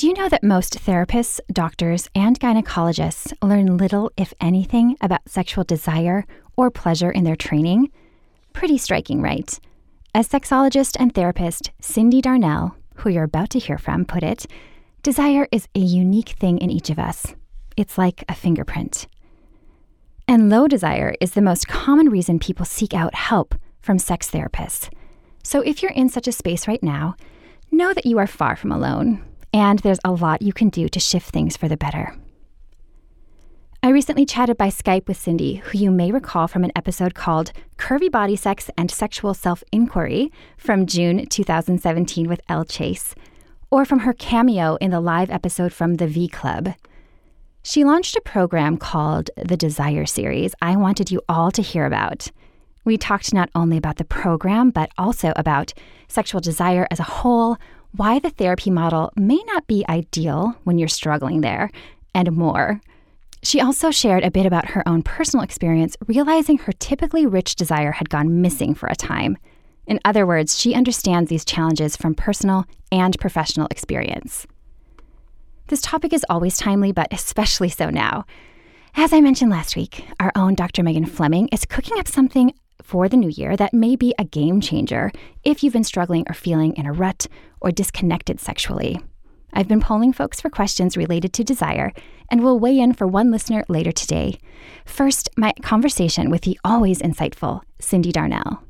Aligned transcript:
Did 0.00 0.06
you 0.06 0.14
know 0.14 0.30
that 0.30 0.42
most 0.42 0.82
therapists, 0.82 1.40
doctors, 1.52 2.08
and 2.14 2.40
gynecologists 2.40 3.34
learn 3.42 3.76
little, 3.76 4.10
if 4.16 4.32
anything, 4.40 4.96
about 5.02 5.28
sexual 5.28 5.62
desire 5.62 6.24
or 6.56 6.70
pleasure 6.70 7.10
in 7.10 7.24
their 7.24 7.36
training? 7.36 7.92
Pretty 8.54 8.78
striking, 8.78 9.20
right? 9.20 9.60
As 10.14 10.26
sexologist 10.26 10.96
and 10.98 11.14
therapist 11.14 11.70
Cyndi 11.82 12.22
Darnell, 12.22 12.74
who 12.94 13.10
you're 13.10 13.24
about 13.24 13.50
to 13.50 13.58
hear 13.58 13.76
from, 13.76 14.06
put 14.06 14.22
it, 14.22 14.46
desire 15.02 15.46
is 15.52 15.68
a 15.74 15.80
unique 15.80 16.30
thing 16.30 16.56
in 16.56 16.70
each 16.70 16.88
of 16.88 16.98
us. 16.98 17.34
It's 17.76 17.98
like 17.98 18.24
a 18.26 18.34
fingerprint. 18.34 19.06
And 20.26 20.48
low 20.48 20.66
desire 20.66 21.14
is 21.20 21.32
the 21.32 21.42
most 21.42 21.68
common 21.68 22.08
reason 22.08 22.38
people 22.38 22.64
seek 22.64 22.94
out 22.94 23.14
help 23.14 23.54
from 23.82 23.98
sex 23.98 24.30
therapists. 24.30 24.88
So 25.44 25.60
if 25.60 25.82
you're 25.82 25.92
in 25.92 26.08
such 26.08 26.26
a 26.26 26.32
space 26.32 26.66
right 26.66 26.82
now, 26.82 27.16
know 27.70 27.92
that 27.92 28.06
you 28.06 28.16
are 28.16 28.26
far 28.26 28.56
from 28.56 28.72
alone 28.72 29.22
and 29.52 29.78
there's 29.80 30.00
a 30.04 30.12
lot 30.12 30.42
you 30.42 30.52
can 30.52 30.68
do 30.68 30.88
to 30.88 31.00
shift 31.00 31.30
things 31.30 31.56
for 31.56 31.68
the 31.68 31.76
better. 31.76 32.14
I 33.82 33.88
recently 33.88 34.26
chatted 34.26 34.58
by 34.58 34.68
Skype 34.68 35.08
with 35.08 35.18
Cyndi, 35.18 35.60
who 35.60 35.78
you 35.78 35.90
may 35.90 36.12
recall 36.12 36.46
from 36.48 36.64
an 36.64 36.72
episode 36.76 37.14
called 37.14 37.52
Curvy 37.78 38.10
Body 38.10 38.36
Sex 38.36 38.70
and 38.76 38.90
Sexual 38.90 39.32
Self 39.32 39.64
Inquiry 39.72 40.30
from 40.58 40.84
June 40.84 41.24
2017 41.26 42.28
with 42.28 42.42
Elle 42.48 42.66
Chase, 42.66 43.14
or 43.70 43.86
from 43.86 44.00
her 44.00 44.12
cameo 44.12 44.76
in 44.82 44.90
the 44.90 45.00
live 45.00 45.30
episode 45.30 45.72
from 45.72 45.94
the 45.94 46.06
V 46.06 46.28
Club. 46.28 46.74
She 47.62 47.84
launched 47.84 48.16
a 48.16 48.20
program 48.20 48.76
called 48.76 49.30
the 49.36 49.56
Desire 49.56 50.04
Series 50.04 50.54
I 50.60 50.76
wanted 50.76 51.10
you 51.10 51.22
all 51.26 51.50
to 51.50 51.62
hear 51.62 51.86
about. 51.86 52.28
We 52.84 52.98
talked 52.98 53.32
not 53.32 53.48
only 53.54 53.78
about 53.78 53.96
the 53.96 54.04
program, 54.04 54.70
but 54.70 54.90
also 54.98 55.32
about 55.36 55.72
sexual 56.06 56.40
desire 56.42 56.86
as 56.90 57.00
a 57.00 57.04
whole, 57.04 57.56
why 57.96 58.18
the 58.18 58.30
therapy 58.30 58.70
model 58.70 59.12
may 59.16 59.42
not 59.46 59.66
be 59.66 59.84
ideal 59.88 60.56
when 60.64 60.78
you're 60.78 60.88
struggling 60.88 61.40
there, 61.40 61.70
and 62.14 62.32
more. 62.32 62.80
She 63.42 63.60
also 63.60 63.90
shared 63.90 64.22
a 64.22 64.30
bit 64.30 64.46
about 64.46 64.70
her 64.70 64.86
own 64.86 65.02
personal 65.02 65.44
experience 65.44 65.96
realizing 66.06 66.58
her 66.58 66.72
typically 66.72 67.26
rich 67.26 67.54
desire 67.54 67.92
had 67.92 68.10
gone 68.10 68.42
missing 68.42 68.74
for 68.74 68.86
a 68.88 68.94
time. 68.94 69.38
In 69.86 69.98
other 70.04 70.26
words, 70.26 70.58
she 70.58 70.74
understands 70.74 71.30
these 71.30 71.44
challenges 71.44 71.96
from 71.96 72.14
personal 72.14 72.64
and 72.92 73.18
professional 73.18 73.66
experience. 73.70 74.46
This 75.68 75.80
topic 75.80 76.12
is 76.12 76.26
always 76.28 76.56
timely, 76.56 76.92
but 76.92 77.12
especially 77.12 77.70
so 77.70 77.90
now. 77.90 78.24
As 78.96 79.12
I 79.12 79.20
mentioned 79.20 79.50
last 79.50 79.76
week, 79.76 80.04
our 80.18 80.32
own 80.34 80.54
Dr. 80.54 80.82
Megan 80.82 81.06
Fleming 81.06 81.48
is 81.48 81.64
cooking 81.64 81.98
up 81.98 82.08
something 82.08 82.52
for 82.82 83.08
the 83.08 83.16
new 83.16 83.28
year 83.28 83.56
that 83.56 83.74
may 83.74 83.96
be 83.96 84.14
a 84.18 84.24
game 84.24 84.60
changer 84.60 85.12
if 85.44 85.62
you've 85.62 85.72
been 85.72 85.84
struggling 85.84 86.24
or 86.28 86.34
feeling 86.34 86.74
in 86.76 86.86
a 86.86 86.92
rut 86.92 87.26
or 87.60 87.70
disconnected 87.70 88.40
sexually. 88.40 89.00
I've 89.52 89.68
been 89.68 89.80
polling 89.80 90.12
folks 90.12 90.40
for 90.40 90.48
questions 90.48 90.96
related 90.96 91.32
to 91.34 91.44
desire 91.44 91.92
and 92.30 92.42
will 92.42 92.58
weigh 92.58 92.78
in 92.78 92.92
for 92.92 93.06
one 93.06 93.30
listener 93.30 93.64
later 93.68 93.92
today. 93.92 94.38
First, 94.84 95.28
my 95.36 95.52
conversation 95.62 96.30
with 96.30 96.42
the 96.42 96.58
always 96.64 97.00
insightful 97.02 97.62
Cyndi 97.80 98.12
Darnell. 98.12 98.62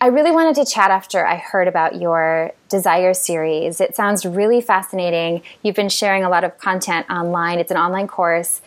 I 0.00 0.08
really 0.08 0.30
wanted 0.30 0.54
to 0.64 0.70
chat 0.70 0.92
after 0.92 1.26
I 1.26 1.36
heard 1.36 1.66
about 1.66 2.00
your 2.00 2.52
Desire 2.68 3.14
series. 3.14 3.80
It 3.80 3.96
sounds 3.96 4.24
really 4.24 4.60
fascinating. 4.60 5.42
You've 5.62 5.74
been 5.74 5.88
sharing 5.88 6.22
a 6.22 6.28
lot 6.28 6.44
of 6.44 6.56
content 6.58 7.08
online, 7.10 7.58
it's 7.58 7.70
an 7.70 7.78
online 7.78 8.06
course. 8.06 8.60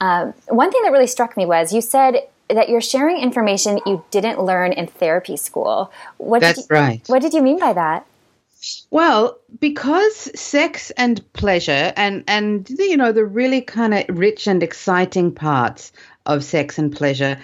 Um, 0.00 0.34
one 0.48 0.70
thing 0.70 0.82
that 0.84 0.92
really 0.92 1.06
struck 1.06 1.36
me 1.36 1.46
was 1.46 1.72
you 1.72 1.80
said 1.80 2.28
that 2.48 2.68
you're 2.68 2.80
sharing 2.80 3.18
information 3.18 3.80
you 3.86 4.04
didn't 4.10 4.40
learn 4.40 4.72
in 4.72 4.86
therapy 4.86 5.36
school. 5.36 5.90
What 6.18 6.40
That's 6.40 6.58
you, 6.58 6.64
right. 6.70 7.02
What 7.06 7.22
did 7.22 7.34
you 7.34 7.42
mean 7.42 7.58
by 7.58 7.72
that? 7.72 8.06
Well, 8.90 9.38
because 9.60 10.14
sex 10.38 10.90
and 10.92 11.20
pleasure 11.32 11.92
and 11.96 12.24
and 12.26 12.68
you 12.70 12.96
know 12.96 13.12
the 13.12 13.24
really 13.24 13.60
kind 13.60 13.94
of 13.94 14.04
rich 14.08 14.46
and 14.46 14.62
exciting 14.62 15.32
parts 15.32 15.92
of 16.24 16.42
sex 16.42 16.78
and 16.78 16.94
pleasure 16.94 17.38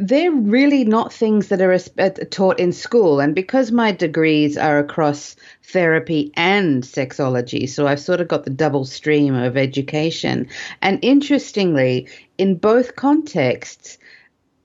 they're 0.00 0.32
really 0.32 0.82
not 0.82 1.12
things 1.12 1.48
that 1.48 1.60
are 1.60 1.74
uh, 1.74 2.10
taught 2.30 2.58
in 2.58 2.72
school. 2.72 3.20
And 3.20 3.34
because 3.34 3.70
my 3.70 3.92
degrees 3.92 4.56
are 4.56 4.78
across 4.78 5.36
therapy 5.62 6.32
and 6.36 6.82
sexology, 6.82 7.68
so 7.68 7.86
I've 7.86 8.00
sort 8.00 8.22
of 8.22 8.26
got 8.26 8.44
the 8.44 8.50
double 8.50 8.86
stream 8.86 9.34
of 9.34 9.58
education. 9.58 10.48
And 10.80 10.98
interestingly, 11.02 12.08
in 12.38 12.54
both 12.54 12.96
contexts, 12.96 13.98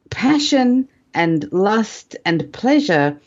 passion 0.09 0.87
and 1.13 1.51
lust 1.51 2.15
and 2.25 2.51
pleasure 2.53 3.19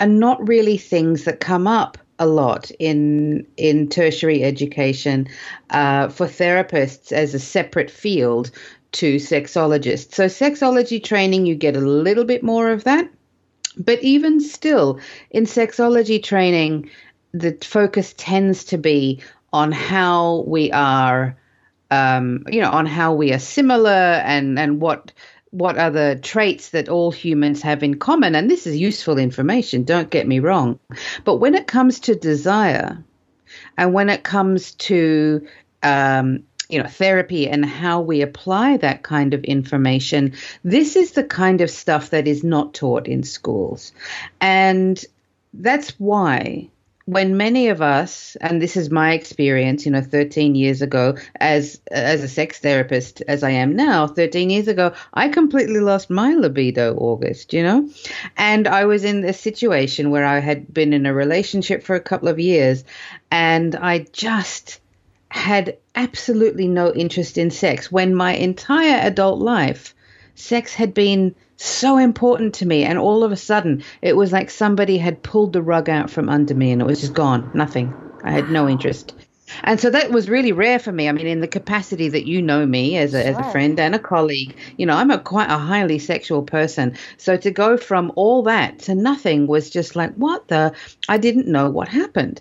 are 0.00 0.06
not 0.06 0.46
really 0.48 0.76
things 0.76 1.24
that 1.24 1.40
come 1.40 1.66
up 1.66 1.98
a 2.18 2.26
lot 2.26 2.70
in 2.78 3.46
in 3.56 3.88
tertiary 3.88 4.44
education 4.44 5.26
uh, 5.70 6.08
for 6.08 6.26
therapists 6.26 7.12
as 7.12 7.34
a 7.34 7.38
separate 7.38 7.90
field 7.90 8.50
to 8.92 9.16
sexologists. 9.16 10.14
So 10.14 10.26
sexology 10.26 11.02
training, 11.02 11.46
you 11.46 11.56
get 11.56 11.76
a 11.76 11.80
little 11.80 12.24
bit 12.24 12.44
more 12.44 12.70
of 12.70 12.84
that, 12.84 13.10
but 13.76 14.00
even 14.02 14.40
still, 14.40 15.00
in 15.30 15.44
sexology 15.44 16.22
training, 16.22 16.90
the 17.32 17.58
focus 17.62 18.14
tends 18.16 18.64
to 18.66 18.78
be 18.78 19.20
on 19.52 19.72
how 19.72 20.44
we 20.46 20.70
are, 20.70 21.36
um, 21.90 22.44
you 22.48 22.60
know, 22.60 22.70
on 22.70 22.86
how 22.86 23.14
we 23.14 23.32
are 23.32 23.40
similar 23.40 23.90
and 23.90 24.58
and 24.58 24.80
what 24.80 25.12
what 25.54 25.78
are 25.78 25.90
the 25.90 26.18
traits 26.20 26.70
that 26.70 26.88
all 26.88 27.12
humans 27.12 27.62
have 27.62 27.84
in 27.84 27.96
common. 27.96 28.34
And 28.34 28.50
this 28.50 28.66
is 28.66 28.76
useful 28.76 29.18
information, 29.18 29.84
don't 29.84 30.10
get 30.10 30.26
me 30.26 30.40
wrong. 30.40 30.80
But 31.24 31.36
when 31.36 31.54
it 31.54 31.68
comes 31.68 32.00
to 32.00 32.16
desire 32.16 33.04
and 33.78 33.94
when 33.94 34.10
it 34.10 34.24
comes 34.24 34.72
to, 34.72 35.46
um, 35.84 36.42
you 36.68 36.82
know, 36.82 36.88
therapy 36.88 37.48
and 37.48 37.64
how 37.64 38.00
we 38.00 38.20
apply 38.20 38.78
that 38.78 39.04
kind 39.04 39.32
of 39.32 39.44
information, 39.44 40.32
this 40.64 40.96
is 40.96 41.12
the 41.12 41.22
kind 41.22 41.60
of 41.60 41.70
stuff 41.70 42.10
that 42.10 42.26
is 42.26 42.42
not 42.42 42.74
taught 42.74 43.06
in 43.06 43.22
schools. 43.22 43.92
And 44.40 45.02
that's 45.52 45.90
why 46.00 46.68
when 47.06 47.36
many 47.36 47.68
of 47.68 47.82
us 47.82 48.36
and 48.40 48.62
this 48.62 48.76
is 48.76 48.90
my 48.90 49.12
experience 49.12 49.84
you 49.84 49.92
know 49.92 50.00
13 50.00 50.54
years 50.54 50.80
ago 50.80 51.16
as 51.36 51.80
as 51.90 52.22
a 52.22 52.28
sex 52.28 52.58
therapist 52.60 53.22
as 53.28 53.42
i 53.42 53.50
am 53.50 53.76
now 53.76 54.06
13 54.06 54.48
years 54.48 54.68
ago 54.68 54.92
i 55.12 55.28
completely 55.28 55.80
lost 55.80 56.08
my 56.08 56.34
libido 56.34 56.96
august 56.96 57.52
you 57.52 57.62
know? 57.62 57.88
And 58.38 58.66
i 58.66 58.86
was 58.86 59.04
in 59.04 59.24
a 59.24 59.34
situation 59.34 60.10
where 60.10 60.24
i 60.24 60.38
had 60.38 60.72
been 60.72 60.92
in 60.94 61.04
a 61.04 61.12
relationship 61.12 61.82
for 61.82 61.94
a 61.94 62.00
couple 62.00 62.28
of 62.28 62.40
years 62.40 62.84
and 63.30 63.76
i 63.76 63.98
just 64.12 64.80
had 65.34 65.76
absolutely 65.96 66.68
no 66.68 66.92
interest 66.92 67.38
in 67.38 67.50
sex. 67.50 67.90
When 67.90 68.14
my 68.14 68.34
entire 68.34 69.00
adult 69.04 69.40
life 69.40 69.92
sex 70.36 70.74
had 70.74 70.94
been 70.94 71.34
so 71.56 71.98
important 71.98 72.54
to 72.54 72.66
me. 72.66 72.84
And 72.84 72.98
all 72.98 73.24
of 73.24 73.32
a 73.32 73.36
sudden, 73.36 73.82
it 74.02 74.16
was 74.16 74.32
like 74.32 74.50
somebody 74.50 74.98
had 74.98 75.22
pulled 75.22 75.52
the 75.52 75.62
rug 75.62 75.88
out 75.88 76.10
from 76.10 76.28
under 76.28 76.54
me 76.54 76.72
and 76.72 76.80
it 76.80 76.86
was 76.86 77.00
just 77.00 77.14
gone. 77.14 77.50
Nothing. 77.54 77.94
I 78.22 78.30
had 78.32 78.50
no 78.50 78.68
interest. 78.68 79.14
And 79.62 79.78
so 79.78 79.90
that 79.90 80.10
was 80.10 80.28
really 80.28 80.52
rare 80.52 80.78
for 80.78 80.90
me. 80.90 81.08
I 81.08 81.12
mean, 81.12 81.26
in 81.26 81.40
the 81.40 81.48
capacity 81.48 82.08
that 82.08 82.26
you 82.26 82.40
know 82.40 82.64
me 82.64 82.96
as 82.96 83.14
a, 83.14 83.22
sure. 83.22 83.30
as 83.30 83.38
a 83.38 83.50
friend 83.50 83.78
and 83.78 83.94
a 83.94 83.98
colleague, 83.98 84.56
you 84.78 84.86
know, 84.86 84.94
I'm 84.94 85.10
a 85.10 85.18
quite 85.18 85.50
a 85.50 85.58
highly 85.58 85.98
sexual 85.98 86.42
person. 86.42 86.96
So 87.18 87.36
to 87.36 87.50
go 87.50 87.76
from 87.76 88.10
all 88.16 88.42
that 88.44 88.80
to 88.80 88.94
nothing 88.94 89.46
was 89.46 89.70
just 89.70 89.96
like, 89.96 90.14
what 90.14 90.48
the? 90.48 90.74
I 91.08 91.18
didn't 91.18 91.46
know 91.46 91.70
what 91.70 91.88
happened. 91.88 92.40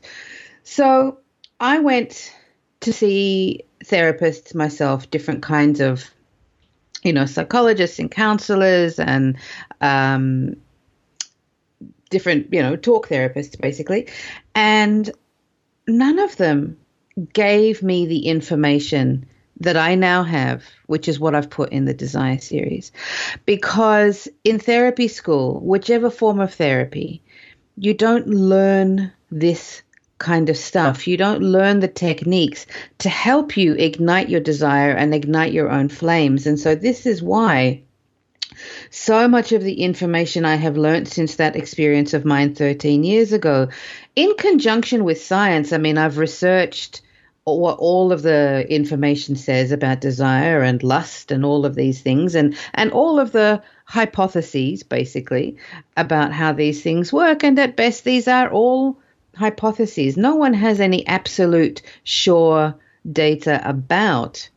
So 0.63 1.19
I 1.59 1.79
went 1.79 2.33
to 2.81 2.93
see 2.93 3.65
therapists 3.85 4.55
myself, 4.55 5.09
different 5.11 5.43
kinds 5.43 5.81
of 5.81 6.09
you 7.03 7.13
know, 7.13 7.25
psychologists 7.25 7.99
and 7.99 8.09
counselors 8.09 8.99
and 8.99 9.37
um, 9.81 10.55
different, 12.09 12.53
you 12.53 12.61
know, 12.61 12.75
talk 12.75 13.07
therapists 13.07 13.59
basically. 13.59 14.07
And 14.55 15.09
none 15.87 16.19
of 16.19 16.35
them 16.37 16.77
gave 17.33 17.83
me 17.83 18.05
the 18.05 18.27
information 18.27 19.25
that 19.59 19.77
I 19.77 19.95
now 19.95 20.23
have, 20.23 20.63
which 20.87 21.07
is 21.07 21.19
what 21.19 21.35
I've 21.35 21.49
put 21.49 21.71
in 21.71 21.85
the 21.85 21.93
Desire 21.93 22.39
series. 22.39 22.91
Because 23.45 24.27
in 24.43 24.59
therapy 24.59 25.07
school, 25.07 25.59
whichever 25.59 26.09
form 26.09 26.39
of 26.39 26.53
therapy, 26.53 27.21
you 27.77 27.93
don't 27.93 28.27
learn 28.27 29.11
this 29.29 29.81
kind 30.23 30.49
of 30.49 30.57
stuff. 30.57 31.07
You 31.07 31.17
don't 31.17 31.43
learn 31.43 31.79
the 31.79 31.87
techniques 31.87 32.65
to 32.99 33.09
help 33.09 33.55
you 33.57 33.73
ignite 33.73 34.29
your 34.29 34.39
desire 34.39 34.91
and 34.91 35.13
ignite 35.13 35.53
your 35.53 35.69
own 35.69 35.89
flames. 35.89 36.47
And 36.47 36.59
so, 36.59 36.73
this 36.73 37.05
is 37.05 37.21
why 37.21 37.83
so 38.89 39.27
much 39.27 39.51
of 39.51 39.63
the 39.63 39.81
information 39.81 40.45
I 40.45 40.55
have 40.55 40.77
learned 40.77 41.07
since 41.07 41.35
that 41.35 41.55
experience 41.55 42.13
of 42.13 42.25
mine 42.25 42.55
13 42.55 43.03
years 43.03 43.33
ago, 43.33 43.69
in 44.15 44.35
conjunction 44.37 45.03
with 45.03 45.21
science, 45.21 45.73
I 45.73 45.77
mean, 45.77 45.97
I've 45.97 46.17
researched 46.17 47.01
what 47.45 47.77
all 47.79 48.13
of 48.13 48.21
the 48.21 48.65
information 48.69 49.35
says 49.35 49.71
about 49.71 49.99
desire 49.99 50.61
and 50.61 50.81
lust 50.81 51.31
and 51.31 51.43
all 51.43 51.65
of 51.65 51.75
these 51.75 52.01
things 52.01 52.35
and 52.35 52.55
and 52.73 52.89
all 52.91 53.19
of 53.19 53.33
the 53.33 53.61
hypotheses 53.83 54.81
basically 54.81 55.57
about 55.97 56.31
how 56.31 56.53
these 56.53 56.81
things 56.81 57.11
work 57.11 57.43
and 57.43 57.59
at 57.59 57.75
best 57.75 58.05
these 58.05 58.29
are 58.29 58.49
all 58.49 58.97
hypotheses. 59.35 60.17
No 60.17 60.35
one 60.35 60.53
has 60.53 60.79
any 60.79 61.05
absolute 61.07 61.81
sure 62.03 62.75
data 63.11 63.61
about 63.67 64.49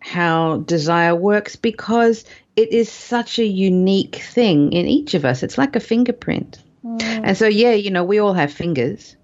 how 0.00 0.58
desire 0.58 1.14
works 1.14 1.56
because 1.56 2.24
it 2.54 2.72
is 2.72 2.90
such 2.90 3.38
a 3.38 3.44
unique 3.44 4.16
thing 4.16 4.72
in 4.72 4.86
each 4.86 5.14
of 5.14 5.24
us. 5.24 5.42
It's 5.42 5.58
like 5.58 5.76
a 5.76 5.80
fingerprint. 5.80 6.62
Mm. 6.84 7.02
and 7.02 7.36
so 7.36 7.48
yeah 7.48 7.72
you 7.72 7.90
know 7.90 8.04
we 8.04 8.20
all 8.20 8.34
have 8.34 8.52
fingers. 8.52 9.16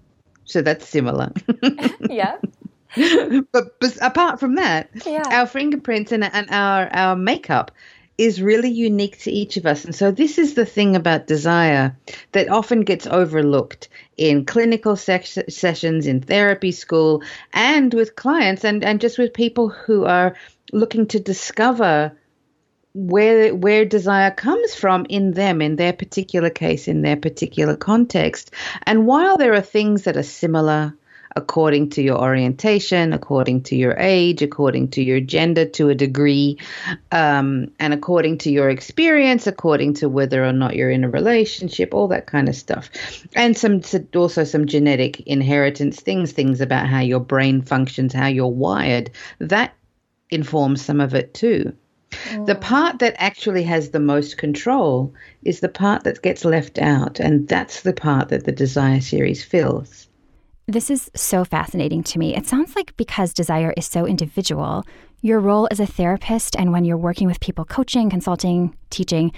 So 0.45 0.61
that's 0.61 0.87
similar. 0.87 1.31
Yeah. 2.09 2.37
But, 3.51 3.79
but 3.79 3.97
apart 4.01 4.39
from 4.39 4.55
that, 4.55 4.89
yeah. 5.03 5.23
our 5.31 5.47
fingerprints 5.47 6.11
and, 6.11 6.23
and 6.23 6.47
our, 6.51 6.87
our 6.93 7.15
makeup 7.15 7.71
is 8.17 8.41
really 8.41 8.69
unique 8.69 9.17
to 9.19 9.31
each 9.31 9.57
of 9.57 9.65
us. 9.65 9.85
And 9.85 9.95
so, 9.95 10.11
this 10.11 10.37
is 10.37 10.53
the 10.53 10.65
thing 10.65 10.95
about 10.95 11.27
desire 11.27 11.95
that 12.33 12.49
often 12.49 12.81
gets 12.81 13.07
overlooked 13.07 13.89
in 14.17 14.45
clinical 14.45 14.95
sessions, 14.95 16.07
in 16.07 16.21
therapy 16.21 16.71
school, 16.71 17.23
and 17.53 17.93
with 17.93 18.15
clients, 18.15 18.63
and, 18.63 18.83
and 18.83 19.01
just 19.01 19.17
with 19.17 19.33
people 19.33 19.69
who 19.69 20.05
are 20.05 20.35
looking 20.71 21.07
to 21.07 21.19
discover 21.19 22.15
where 22.93 23.55
where 23.55 23.85
desire 23.85 24.29
comes 24.29 24.75
from 24.75 25.05
in 25.09 25.31
them 25.31 25.63
in 25.63 25.75
their 25.77 25.93
particular 25.93 26.51
case 26.51 26.87
in 26.87 27.01
their 27.01 27.17
particular 27.17 27.75
context 27.75 28.51
and 28.83 29.07
while 29.07 29.35
there 29.35 29.53
are 29.53 29.61
things 29.61 30.03
that 30.03 30.15
are 30.15 30.21
similar 30.21 30.95
according 31.35 31.89
to 31.89 32.01
your 32.01 32.19
orientation, 32.19 33.13
according 33.13 33.63
to 33.63 33.75
your 33.75 33.95
age, 33.97 34.41
according 34.41 34.89
to 34.89 35.03
your 35.03 35.19
gender 35.19 35.65
to 35.65 35.89
a 35.89 35.95
degree, 35.95 36.57
um, 37.11 37.71
and 37.79 37.93
according 37.93 38.37
to 38.37 38.51
your 38.51 38.69
experience, 38.69 39.47
according 39.47 39.93
to 39.93 40.09
whether 40.09 40.45
or 40.45 40.53
not 40.53 40.75
you're 40.75 40.91
in 40.91 41.03
a 41.03 41.09
relationship, 41.09 41.93
all 41.93 42.07
that 42.07 42.27
kind 42.27 42.49
of 42.49 42.55
stuff. 42.55 42.89
And 43.35 43.57
some 43.57 43.81
also 44.15 44.43
some 44.43 44.65
genetic 44.65 45.21
inheritance 45.21 45.99
things, 45.99 46.31
things 46.31 46.61
about 46.61 46.87
how 46.87 46.99
your 46.99 47.19
brain 47.19 47.61
functions, 47.61 48.13
how 48.13 48.27
you're 48.27 48.47
wired. 48.47 49.09
That 49.39 49.73
informs 50.29 50.83
some 50.83 50.99
of 50.99 51.13
it 51.13 51.33
too. 51.33 51.73
The 52.45 52.55
mm. 52.55 52.61
part 52.61 52.99
that 52.99 53.15
actually 53.17 53.63
has 53.63 53.89
the 53.89 53.99
most 53.99 54.37
control 54.37 55.13
is 55.43 55.61
the 55.61 55.69
part 55.69 56.03
that 56.03 56.21
gets 56.21 56.45
left 56.45 56.77
out, 56.77 57.19
and 57.19 57.47
that's 57.47 57.81
the 57.81 57.93
part 57.93 58.29
that 58.29 58.43
the 58.43 58.51
Desire 58.51 59.01
series 59.01 59.43
fills. 59.43 60.07
This 60.67 60.89
is 60.89 61.11
so 61.13 61.43
fascinating 61.43 62.03
to 62.03 62.19
me. 62.19 62.35
It 62.35 62.47
sounds 62.47 62.73
like 62.75 62.95
because 62.95 63.33
desire 63.33 63.73
is 63.75 63.85
so 63.85 64.05
individual, 64.05 64.85
your 65.21 65.39
role 65.39 65.67
as 65.71 65.81
a 65.81 65.85
therapist 65.85 66.55
and 66.55 66.71
when 66.71 66.85
you're 66.85 66.97
working 66.97 67.27
with 67.27 67.41
people 67.41 67.65
coaching, 67.65 68.09
consulting, 68.09 68.73
teaching, 68.89 69.33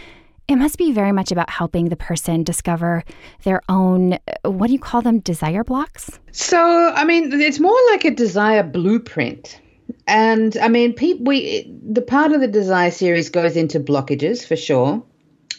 it 0.47 0.57
must 0.57 0.77
be 0.77 0.91
very 0.91 1.11
much 1.11 1.31
about 1.31 1.49
helping 1.49 1.89
the 1.89 1.95
person 1.95 2.43
discover 2.43 3.03
their 3.43 3.61
own, 3.69 4.13
uh, 4.13 4.51
what 4.51 4.67
do 4.67 4.73
you 4.73 4.79
call 4.79 5.01
them, 5.01 5.17
desire 5.19 5.63
blocks? 5.63 6.19
So, 6.31 6.59
I 6.93 7.03
mean, 7.05 7.33
it's 7.41 7.59
more 7.59 7.77
like 7.91 8.05
a 8.05 8.11
desire 8.11 8.61
blueprint. 8.61 9.59
And 10.07 10.55
I 10.57 10.67
mean, 10.67 10.93
pe- 10.93 11.19
we 11.19 11.71
the 11.83 12.01
part 12.01 12.31
of 12.31 12.41
the 12.41 12.47
desire 12.47 12.91
series 12.91 13.29
goes 13.29 13.55
into 13.55 13.79
blockages 13.79 14.45
for 14.45 14.55
sure. 14.55 15.03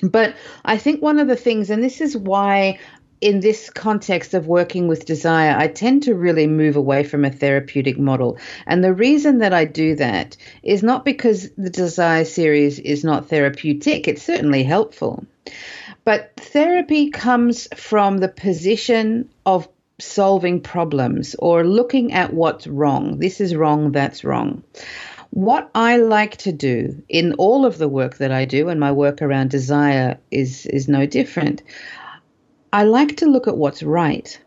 But 0.02 0.36
I 0.64 0.76
think 0.76 1.02
one 1.02 1.18
of 1.18 1.26
the 1.26 1.36
things, 1.36 1.70
and 1.70 1.82
this 1.82 2.00
is 2.00 2.16
why 2.16 2.78
in 3.20 3.40
this 3.40 3.70
context 3.70 4.34
of 4.34 4.46
working 4.46 4.88
with 4.88 5.06
desire, 5.06 5.56
I 5.56 5.68
tend 5.68 6.02
to 6.04 6.14
really 6.14 6.46
move 6.46 6.76
away 6.76 7.04
from 7.04 7.24
a 7.24 7.30
therapeutic 7.30 7.98
model. 7.98 8.38
And 8.66 8.84
the 8.84 8.92
reason 8.92 9.38
that 9.38 9.52
I 9.52 9.64
do 9.64 9.94
that 9.96 10.36
is 10.62 10.82
not 10.82 11.04
because 11.04 11.50
the 11.56 11.70
desire 11.70 12.24
series 12.24 12.78
is 12.78 13.04
not 13.04 13.28
therapeutic, 13.28 14.06
it's 14.06 14.22
certainly 14.22 14.62
helpful. 14.62 15.24
But 16.04 16.32
therapy 16.36 17.10
comes 17.10 17.68
from 17.74 18.18
the 18.18 18.28
position 18.28 19.28
of 19.44 19.68
solving 19.98 20.60
problems 20.60 21.34
or 21.38 21.64
looking 21.64 22.12
at 22.12 22.34
what's 22.34 22.66
wrong. 22.66 23.18
This 23.18 23.40
is 23.40 23.56
wrong, 23.56 23.92
that's 23.92 24.24
wrong. 24.24 24.62
What 25.30 25.70
I 25.74 25.96
like 25.96 26.36
to 26.38 26.52
do 26.52 27.02
in 27.08 27.34
all 27.34 27.66
of 27.66 27.78
the 27.78 27.88
work 27.88 28.18
that 28.18 28.30
I 28.30 28.44
do, 28.44 28.68
and 28.68 28.78
my 28.78 28.92
work 28.92 29.20
around 29.22 29.50
desire 29.50 30.18
is, 30.30 30.66
is 30.66 30.86
no 30.86 31.06
different, 31.06 31.62
I 32.72 32.84
like 32.84 33.16
to 33.18 33.26
look 33.26 33.48
at 33.48 33.56
what's 33.56 33.82
right. 33.82 34.38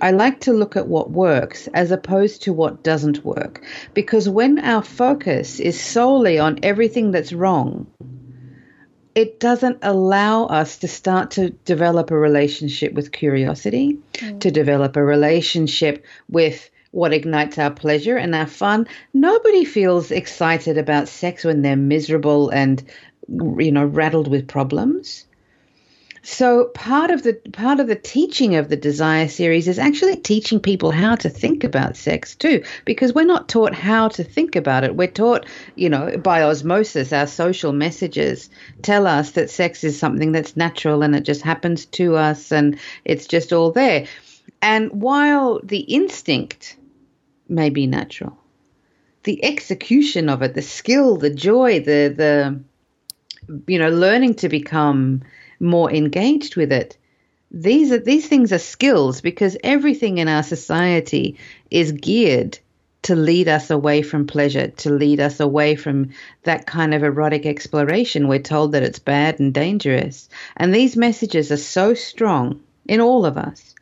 I 0.00 0.10
like 0.10 0.40
to 0.40 0.52
look 0.52 0.76
at 0.76 0.88
what 0.88 1.10
works 1.10 1.68
as 1.74 1.90
opposed 1.90 2.42
to 2.42 2.52
what 2.52 2.82
doesn't 2.82 3.24
work. 3.24 3.62
Because 3.94 4.28
when 4.28 4.58
our 4.58 4.82
focus 4.82 5.60
is 5.60 5.80
solely 5.80 6.38
on 6.38 6.58
everything 6.62 7.10
that's 7.10 7.32
wrong, 7.32 7.86
it 9.14 9.38
doesn't 9.38 9.78
allow 9.82 10.46
us 10.46 10.78
to 10.78 10.88
start 10.88 11.32
to 11.32 11.50
develop 11.50 12.10
a 12.10 12.16
relationship 12.16 12.94
with 12.94 13.12
curiosity, 13.12 13.98
mm. 14.14 14.40
to 14.40 14.50
develop 14.50 14.96
a 14.96 15.04
relationship 15.04 16.04
with 16.28 16.70
what 16.92 17.12
ignites 17.12 17.58
our 17.58 17.70
pleasure 17.70 18.16
and 18.16 18.34
our 18.34 18.46
fun. 18.46 18.86
Nobody 19.12 19.64
feels 19.64 20.10
excited 20.10 20.78
about 20.78 21.08
sex 21.08 21.44
when 21.44 21.62
they're 21.62 21.76
miserable 21.76 22.50
and 22.50 22.82
you 23.28 23.72
know 23.72 23.84
rattled 23.84 24.28
with 24.28 24.48
problems. 24.48 25.26
So 26.24 26.66
part 26.66 27.10
of 27.10 27.24
the 27.24 27.34
part 27.52 27.80
of 27.80 27.88
the 27.88 27.96
teaching 27.96 28.54
of 28.54 28.68
the 28.68 28.76
desire 28.76 29.26
series 29.26 29.66
is 29.66 29.78
actually 29.78 30.16
teaching 30.16 30.60
people 30.60 30.92
how 30.92 31.16
to 31.16 31.28
think 31.28 31.64
about 31.64 31.96
sex 31.96 32.36
too 32.36 32.62
because 32.84 33.12
we're 33.12 33.24
not 33.24 33.48
taught 33.48 33.74
how 33.74 34.06
to 34.08 34.22
think 34.22 34.54
about 34.54 34.84
it. 34.84 34.94
We're 34.94 35.08
taught 35.08 35.46
you 35.74 35.88
know 35.88 36.16
by 36.16 36.42
osmosis 36.42 37.12
our 37.12 37.26
social 37.26 37.72
messages 37.72 38.50
tell 38.82 39.08
us 39.08 39.32
that 39.32 39.50
sex 39.50 39.82
is 39.82 39.98
something 39.98 40.30
that's 40.30 40.56
natural 40.56 41.02
and 41.02 41.16
it 41.16 41.24
just 41.24 41.42
happens 41.42 41.86
to 41.86 42.14
us 42.14 42.52
and 42.52 42.78
it's 43.04 43.26
just 43.26 43.52
all 43.52 43.72
there. 43.72 44.06
And 44.60 44.92
while 44.92 45.60
the 45.64 45.80
instinct 45.80 46.76
may 47.48 47.68
be 47.68 47.88
natural 47.88 48.38
the 49.24 49.44
execution 49.44 50.28
of 50.28 50.42
it 50.42 50.54
the 50.54 50.62
skill 50.62 51.16
the 51.16 51.30
joy 51.30 51.80
the 51.80 52.14
the 52.16 52.60
you 53.66 53.78
know 53.78 53.90
learning 53.90 54.34
to 54.34 54.48
become 54.48 55.22
more 55.62 55.90
engaged 55.90 56.56
with 56.56 56.72
it. 56.72 56.96
These 57.50 57.92
are 57.92 57.98
these 57.98 58.26
things 58.26 58.52
are 58.52 58.58
skills 58.58 59.20
because 59.20 59.56
everything 59.62 60.18
in 60.18 60.28
our 60.28 60.42
society 60.42 61.36
is 61.70 61.92
geared 61.92 62.58
to 63.02 63.16
lead 63.16 63.48
us 63.48 63.70
away 63.70 64.02
from 64.02 64.26
pleasure, 64.26 64.68
to 64.68 64.90
lead 64.90 65.20
us 65.20 65.40
away 65.40 65.74
from 65.74 66.10
that 66.44 66.66
kind 66.66 66.94
of 66.94 67.02
erotic 67.02 67.46
exploration. 67.46 68.28
We're 68.28 68.38
told 68.38 68.72
that 68.72 68.82
it's 68.82 69.00
bad 69.00 69.40
and 69.40 69.52
dangerous. 69.52 70.28
And 70.56 70.74
these 70.74 70.96
messages 70.96 71.50
are 71.50 71.56
so 71.56 71.94
strong 71.94 72.60
in 72.86 73.00
all 73.00 73.26
of 73.26 73.36
us 73.36 73.74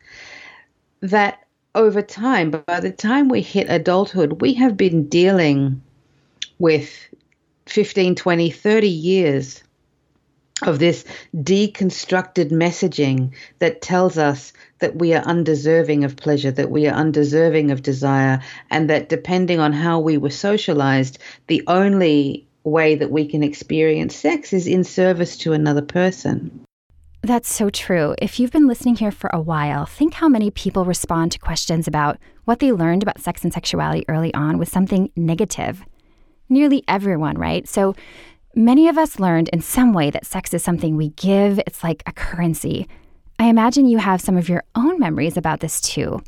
that 1.01 1.45
over 1.75 2.01
time, 2.01 2.51
by 2.51 2.79
the 2.79 2.91
time 2.91 3.29
we 3.29 3.41
hit 3.41 3.69
adulthood, 3.69 4.41
we 4.41 4.53
have 4.55 4.75
been 4.75 5.07
dealing 5.07 5.81
with 6.59 7.07
15, 7.67 8.15
20, 8.15 8.49
30 8.49 8.87
years 8.87 9.63
of 10.63 10.79
this 10.79 11.03
deconstructed 11.35 12.51
messaging 12.51 13.31
that 13.59 13.81
tells 13.81 14.17
us 14.17 14.53
that 14.79 14.95
we 14.95 15.13
are 15.13 15.23
undeserving 15.23 16.03
of 16.03 16.15
pleasure, 16.15 16.51
that 16.51 16.71
we 16.71 16.87
are 16.87 16.95
undeserving 16.95 17.71
of 17.71 17.81
desire, 17.81 18.41
and 18.69 18.89
that 18.89 19.09
depending 19.09 19.59
on 19.59 19.73
how 19.73 19.99
we 19.99 20.17
were 20.17 20.29
socialized, 20.29 21.19
the 21.47 21.63
only 21.67 22.47
way 22.63 22.95
that 22.95 23.11
we 23.11 23.25
can 23.25 23.43
experience 23.43 24.15
sex 24.15 24.53
is 24.53 24.67
in 24.67 24.83
service 24.83 25.37
to 25.37 25.53
another 25.53 25.81
person. 25.81 26.65
That's 27.23 27.53
so 27.53 27.69
true. 27.69 28.15
If 28.19 28.39
you've 28.39 28.51
been 28.51 28.67
listening 28.67 28.95
here 28.95 29.11
for 29.11 29.29
a 29.31 29.39
while, 29.39 29.85
think 29.85 30.15
how 30.15 30.27
many 30.27 30.49
people 30.49 30.85
respond 30.85 31.31
to 31.33 31.39
questions 31.39 31.87
about 31.87 32.17
what 32.45 32.59
they 32.59 32.71
learned 32.71 33.03
about 33.03 33.19
sex 33.19 33.43
and 33.43 33.53
sexuality 33.53 34.05
early 34.07 34.33
on 34.33 34.57
with 34.57 34.69
something 34.69 35.11
negative. 35.15 35.83
Nearly 36.49 36.83
everyone, 36.87 37.37
right? 37.37 37.67
So 37.67 37.95
Many 38.55 38.89
of 38.89 38.97
us 38.97 39.17
learned 39.17 39.47
in 39.53 39.61
some 39.61 39.93
way 39.93 40.09
that 40.09 40.25
sex 40.25 40.53
is 40.53 40.61
something 40.61 40.97
we 40.97 41.11
give, 41.11 41.57
it's 41.59 41.85
like 41.85 42.03
a 42.05 42.11
currency. 42.11 42.85
I 43.39 43.45
imagine 43.45 43.85
you 43.85 43.97
have 43.97 44.19
some 44.19 44.35
of 44.35 44.49
your 44.49 44.65
own 44.75 44.99
memories 44.99 45.37
about 45.37 45.61
this 45.61 45.79
too. 45.79 46.21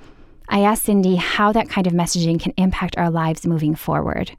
I 0.48 0.62
asked 0.62 0.86
Cyndi 0.86 1.18
how 1.18 1.52
that 1.52 1.68
kind 1.68 1.86
of 1.86 1.92
messaging 1.92 2.40
can 2.40 2.54
impact 2.56 2.98
our 2.98 3.10
lives 3.10 3.46
moving 3.46 3.76
forward. 3.76 4.38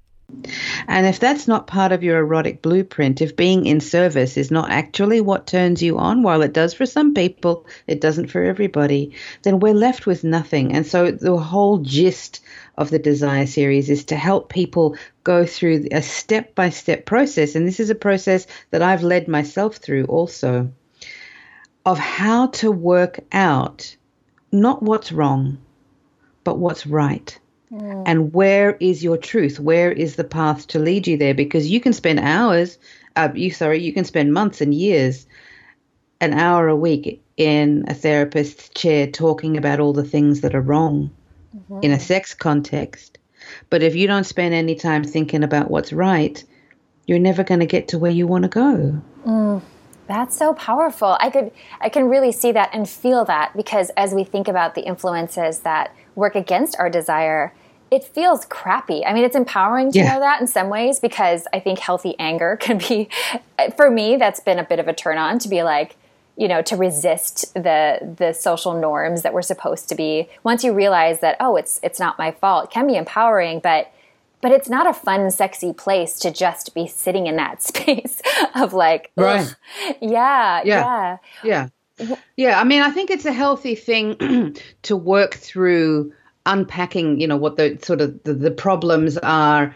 And 0.87 1.07
if 1.07 1.21
that's 1.21 1.49
not 1.49 1.67
part 1.67 1.93
of 1.93 2.03
your 2.03 2.19
erotic 2.19 2.63
blueprint, 2.63 3.23
if 3.23 3.37
being 3.37 3.67
in 3.67 3.81
service 3.81 4.37
is 4.37 4.51
not 4.51 4.71
actually 4.71 5.21
what 5.21 5.47
turns 5.47 5.83
you 5.83 5.99
on, 5.99 6.23
while 6.23 6.43
it 6.43 6.53
does 6.53 6.75
for 6.75 6.87
some 6.87 7.15
people, 7.15 7.67
it 7.87 8.01
doesn't 8.01 8.29
for 8.29 8.43
everybody, 8.43 9.13
then 9.43 9.61
we're 9.61 9.75
left 9.75 10.07
with 10.07 10.25
nothing. 10.25 10.73
And 10.73 10.87
so 10.87 11.11
the 11.11 11.37
whole 11.37 11.79
gist 11.79 12.41
of 12.77 12.91
the 12.91 12.99
Desire 12.99 13.47
series 13.47 13.91
is 13.91 14.05
to 14.07 14.17
help 14.17 14.49
people 14.49 14.97
go 15.23 15.47
through 15.47 15.87
a 15.93 16.03
step 16.03 16.55
by 16.55 16.71
step 16.71 17.07
process. 17.07 17.55
And 17.55 17.67
this 17.67 17.81
is 17.81 17.91
a 17.91 17.95
process 17.95 18.47
that 18.71 18.83
I've 18.83 19.03
led 19.03 19.29
myself 19.29 19.77
through 19.77 20.05
also 20.05 20.73
of 21.87 21.99
how 21.99 22.49
to 22.49 22.71
work 22.71 23.21
out 23.33 23.97
not 24.51 24.83
what's 24.83 25.13
wrong, 25.13 25.59
but 26.45 26.59
what's 26.59 26.87
right. 26.87 27.39
Mm. 27.73 28.03
And 28.07 28.33
where 28.33 28.77
is 28.81 29.03
your 29.03 29.17
truth? 29.17 29.59
Where 29.59 29.91
is 29.91 30.17
the 30.17 30.25
path 30.25 30.67
to 30.69 30.79
lead 30.79 31.07
you 31.07 31.17
there? 31.17 31.35
Because 31.35 31.71
you 31.71 31.81
can 31.81 31.93
spend 31.93 32.21
hours, 32.21 32.79
uh, 33.17 33.31
you 33.35 33.51
sorry, 33.51 33.81
you 33.83 33.93
can 33.93 34.05
spend 34.05 34.33
months 34.33 34.61
and 34.61 34.75
years, 34.75 35.27
an 36.21 36.35
hour 36.35 36.69
a 36.69 36.77
week 36.77 37.23
in 37.37 37.85
a 37.89 37.95
therapist's 37.95 38.69
chair 38.71 39.07
talking 39.07 39.57
about 39.57 39.81
all 39.81 39.93
the 39.93 40.05
things 40.05 40.41
that 40.43 40.55
are 40.55 40.61
wrong 40.61 41.11
mm-hmm. 41.57 41.81
in 41.83 41.91
a 41.91 42.01
sex 42.01 42.35
context. 42.35 43.19
But 43.71 43.83
if 43.83 43.95
you 43.95 44.07
don't 44.07 44.25
spend 44.25 44.55
any 44.55 44.75
time 44.75 45.05
thinking 45.05 45.43
about 45.43 45.71
what's 45.71 45.93
right, 45.93 46.43
you're 47.07 47.19
never 47.19 47.45
going 47.45 47.61
to 47.61 47.67
get 47.67 47.89
to 47.89 47.99
where 47.99 48.11
you 48.11 48.27
want 48.27 48.43
to 48.45 48.49
go. 48.49 49.03
Mm, 49.27 49.63
that's 50.07 50.37
so 50.37 50.55
powerful. 50.55 51.17
I 51.21 51.31
could 51.31 51.51
I 51.81 51.89
can 51.89 52.09
really 52.09 52.33
see 52.33 52.53
that 52.53 52.71
and 52.73 52.89
feel 52.89 53.25
that 53.27 53.57
because 53.57 53.91
as 53.97 54.15
we 54.15 54.25
think 54.25 54.49
about 54.49 54.75
the 54.75 54.83
influences 54.83 55.61
that 55.61 55.95
work 56.15 56.35
against 56.35 56.77
our 56.79 56.91
desire, 56.91 57.53
it 57.91 58.05
feels 58.05 58.45
crappy. 58.47 59.05
I 59.05 59.15
mean, 59.15 59.25
it's 59.25 59.37
empowering 59.37 59.93
to 59.93 59.99
yeah. 59.99 60.15
know 60.15 60.21
that 60.21 60.41
in 60.41 60.47
some 60.47 60.69
ways 60.69 61.01
because 61.01 61.47
I 61.53 61.61
think 61.61 61.79
healthy 61.79 62.15
anger 62.19 62.57
can 62.61 62.79
be, 62.79 63.09
for 63.77 63.91
me, 63.91 64.17
that's 64.17 64.41
been 64.41 64.59
a 64.59 64.65
bit 64.65 64.79
of 64.79 64.89
a 64.89 64.93
turn 64.93 65.19
on 65.19 65.39
to 65.41 65.49
be 65.49 65.63
like, 65.63 65.97
you 66.37 66.49
know, 66.49 66.63
to 66.63 66.77
resist 66.77 67.55
the 67.55 68.17
the 68.19 68.33
social 68.33 68.75
norms 68.75 69.23
that 69.23 69.33
we're 69.33 69.43
supposed 69.43 69.89
to 69.91 69.95
be. 69.95 70.29
Once 70.43 70.65
you 70.65 70.73
realize 70.73 71.21
that, 71.21 71.37
oh, 71.39 71.55
it's 71.55 71.79
it's 71.83 72.01
not 72.01 72.19
my 72.19 72.33
fault, 72.33 72.65
it 72.65 72.71
can 72.71 72.89
be 72.89 72.97
empowering, 72.97 73.61
but 73.61 73.93
but 74.41 74.53
it's 74.53 74.69
not 74.69 74.87
a 74.87 74.93
fun, 74.93 75.31
sexy 75.31 75.73
place 75.73 76.19
to 76.19 76.31
just 76.31 76.75
be 76.75 76.87
sitting 76.87 77.27
in 77.27 77.37
that 77.37 77.63
space 77.71 78.21
of 78.55 78.75
like, 78.75 79.11
right. 79.17 79.55
yeah, 80.03 80.61
yeah, 80.63 80.63
yeah, 80.65 81.17
yeah. 81.43 81.69
Yeah, 82.37 82.61
I 82.61 82.65
mean, 82.65 82.83
I 82.83 82.91
think 82.91 83.11
it's 83.11 83.25
a 83.25 83.33
healthy 83.33 83.75
thing 83.75 84.57
to 84.83 84.97
work 84.97 85.35
through 85.35 86.13
unpacking, 86.47 87.21
you 87.21 87.27
know, 87.27 87.37
what 87.37 87.57
the 87.57 87.79
sort 87.83 88.01
of 88.01 88.23
the, 88.25 88.35
the 88.35 88.51
problems 88.51 89.17
are 89.19 89.75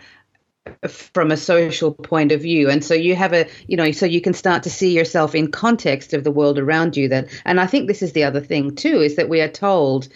from 0.86 1.30
a 1.30 1.36
social 1.36 1.92
point 1.92 2.32
of 2.32 2.42
view. 2.42 2.68
And 2.68 2.84
so 2.84 2.94
you 2.94 3.14
have 3.16 3.32
a 3.32 3.48
you 3.66 3.76
know 3.76 3.90
so 3.92 4.06
you 4.06 4.20
can 4.20 4.34
start 4.34 4.62
to 4.64 4.70
see 4.70 4.94
yourself 4.94 5.34
in 5.34 5.50
context 5.50 6.12
of 6.12 6.24
the 6.24 6.30
world 6.30 6.58
around 6.58 6.96
you 6.96 7.08
that 7.08 7.28
and 7.44 7.60
i 7.60 7.66
think 7.66 7.86
this 7.86 8.02
is 8.02 8.12
the 8.12 8.24
other 8.24 8.40
thing 8.40 8.74
too 8.74 9.00
is 9.00 9.16
that 9.16 9.28
we 9.28 9.40
are 9.40 9.48
told 9.48 10.08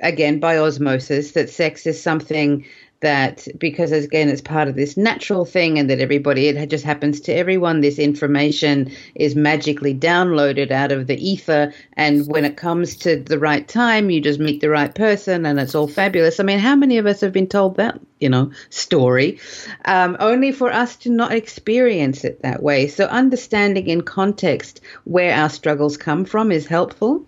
again 0.00 0.38
by 0.38 0.58
osmosis 0.58 1.32
that 1.32 1.50
sex 1.50 1.86
is 1.86 2.00
something 2.02 2.64
that 3.00 3.48
because 3.58 3.92
again 3.92 4.28
it's 4.28 4.42
part 4.42 4.68
of 4.68 4.76
this 4.76 4.96
natural 4.96 5.44
thing 5.44 5.78
and 5.78 5.88
that 5.88 6.00
everybody 6.00 6.48
it 6.48 6.68
just 6.68 6.84
happens 6.84 7.20
to 7.20 7.32
everyone 7.32 7.80
this 7.80 7.98
information 7.98 8.92
is 9.14 9.34
magically 9.34 9.94
downloaded 9.94 10.70
out 10.70 10.92
of 10.92 11.06
the 11.06 11.16
ether. 11.16 11.72
And 11.94 12.26
when 12.26 12.44
it 12.44 12.56
comes 12.56 12.96
to 12.98 13.16
the 13.16 13.38
right 13.38 13.66
time 13.66 14.10
you 14.10 14.20
just 14.20 14.38
meet 14.38 14.60
the 14.60 14.68
right 14.68 14.94
person 14.94 15.46
and 15.46 15.58
it's 15.58 15.74
all 15.74 15.88
fabulous. 15.88 16.40
I 16.40 16.42
mean 16.42 16.58
how 16.58 16.76
many 16.76 16.98
of 16.98 17.06
us 17.06 17.20
have 17.20 17.32
been 17.32 17.46
told 17.48 17.76
that 17.76 17.98
you 18.18 18.28
know 18.28 18.52
story? 18.68 19.40
Um, 19.84 20.16
only 20.20 20.52
for 20.52 20.70
us 20.70 20.96
to 20.96 21.10
not 21.10 21.32
experience 21.32 22.24
it 22.24 22.42
that 22.42 22.62
way. 22.62 22.86
So 22.88 23.06
understanding 23.06 23.88
in 23.88 24.02
context 24.02 24.80
where 25.04 25.34
our 25.34 25.48
struggles 25.48 25.96
come 25.96 26.24
from 26.24 26.52
is 26.52 26.66
helpful. 26.66 27.24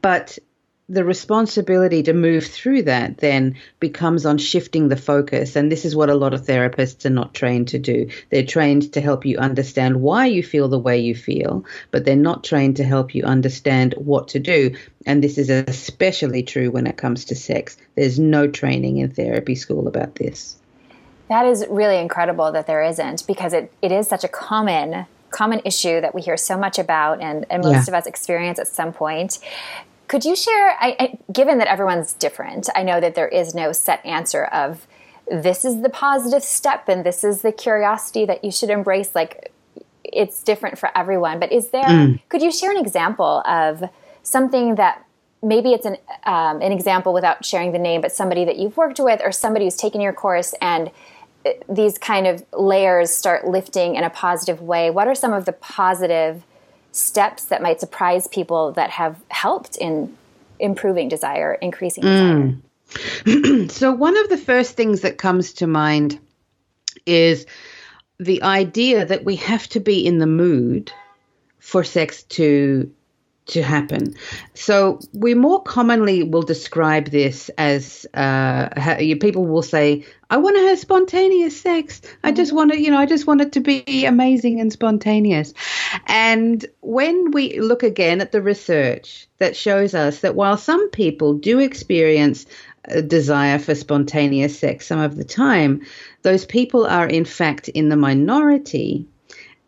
But 0.00 0.38
the 0.88 1.04
responsibility 1.04 2.02
to 2.02 2.14
move 2.14 2.46
through 2.46 2.82
that 2.82 3.18
then 3.18 3.56
becomes 3.78 4.24
on 4.24 4.38
shifting 4.38 4.88
the 4.88 4.96
focus. 4.96 5.54
And 5.54 5.70
this 5.70 5.84
is 5.84 5.94
what 5.94 6.08
a 6.08 6.14
lot 6.14 6.32
of 6.32 6.46
therapists 6.46 7.04
are 7.04 7.10
not 7.10 7.34
trained 7.34 7.68
to 7.68 7.78
do. 7.78 8.08
They're 8.30 8.46
trained 8.46 8.94
to 8.94 9.00
help 9.00 9.26
you 9.26 9.36
understand 9.36 10.00
why 10.00 10.26
you 10.26 10.42
feel 10.42 10.68
the 10.68 10.78
way 10.78 10.98
you 10.98 11.14
feel, 11.14 11.64
but 11.90 12.04
they're 12.04 12.16
not 12.16 12.42
trained 12.42 12.76
to 12.76 12.84
help 12.84 13.14
you 13.14 13.24
understand 13.24 13.94
what 13.98 14.28
to 14.28 14.38
do. 14.38 14.74
And 15.04 15.22
this 15.22 15.36
is 15.36 15.50
especially 15.50 16.42
true 16.42 16.70
when 16.70 16.86
it 16.86 16.96
comes 16.96 17.26
to 17.26 17.34
sex. 17.34 17.76
There's 17.94 18.18
no 18.18 18.46
training 18.46 18.96
in 18.96 19.10
therapy 19.10 19.56
school 19.56 19.88
about 19.88 20.14
this. 20.14 20.56
That 21.28 21.44
is 21.44 21.66
really 21.68 21.98
incredible 21.98 22.50
that 22.52 22.66
there 22.66 22.82
isn't 22.82 23.26
because 23.26 23.52
it, 23.52 23.70
it 23.82 23.92
is 23.92 24.08
such 24.08 24.24
a 24.24 24.28
common 24.28 25.06
common 25.30 25.60
issue 25.66 26.00
that 26.00 26.14
we 26.14 26.22
hear 26.22 26.38
so 26.38 26.56
much 26.56 26.78
about 26.78 27.20
and, 27.20 27.44
and 27.50 27.62
most 27.62 27.86
yeah. 27.86 27.88
of 27.88 27.92
us 27.92 28.06
experience 28.06 28.58
at 28.58 28.66
some 28.66 28.94
point 28.94 29.38
could 30.08 30.24
you 30.24 30.34
share, 30.34 30.70
I, 30.80 30.96
I, 30.98 31.18
given 31.32 31.58
that 31.58 31.68
everyone's 31.68 32.14
different, 32.14 32.68
I 32.74 32.82
know 32.82 33.00
that 33.00 33.14
there 33.14 33.28
is 33.28 33.54
no 33.54 33.72
set 33.72 34.04
answer 34.04 34.44
of 34.44 34.86
this 35.30 35.64
is 35.64 35.82
the 35.82 35.90
positive 35.90 36.42
step 36.42 36.88
and 36.88 37.04
this 37.04 37.22
is 37.22 37.42
the 37.42 37.52
curiosity 37.52 38.24
that 38.24 38.42
you 38.42 38.50
should 38.50 38.70
embrace. 38.70 39.14
Like 39.14 39.52
it's 40.02 40.42
different 40.42 40.78
for 40.78 40.96
everyone. 40.96 41.38
But 41.38 41.52
is 41.52 41.68
there, 41.68 41.84
mm. 41.84 42.20
could 42.30 42.42
you 42.42 42.50
share 42.50 42.70
an 42.70 42.78
example 42.78 43.42
of 43.46 43.84
something 44.22 44.76
that 44.76 45.04
maybe 45.42 45.72
it's 45.72 45.86
an, 45.86 45.96
um, 46.24 46.62
an 46.62 46.72
example 46.72 47.12
without 47.12 47.44
sharing 47.44 47.72
the 47.72 47.78
name, 47.78 48.00
but 48.00 48.10
somebody 48.10 48.44
that 48.46 48.56
you've 48.56 48.76
worked 48.76 48.98
with 48.98 49.20
or 49.22 49.30
somebody 49.30 49.66
who's 49.66 49.76
taken 49.76 50.00
your 50.00 50.12
course 50.12 50.54
and 50.60 50.90
uh, 51.44 51.50
these 51.68 51.98
kind 51.98 52.26
of 52.26 52.44
layers 52.52 53.14
start 53.14 53.46
lifting 53.46 53.94
in 53.94 54.04
a 54.04 54.10
positive 54.10 54.60
way? 54.60 54.90
What 54.90 55.06
are 55.06 55.14
some 55.14 55.32
of 55.32 55.44
the 55.44 55.52
positive 55.52 56.42
steps 56.92 57.46
that 57.46 57.62
might 57.62 57.80
surprise 57.80 58.26
people 58.28 58.72
that 58.72 58.90
have 58.90 59.16
helped 59.28 59.76
in 59.76 60.16
improving 60.58 61.08
desire, 61.08 61.54
increasing 61.54 62.02
desire? 62.02 62.56
Mm. 63.24 63.70
so, 63.70 63.92
one 63.92 64.16
of 64.16 64.28
the 64.28 64.38
first 64.38 64.76
things 64.76 65.02
that 65.02 65.18
comes 65.18 65.52
to 65.54 65.66
mind 65.66 66.18
is 67.06 67.46
the 68.18 68.42
idea 68.42 69.04
that 69.04 69.24
we 69.24 69.36
have 69.36 69.66
to 69.68 69.80
be 69.80 70.04
in 70.04 70.18
the 70.18 70.26
mood 70.26 70.92
for 71.58 71.84
sex 71.84 72.22
to 72.24 72.90
to 73.48 73.62
happen. 73.62 74.14
So 74.54 75.00
we 75.12 75.34
more 75.34 75.62
commonly 75.62 76.22
will 76.22 76.42
describe 76.42 77.06
this 77.06 77.50
as 77.58 78.06
uh, 78.14 78.68
people 79.20 79.46
will 79.46 79.62
say, 79.62 80.04
"I 80.30 80.36
want 80.36 80.56
to 80.56 80.68
have 80.68 80.78
spontaneous 80.78 81.60
sex. 81.60 82.00
I 82.22 82.32
just 82.32 82.52
want 82.52 82.72
to, 82.72 82.80
you 82.80 82.90
know, 82.90 82.98
I 82.98 83.06
just 83.06 83.26
want 83.26 83.40
it 83.40 83.52
to 83.52 83.60
be 83.60 84.04
amazing 84.04 84.60
and 84.60 84.72
spontaneous." 84.72 85.54
And 86.06 86.64
when 86.80 87.30
we 87.32 87.60
look 87.60 87.82
again 87.82 88.20
at 88.20 88.32
the 88.32 88.42
research 88.42 89.26
that 89.38 89.56
shows 89.56 89.94
us 89.94 90.20
that 90.20 90.34
while 90.34 90.56
some 90.56 90.90
people 90.90 91.34
do 91.34 91.58
experience 91.58 92.46
a 92.84 93.02
desire 93.02 93.58
for 93.58 93.74
spontaneous 93.74 94.58
sex 94.58 94.86
some 94.86 95.00
of 95.00 95.16
the 95.16 95.24
time, 95.24 95.82
those 96.22 96.46
people 96.46 96.86
are 96.86 97.06
in 97.06 97.24
fact 97.24 97.68
in 97.68 97.88
the 97.88 97.96
minority 97.96 99.06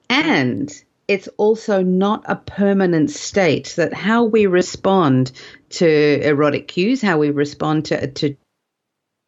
and 0.09 0.83
it's 1.11 1.29
also 1.39 1.83
not 1.83 2.23
a 2.27 2.37
permanent 2.37 3.11
state 3.11 3.75
that 3.77 3.93
how 3.93 4.23
we 4.23 4.47
respond 4.47 5.33
to 5.69 5.89
erotic 6.23 6.69
cues, 6.69 7.03
how 7.03 7.19
we 7.19 7.31
respond 7.31 7.87
to, 7.87 8.07
to 8.13 8.37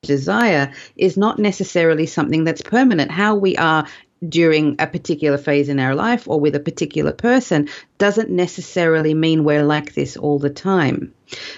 desire 0.03 0.73
is 0.95 1.17
not 1.17 1.41
necessarily 1.41 2.07
something 2.07 2.45
that's 2.45 2.63
permanent. 2.63 3.11
How 3.11 3.35
we 3.35 3.57
are 3.57 3.89
during 4.29 4.77
a 4.79 4.87
particular 4.87 5.37
phase 5.37 5.69
in 5.69 5.81
our 5.81 5.97
life 5.97 6.29
or 6.29 6.39
with 6.39 6.55
a 6.55 6.61
particular 6.61 7.11
person 7.11 7.69
doesn't 7.99 8.31
necessarily 8.31 9.13
mean 9.13 9.43
we're 9.43 9.65
like 9.65 9.93
this 9.93 10.17
all 10.17 10.39
the 10.39 10.51
time. 10.51 11.13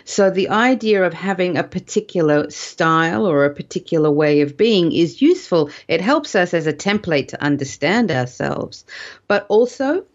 So 0.07 0.31
the 0.31 0.49
idea 0.49 1.05
of 1.05 1.13
having 1.13 1.59
a 1.59 1.65
particular 1.65 2.49
style 2.49 3.27
or 3.27 3.45
a 3.45 3.55
particular 3.55 4.11
way 4.11 4.41
of 4.41 4.57
being 4.57 4.91
is 4.91 5.21
useful. 5.21 5.69
It 5.87 6.01
helps 6.01 6.35
us 6.35 6.55
as 6.55 6.67
a 6.67 6.73
template 6.73 7.29
to 7.29 7.43
understand 7.43 8.11
ourselves. 8.11 8.87
But 9.29 9.45
also, 9.51 10.07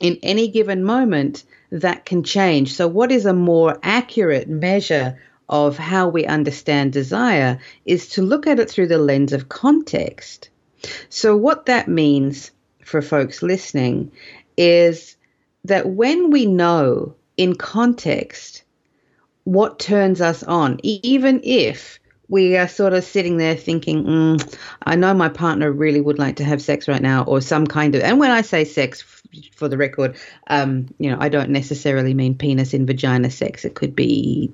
in 0.00 0.18
any 0.22 0.48
given 0.48 0.84
moment, 0.84 1.44
that 1.70 2.04
can 2.04 2.22
change. 2.22 2.74
So, 2.74 2.88
what 2.88 3.10
is 3.10 3.26
a 3.26 3.32
more 3.32 3.78
accurate 3.82 4.48
measure 4.48 5.18
of 5.48 5.76
how 5.76 6.08
we 6.08 6.24
understand 6.26 6.92
desire 6.92 7.58
is 7.84 8.08
to 8.10 8.22
look 8.22 8.46
at 8.46 8.58
it 8.58 8.70
through 8.70 8.88
the 8.88 8.98
lens 8.98 9.32
of 9.32 9.48
context. 9.48 10.48
So, 11.08 11.36
what 11.36 11.66
that 11.66 11.88
means 11.88 12.50
for 12.84 13.02
folks 13.02 13.42
listening 13.42 14.12
is 14.56 15.16
that 15.64 15.88
when 15.88 16.30
we 16.30 16.46
know 16.46 17.14
in 17.36 17.54
context 17.54 18.62
what 19.44 19.78
turns 19.78 20.20
us 20.20 20.42
on, 20.42 20.78
even 20.82 21.40
if 21.42 21.98
we 22.28 22.56
are 22.56 22.68
sort 22.68 22.92
of 22.92 23.04
sitting 23.04 23.36
there 23.36 23.54
thinking, 23.54 24.04
mm, 24.04 24.58
I 24.84 24.96
know 24.96 25.12
my 25.14 25.28
partner 25.28 25.70
really 25.70 26.00
would 26.00 26.18
like 26.18 26.36
to 26.36 26.44
have 26.44 26.62
sex 26.62 26.88
right 26.88 27.02
now, 27.02 27.24
or 27.24 27.40
some 27.40 27.66
kind 27.66 27.94
of, 27.94 28.02
and 28.02 28.18
when 28.18 28.30
I 28.30 28.42
say 28.42 28.64
sex, 28.64 29.04
for 29.54 29.68
the 29.68 29.76
record, 29.76 30.16
um, 30.48 30.88
you 30.98 31.10
know, 31.10 31.16
I 31.20 31.28
don't 31.28 31.50
necessarily 31.50 32.14
mean 32.14 32.36
penis 32.36 32.74
in 32.74 32.86
vagina 32.86 33.30
sex. 33.30 33.64
It 33.64 33.74
could 33.74 33.94
be, 33.94 34.52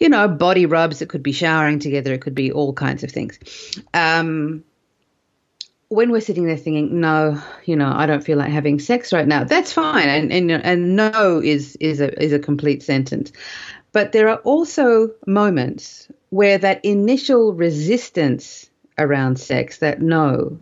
you 0.00 0.08
know, 0.08 0.28
body 0.28 0.66
rubs. 0.66 1.02
It 1.02 1.08
could 1.08 1.22
be 1.22 1.32
showering 1.32 1.78
together. 1.78 2.12
It 2.12 2.20
could 2.20 2.34
be 2.34 2.50
all 2.50 2.72
kinds 2.72 3.04
of 3.04 3.10
things. 3.10 3.38
Um, 3.94 4.64
when 5.88 6.10
we're 6.10 6.20
sitting 6.20 6.44
there 6.44 6.56
thinking, 6.56 7.00
no, 7.00 7.42
you 7.64 7.74
know, 7.74 7.90
I 7.94 8.06
don't 8.06 8.22
feel 8.22 8.38
like 8.38 8.50
having 8.50 8.78
sex 8.78 9.12
right 9.12 9.26
now, 9.26 9.44
that's 9.44 9.72
fine. 9.72 10.08
And 10.08 10.32
and, 10.32 10.50
and 10.50 10.96
no 10.96 11.40
is 11.42 11.76
is 11.76 12.00
a 12.00 12.22
is 12.22 12.32
a 12.32 12.38
complete 12.38 12.82
sentence. 12.82 13.32
But 13.92 14.12
there 14.12 14.28
are 14.28 14.38
also 14.38 15.10
moments 15.26 16.08
where 16.30 16.58
that 16.58 16.84
initial 16.84 17.52
resistance 17.54 18.68
around 18.98 19.38
sex, 19.38 19.78
that 19.78 20.02
no, 20.02 20.58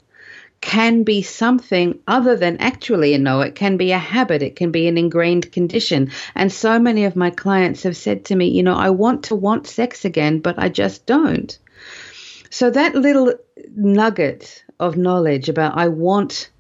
can 0.61 1.03
be 1.03 1.23
something 1.23 1.99
other 2.07 2.37
than 2.37 2.57
actually 2.59 3.15
a 3.15 3.19
no. 3.19 3.41
It 3.41 3.55
can 3.55 3.77
be 3.77 3.93
a 3.93 3.99
habit. 3.99 4.43
It 4.43 4.57
can 4.57 4.71
be 4.71 4.89
an 4.89 4.99
ingrained 4.99 5.53
condition. 5.53 6.11
And 6.35 6.53
so 6.53 6.79
many 6.79 7.05
of 7.05 7.17
my 7.17 7.31
clients 7.31 7.83
have 7.85 7.97
said 7.97 8.25
to 8.27 8.37
me, 8.37 8.49
you 8.49 8.63
know, 8.63 8.75
I 8.75 8.91
want 8.91 9.25
to 9.25 9.35
want 9.35 9.67
sex 9.67 10.05
again, 10.05 10.41
but 10.41 10.59
I 10.59 10.69
just 10.69 11.07
don't. 11.07 11.57
So 12.51 12.71
that 12.71 12.95
little 12.95 13.35
nugget 13.75 14.65
of 14.81 14.97
knowledge 14.97 15.49
about 15.49 15.77
I 15.77 15.89
want 15.89 16.51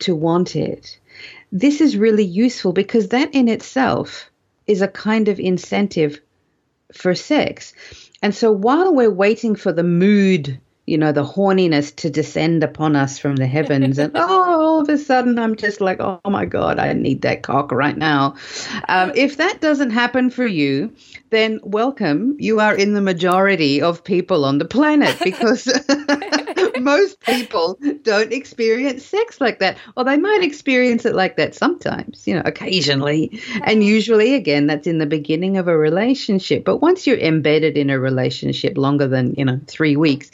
to 0.00 0.14
want 0.14 0.56
it, 0.56 0.98
this 1.52 1.80
is 1.80 1.96
really 1.96 2.24
useful 2.24 2.72
because 2.72 3.08
that 3.08 3.34
in 3.34 3.48
itself 3.48 4.30
is 4.66 4.82
a 4.82 4.88
kind 4.88 5.28
of 5.28 5.38
incentive 5.38 6.20
for 6.92 7.14
sex. 7.14 7.72
And 8.22 8.34
so 8.34 8.52
while 8.52 8.94
we're 8.94 9.10
waiting 9.10 9.54
for 9.54 9.72
the 9.72 9.82
mood, 9.82 10.60
you 10.86 10.98
know, 10.98 11.12
the 11.12 11.24
horniness 11.24 11.94
to 11.96 12.10
descend 12.10 12.62
upon 12.62 12.94
us 12.94 13.18
from 13.18 13.36
the 13.36 13.46
heavens, 13.46 13.98
and 13.98 14.12
oh, 14.16 14.60
all 14.60 14.80
of 14.80 14.88
a 14.88 14.98
sudden 14.98 15.38
I'm 15.38 15.56
just 15.56 15.80
like, 15.80 15.98
oh 16.00 16.20
my 16.26 16.44
God, 16.44 16.78
I 16.78 16.92
need 16.92 17.22
that 17.22 17.42
cock 17.42 17.72
right 17.72 17.96
now. 17.96 18.36
Um, 18.88 19.12
if 19.14 19.38
that 19.38 19.60
doesn't 19.60 19.90
happen 19.90 20.30
for 20.30 20.46
you, 20.46 20.92
then 21.30 21.60
welcome. 21.62 22.36
You 22.38 22.60
are 22.60 22.74
in 22.74 22.94
the 22.94 23.00
majority 23.00 23.80
of 23.80 24.04
people 24.04 24.44
on 24.44 24.58
the 24.58 24.66
planet 24.66 25.16
because 25.22 25.64
most 26.80 27.20
people 27.20 27.78
don't 28.02 28.32
experience 28.32 29.04
sex 29.04 29.40
like 29.40 29.58
that. 29.60 29.76
Or 29.96 30.04
they 30.04 30.16
might 30.16 30.42
experience 30.42 31.04
it 31.04 31.14
like 31.14 31.36
that 31.36 31.54
sometimes, 31.54 32.26
you 32.26 32.34
know, 32.34 32.42
occasionally. 32.44 33.40
And 33.62 33.82
usually, 33.82 34.34
again, 34.34 34.66
that's 34.66 34.86
in 34.86 34.98
the 34.98 35.06
beginning 35.06 35.56
of 35.56 35.68
a 35.68 35.76
relationship. 35.76 36.64
But 36.64 36.78
once 36.78 37.06
you're 37.06 37.18
embedded 37.18 37.76
in 37.76 37.90
a 37.90 37.98
relationship 37.98 38.76
longer 38.76 39.06
than, 39.06 39.34
you 39.36 39.44
know, 39.44 39.60
three 39.66 39.96
weeks, 39.96 40.30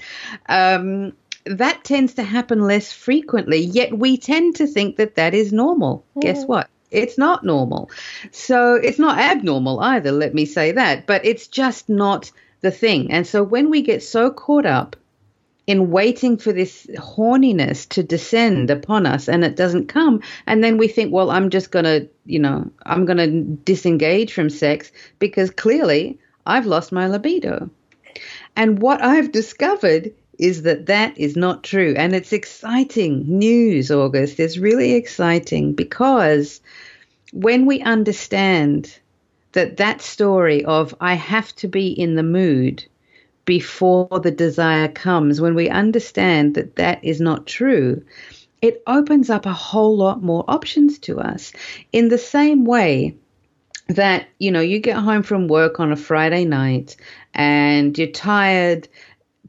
um, 0.49 1.13
that 1.47 1.85
tends 1.85 2.15
to 2.15 2.23
happen 2.23 2.61
less 2.61 2.93
frequently. 2.93 3.61
Yet 3.61 3.97
we 3.97 4.17
tend 4.17 4.57
to 4.57 4.67
think 4.67 4.97
that 4.97 5.17
that 5.17 5.35
is 5.35 5.53
normal. 5.53 6.05
Mm. 6.17 6.23
Guess 6.23 6.45
what? 6.45 6.69
It's 6.91 7.19
not 7.19 7.45
normal. 7.45 7.91
So 8.33 8.75
it's 8.75 8.99
not 8.99 9.19
abnormal 9.19 9.81
either, 9.81 10.11
let 10.11 10.35
me 10.35 10.45
say 10.45 10.73
that, 10.73 11.07
but 11.07 11.25
it's 11.25 11.47
just 11.47 11.89
not 11.89 12.33
the 12.63 12.71
thing. 12.71 13.13
And 13.13 13.27
so 13.27 13.43
when 13.43 13.71
we 13.71 13.83
get 13.83 14.03
so 14.03 14.31
caught 14.31 14.67
up 14.67 14.97
in 15.71 15.93
waiting 15.93 16.37
for 16.37 16.53
this 16.53 16.85
horniness 16.97 17.89
to 17.89 18.03
descend 18.03 18.73
upon 18.73 19.07
us 19.07 19.29
and 19.29 19.45
it 19.45 19.55
doesn't 19.55 19.87
come. 19.87 20.21
And 20.45 20.65
then 20.65 20.79
we 20.79 20.89
think 20.89 21.13
well 21.13 21.31
i'm 21.31 21.49
just 21.49 21.71
going 21.71 21.85
to 21.85 22.09
you 22.25 22.41
know 22.41 22.69
i'm 22.87 23.05
going 23.05 23.19
to 23.19 23.57
disengage 23.65 24.33
from 24.33 24.51
sex 24.51 24.91
because 25.21 25.51
clearly 25.53 26.19
i've 26.45 26.67
lost 26.67 26.91
my 26.91 27.07
libido. 27.07 27.71
And 28.57 28.83
what 28.83 29.01
i've 29.01 29.31
discovered 29.31 30.13
is 30.41 30.63
that 30.63 30.87
that 30.87 31.17
is 31.17 31.37
not 31.37 31.63
true. 31.63 31.95
And 31.97 32.17
it's 32.17 32.33
exciting 32.33 33.25
news 33.29 33.93
august. 33.93 34.41
It's 34.41 34.59
really 34.59 34.95
exciting 34.95 35.75
because 35.75 36.61
when 37.33 37.65
we 37.65 37.81
understand 37.83 38.99
that 39.53 39.77
that 39.77 40.03
story 40.03 40.65
of 40.65 40.97
i 41.01 41.15
have 41.15 41.55
to 41.57 41.69
be 41.69 41.89
in 41.93 42.17
the 42.17 42.25
mood 42.25 42.85
before 43.51 44.21
the 44.23 44.31
desire 44.31 44.87
comes, 44.87 45.41
when 45.41 45.57
we 45.57 45.69
understand 45.69 46.55
that 46.55 46.77
that 46.77 47.03
is 47.03 47.21
not 47.21 47.49
true, 47.49 48.01
it 48.63 48.81
opens 48.87 49.29
up 49.29 49.45
a 49.45 49.53
whole 49.53 49.97
lot 49.97 50.23
more 50.23 50.45
options 50.47 51.01
to 51.01 51.19
us. 51.19 51.51
In 51.91 52.11
the 52.11 52.17
same 52.17 52.65
way 52.65 53.17
that, 53.89 54.29
you 54.39 54.53
know, 54.53 54.61
you 54.61 54.79
get 54.79 54.99
home 54.99 55.25
from 55.25 55.49
work 55.49 55.81
on 55.81 55.91
a 55.91 55.97
Friday 55.97 56.45
night 56.45 56.95
and 57.35 57.99
you're 57.99 58.07
tired, 58.13 58.87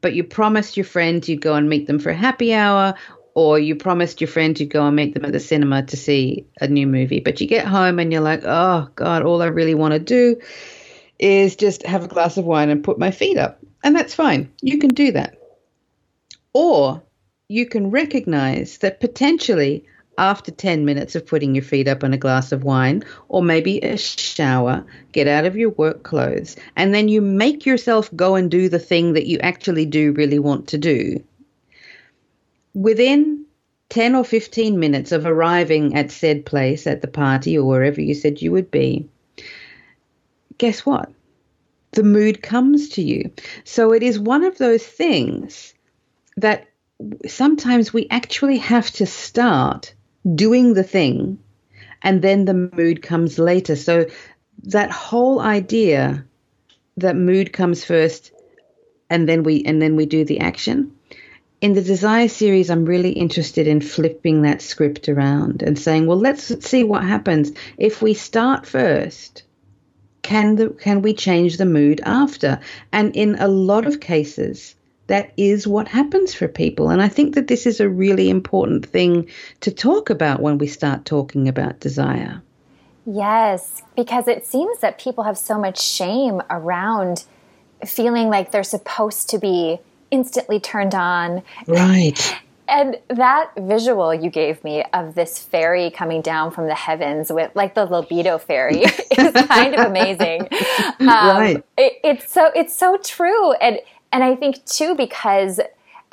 but 0.01 0.15
you 0.15 0.23
promised 0.23 0.77
your 0.77 0.85
friends 0.87 1.29
you'd 1.29 1.39
go 1.39 1.53
and 1.53 1.69
meet 1.69 1.85
them 1.85 1.99
for 1.99 2.09
a 2.09 2.15
happy 2.15 2.55
hour 2.55 2.95
or 3.35 3.59
you 3.59 3.75
promised 3.75 4.19
your 4.19 4.29
friend 4.29 4.59
you'd 4.59 4.71
go 4.71 4.83
and 4.83 4.95
meet 4.95 5.13
them 5.13 5.25
at 5.25 5.31
the 5.31 5.39
cinema 5.39 5.83
to 5.83 5.95
see 5.95 6.47
a 6.59 6.67
new 6.67 6.87
movie, 6.87 7.19
but 7.19 7.39
you 7.39 7.45
get 7.45 7.67
home 7.67 7.99
and 7.99 8.11
you're 8.11 8.19
like, 8.19 8.41
oh 8.45 8.89
God, 8.95 9.21
all 9.21 9.43
I 9.43 9.45
really 9.45 9.75
want 9.75 9.93
to 9.93 9.99
do 9.99 10.41
is 11.19 11.55
just 11.55 11.85
have 11.85 12.03
a 12.03 12.07
glass 12.07 12.37
of 12.37 12.45
wine 12.45 12.71
and 12.71 12.83
put 12.83 12.97
my 12.97 13.11
feet 13.11 13.37
up. 13.37 13.60
And 13.83 13.95
that's 13.95 14.13
fine. 14.13 14.51
You 14.61 14.77
can 14.77 14.89
do 14.89 15.11
that. 15.13 15.37
Or 16.53 17.01
you 17.47 17.65
can 17.65 17.91
recognize 17.91 18.77
that 18.79 18.99
potentially 18.99 19.85
after 20.17 20.51
10 20.51 20.85
minutes 20.85 21.15
of 21.15 21.25
putting 21.25 21.55
your 21.55 21.63
feet 21.63 21.87
up 21.87 22.03
on 22.03 22.13
a 22.13 22.17
glass 22.17 22.51
of 22.51 22.63
wine 22.63 23.03
or 23.27 23.41
maybe 23.41 23.79
a 23.79 23.97
shower, 23.97 24.85
get 25.13 25.27
out 25.27 25.45
of 25.45 25.55
your 25.55 25.71
work 25.71 26.03
clothes, 26.03 26.55
and 26.75 26.93
then 26.93 27.07
you 27.07 27.21
make 27.21 27.65
yourself 27.65 28.09
go 28.15 28.35
and 28.35 28.51
do 28.51 28.69
the 28.69 28.79
thing 28.79 29.13
that 29.13 29.27
you 29.27 29.39
actually 29.39 29.85
do 29.85 30.11
really 30.13 30.39
want 30.39 30.67
to 30.67 30.77
do. 30.77 31.23
Within 32.73 33.45
10 33.89 34.15
or 34.15 34.23
15 34.23 34.79
minutes 34.79 35.11
of 35.11 35.25
arriving 35.25 35.95
at 35.95 36.11
said 36.11 36.45
place, 36.45 36.87
at 36.87 37.01
the 37.01 37.07
party 37.07 37.57
or 37.57 37.65
wherever 37.67 37.99
you 37.99 38.13
said 38.13 38.41
you 38.41 38.51
would 38.51 38.71
be, 38.71 39.09
guess 40.57 40.85
what? 40.85 41.11
The 41.91 42.03
mood 42.03 42.41
comes 42.41 42.89
to 42.89 43.01
you. 43.01 43.31
So 43.63 43.93
it 43.93 44.03
is 44.03 44.17
one 44.17 44.43
of 44.43 44.57
those 44.57 44.85
things 44.85 45.73
that 46.37 46.67
sometimes 47.27 47.93
we 47.93 48.07
actually 48.09 48.57
have 48.57 48.89
to 48.91 49.05
start 49.05 49.93
doing 50.35 50.73
the 50.73 50.83
thing 50.83 51.39
and 52.01 52.21
then 52.21 52.45
the 52.45 52.53
mood 52.53 53.01
comes 53.01 53.37
later. 53.37 53.75
So 53.75 54.05
that 54.63 54.91
whole 54.91 55.39
idea 55.39 56.25
that 56.97 57.15
mood 57.15 57.51
comes 57.53 57.83
first 57.83 58.31
and 59.09 59.27
then 59.27 59.43
we 59.43 59.63
and 59.63 59.81
then 59.81 59.95
we 59.95 60.05
do 60.05 60.23
the 60.23 60.39
action. 60.39 60.95
In 61.59 61.73
the 61.73 61.81
desire 61.81 62.27
series 62.27 62.69
I'm 62.69 62.85
really 62.85 63.11
interested 63.11 63.67
in 63.67 63.81
flipping 63.81 64.43
that 64.43 64.61
script 64.61 65.09
around 65.09 65.61
and 65.61 65.77
saying, 65.77 66.07
well 66.07 66.17
let's 66.19 66.65
see 66.65 66.83
what 66.83 67.03
happens 67.03 67.51
if 67.77 68.01
we 68.01 68.13
start 68.13 68.65
first 68.65 69.43
can 70.21 70.55
the, 70.55 70.69
can 70.69 71.01
we 71.01 71.13
change 71.13 71.57
the 71.57 71.65
mood 71.65 72.01
after? 72.03 72.59
And 72.91 73.15
in 73.15 73.35
a 73.35 73.47
lot 73.47 73.85
of 73.85 73.99
cases, 73.99 74.75
that 75.07 75.33
is 75.35 75.67
what 75.67 75.87
happens 75.87 76.33
for 76.33 76.47
people. 76.47 76.89
And 76.89 77.01
I 77.01 77.07
think 77.07 77.35
that 77.35 77.47
this 77.47 77.65
is 77.65 77.79
a 77.79 77.89
really 77.89 78.29
important 78.29 78.85
thing 78.85 79.29
to 79.61 79.71
talk 79.71 80.09
about 80.09 80.41
when 80.41 80.57
we 80.57 80.67
start 80.67 81.05
talking 81.05 81.47
about 81.47 81.79
desire. 81.79 82.41
Yes, 83.05 83.81
because 83.95 84.27
it 84.27 84.45
seems 84.45 84.79
that 84.79 84.99
people 84.99 85.23
have 85.23 85.37
so 85.37 85.59
much 85.59 85.81
shame 85.81 86.41
around 86.49 87.25
feeling 87.85 88.29
like 88.29 88.51
they're 88.51 88.63
supposed 88.63 89.29
to 89.31 89.39
be 89.39 89.79
instantly 90.11 90.59
turned 90.59 90.93
on. 90.93 91.41
Right. 91.67 92.35
And 92.71 92.97
that 93.09 93.51
visual 93.57 94.13
you 94.13 94.29
gave 94.29 94.63
me 94.63 94.83
of 94.93 95.13
this 95.13 95.37
fairy 95.37 95.91
coming 95.91 96.21
down 96.21 96.51
from 96.51 96.67
the 96.67 96.73
heavens 96.73 97.29
with 97.29 97.51
like 97.53 97.75
the 97.75 97.85
libido 97.85 98.37
fairy 98.37 98.83
is 99.17 99.33
kind 99.45 99.75
of 99.75 99.85
amazing. 99.85 100.47
Um, 101.01 101.07
right. 101.07 101.65
It, 101.77 101.93
it's 102.03 102.31
so 102.31 102.51
it's 102.55 102.75
so 102.75 102.97
true, 102.97 103.53
and 103.53 103.79
and 104.11 104.23
I 104.23 104.35
think 104.35 104.63
too 104.65 104.95
because. 104.95 105.59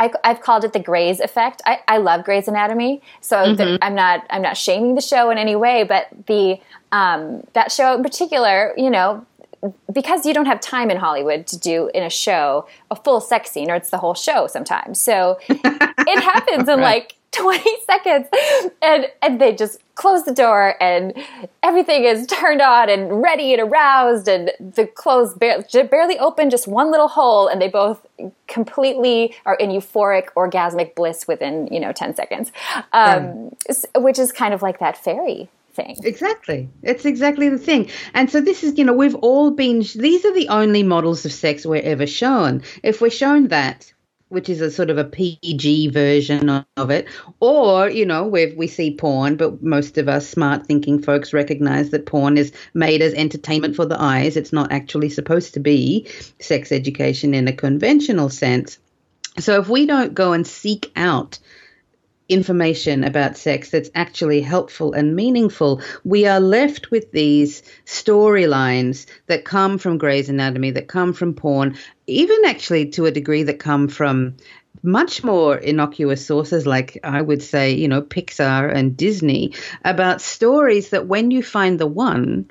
I, 0.00 0.12
have 0.22 0.40
called 0.40 0.62
it 0.62 0.72
the 0.72 0.78
Grey's 0.78 1.18
effect. 1.18 1.60
I, 1.66 1.80
I 1.88 1.96
love 1.98 2.24
Grey's 2.24 2.46
Anatomy, 2.46 3.02
so 3.20 3.38
mm-hmm. 3.38 3.56
the, 3.56 3.78
I'm 3.82 3.96
not 3.96 4.24
I'm 4.30 4.42
not 4.42 4.56
shaming 4.56 4.94
the 4.94 5.00
show 5.00 5.30
in 5.30 5.38
any 5.38 5.56
way, 5.56 5.82
but 5.82 6.06
the 6.26 6.60
um, 6.92 7.42
that 7.54 7.72
show 7.72 7.96
in 7.96 8.04
particular, 8.04 8.74
you 8.76 8.90
know, 8.90 9.26
because 9.92 10.26
you 10.26 10.34
don't 10.34 10.46
have 10.46 10.60
time 10.60 10.90
in 10.90 10.96
Hollywood 10.96 11.46
to 11.48 11.58
do 11.58 11.90
in 11.94 12.02
a 12.02 12.10
show 12.10 12.68
a 12.90 12.96
full 12.96 13.20
sex 13.20 13.50
scene, 13.50 13.70
or 13.70 13.74
it's 13.74 13.90
the 13.90 13.98
whole 13.98 14.14
show 14.14 14.46
sometimes. 14.46 15.00
So 15.00 15.38
it 15.48 16.22
happens 16.22 16.68
in 16.68 16.78
right. 16.78 17.02
like 17.02 17.18
20 17.32 17.70
seconds 17.86 18.28
and 18.82 19.06
and 19.22 19.40
they 19.40 19.54
just 19.54 19.80
close 19.94 20.24
the 20.24 20.32
door 20.32 20.80
and 20.82 21.12
everything 21.62 22.04
is 22.04 22.26
turned 22.26 22.62
on 22.62 22.88
and 22.88 23.20
ready 23.20 23.52
and 23.52 23.60
aroused 23.60 24.28
and 24.28 24.50
the 24.60 24.86
clothes 24.86 25.34
barely, 25.34 25.64
barely 25.90 26.18
open 26.18 26.50
just 26.50 26.66
one 26.66 26.90
little 26.90 27.08
hole 27.08 27.48
and 27.48 27.60
they 27.60 27.68
both 27.68 28.06
completely 28.46 29.34
are 29.44 29.56
in 29.56 29.70
euphoric 29.70 30.28
orgasmic 30.36 30.94
bliss 30.94 31.28
within 31.28 31.66
you 31.66 31.80
know 31.80 31.92
10 31.92 32.14
seconds 32.14 32.50
um, 32.92 33.50
yeah. 33.68 34.00
which 34.00 34.18
is 34.18 34.32
kind 34.32 34.54
of 34.54 34.62
like 34.62 34.78
that 34.78 34.96
fairy 34.96 35.48
thing. 35.78 35.96
Exactly. 36.02 36.68
It's 36.82 37.04
exactly 37.04 37.48
the 37.48 37.58
thing. 37.58 37.90
And 38.14 38.30
so 38.30 38.40
this 38.40 38.64
is, 38.64 38.76
you 38.76 38.84
know, 38.84 38.92
we've 38.92 39.14
all 39.16 39.50
been, 39.50 39.78
these 39.94 40.24
are 40.24 40.34
the 40.34 40.48
only 40.48 40.82
models 40.82 41.24
of 41.24 41.32
sex 41.32 41.64
we're 41.64 41.82
ever 41.82 42.06
shown. 42.06 42.62
If 42.82 43.00
we're 43.00 43.10
shown 43.10 43.48
that, 43.48 43.92
which 44.28 44.48
is 44.48 44.60
a 44.60 44.70
sort 44.70 44.90
of 44.90 44.98
a 44.98 45.04
PG 45.04 45.88
version 45.88 46.50
of 46.76 46.90
it, 46.90 47.06
or, 47.40 47.88
you 47.88 48.04
know, 48.04 48.26
where 48.26 48.52
we 48.56 48.66
see 48.66 48.94
porn, 48.94 49.36
but 49.36 49.62
most 49.62 49.96
of 49.96 50.08
us 50.08 50.28
smart 50.28 50.66
thinking 50.66 51.00
folks 51.00 51.32
recognize 51.32 51.90
that 51.90 52.06
porn 52.06 52.36
is 52.36 52.52
made 52.74 53.00
as 53.00 53.14
entertainment 53.14 53.74
for 53.74 53.86
the 53.86 54.00
eyes. 54.00 54.36
It's 54.36 54.52
not 54.52 54.70
actually 54.70 55.08
supposed 55.08 55.54
to 55.54 55.60
be 55.60 56.06
sex 56.40 56.72
education 56.72 57.32
in 57.32 57.48
a 57.48 57.52
conventional 57.52 58.28
sense. 58.28 58.78
So 59.38 59.60
if 59.60 59.68
we 59.68 59.86
don't 59.86 60.12
go 60.12 60.32
and 60.32 60.46
seek 60.46 60.90
out 60.96 61.38
information 62.28 63.04
about 63.04 63.36
sex 63.36 63.70
that's 63.70 63.90
actually 63.94 64.40
helpful 64.40 64.92
and 64.92 65.16
meaningful, 65.16 65.80
we 66.04 66.26
are 66.26 66.40
left 66.40 66.90
with 66.90 67.10
these 67.12 67.62
storylines 67.86 69.06
that 69.26 69.44
come 69.44 69.78
from 69.78 69.98
Grey's 69.98 70.28
Anatomy, 70.28 70.72
that 70.72 70.88
come 70.88 71.12
from 71.12 71.34
porn, 71.34 71.76
even 72.06 72.44
actually 72.44 72.90
to 72.90 73.06
a 73.06 73.10
degree 73.10 73.44
that 73.44 73.58
come 73.58 73.88
from 73.88 74.36
much 74.82 75.24
more 75.24 75.56
innocuous 75.56 76.24
sources 76.24 76.66
like 76.66 76.98
I 77.02 77.20
would 77.20 77.42
say, 77.42 77.72
you 77.74 77.88
know, 77.88 78.02
Pixar 78.02 78.72
and 78.72 78.96
Disney 78.96 79.54
about 79.84 80.20
stories 80.20 80.90
that 80.90 81.06
when 81.06 81.30
you 81.30 81.42
find 81.42 81.78
the 81.78 81.86
one, 81.86 82.50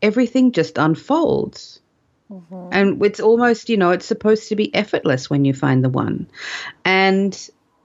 everything 0.00 0.52
just 0.52 0.78
unfolds. 0.78 1.80
Mm-hmm. 2.30 2.68
And 2.72 3.04
it's 3.04 3.20
almost, 3.20 3.68
you 3.68 3.76
know, 3.76 3.90
it's 3.90 4.06
supposed 4.06 4.48
to 4.48 4.56
be 4.56 4.74
effortless 4.74 5.28
when 5.28 5.44
you 5.44 5.52
find 5.52 5.84
the 5.84 5.88
one. 5.88 6.28
And 6.84 7.36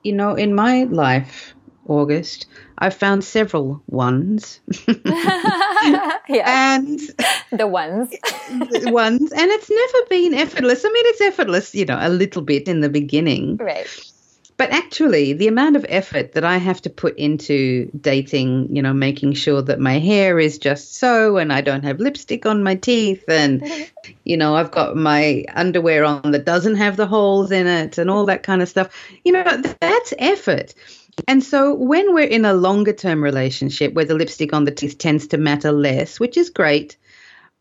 you 0.05 0.13
know, 0.13 0.35
in 0.35 0.53
my 0.53 0.83
life, 0.83 1.55
August, 1.87 2.47
I've 2.77 2.95
found 2.95 3.23
several 3.23 3.81
ones. 3.87 4.59
yeah. 4.87 6.19
And 6.29 6.99
the 7.51 7.67
ones. 7.67 8.09
the 8.09 8.91
ones. 8.91 9.31
And 9.31 9.51
it's 9.51 9.69
never 9.69 10.05
been 10.09 10.33
effortless. 10.33 10.85
I 10.85 10.89
mean, 10.89 11.05
it's 11.07 11.21
effortless, 11.21 11.75
you 11.75 11.85
know, 11.85 11.97
a 11.99 12.09
little 12.09 12.41
bit 12.41 12.67
in 12.67 12.81
the 12.81 12.89
beginning. 12.89 13.57
Right. 13.57 13.87
But 14.57 14.71
actually, 14.71 15.33
the 15.33 15.49
amount 15.49 15.75
of 15.75 15.85
effort 15.89 16.31
that 16.31 16.45
I 16.45 16.57
have 16.57 16.81
to 16.83 16.89
put 16.89 17.17
into 17.17 17.91
dating, 17.99 18.73
you 18.73 18.81
know, 18.81 18.93
making 18.93 19.33
sure 19.33 19.61
that 19.61 19.81
my 19.81 19.99
hair 19.99 20.39
is 20.39 20.57
just 20.57 20.95
so 20.95 21.35
and 21.37 21.51
I 21.51 21.59
don't 21.59 21.83
have 21.83 21.99
lipstick 21.99 22.45
on 22.45 22.63
my 22.63 22.75
teeth 22.75 23.25
and, 23.27 23.63
you 24.23 24.37
know, 24.37 24.55
I've 24.55 24.71
got 24.71 24.95
my 24.95 25.43
underwear 25.53 26.05
on 26.05 26.31
that 26.31 26.45
doesn't 26.45 26.75
have 26.75 26.95
the 26.95 27.07
holes 27.07 27.51
in 27.51 27.67
it 27.67 27.97
and 27.97 28.09
all 28.09 28.25
that 28.27 28.43
kind 28.43 28.61
of 28.61 28.69
stuff, 28.69 28.95
you 29.25 29.33
know, 29.33 29.43
that's 29.81 30.13
effort. 30.17 30.73
And 31.27 31.43
so 31.43 31.73
when 31.73 32.13
we're 32.13 32.27
in 32.27 32.45
a 32.45 32.53
longer 32.53 32.93
term 32.93 33.21
relationship 33.21 33.93
where 33.93 34.05
the 34.05 34.15
lipstick 34.15 34.53
on 34.53 34.63
the 34.63 34.71
teeth 34.71 34.97
tends 34.97 35.27
to 35.27 35.37
matter 35.37 35.71
less, 35.71 36.19
which 36.19 36.37
is 36.37 36.49
great, 36.49 36.95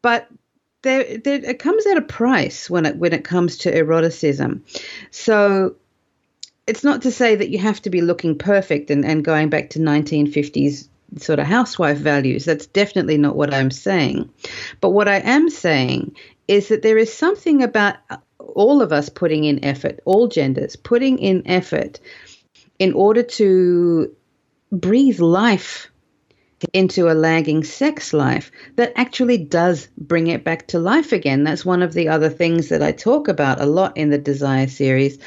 but 0.01 0.29
there, 0.83 1.19
there, 1.19 1.43
it 1.43 1.59
comes 1.59 1.87
at 1.87 1.97
a 1.97 2.03
price 2.03 2.69
when 2.69 2.87
it 2.87 2.97
when 2.97 3.13
it 3.13 3.25
comes 3.25 3.59
to 3.59 3.75
eroticism. 3.75 4.65
So 5.11 5.77
it's 6.67 6.85
not 6.85 7.03
to 7.03 7.11
say 7.11 7.37
that 7.37 7.51
you 7.51 7.59
have 7.59 7.81
to 7.83 7.91
be 7.91 8.01
looking 8.01 8.39
perfect 8.39 8.91
and, 8.91 9.05
and 9.05 9.25
going 9.25 9.51
back 9.51 9.71
to 9.71 9.79
1950s 9.79 10.89
sort 11.19 11.39
of 11.39 11.47
housewife 11.47 11.99
values. 11.99 12.45
That's 12.45 12.67
definitely 12.67 13.19
not 13.19 13.37
what 13.37 13.53
I'm 13.53 13.71
saying. 13.71 14.31
But 14.81 14.91
what 14.91 15.09
I 15.09 15.17
am 15.17 15.51
saying 15.51 16.17
is 16.49 16.69
that 16.69 16.83
there 16.83 16.99
is 16.99 17.13
something 17.13 17.63
about 17.63 17.97
uh, 18.11 18.17
all 18.39 18.83
of 18.83 18.93
us 18.93 19.09
putting 19.09 19.45
in 19.45 19.65
effort, 19.65 20.01
all 20.05 20.29
genders 20.29 20.77
putting 20.77 21.19
in 21.19 21.47
effort 21.47 22.01
in 22.79 22.93
order 22.93 23.23
to 23.23 24.15
breathe 24.73 25.21
life 25.21 25.91
into 26.73 27.11
a 27.11 27.15
lagging 27.15 27.63
sex 27.63 28.13
life 28.13 28.51
that 28.77 28.93
actually 28.97 29.37
does 29.37 29.89
bring 29.99 30.29
it 30.29 30.45
back 30.45 30.67
to 30.69 30.79
life 30.79 31.13
again. 31.13 31.45
That's 31.45 31.65
one 31.65 31.83
of 31.83 31.93
the 31.93 32.09
other 32.09 32.31
things 32.31 32.71
that 32.71 32.83
I 32.83 32.93
talk 32.93 33.29
about 33.29 33.61
a 33.61 33.67
lot 33.67 33.97
in 33.97 34.11
the 34.11 34.19
Desire 34.19 34.67
series 34.67 35.19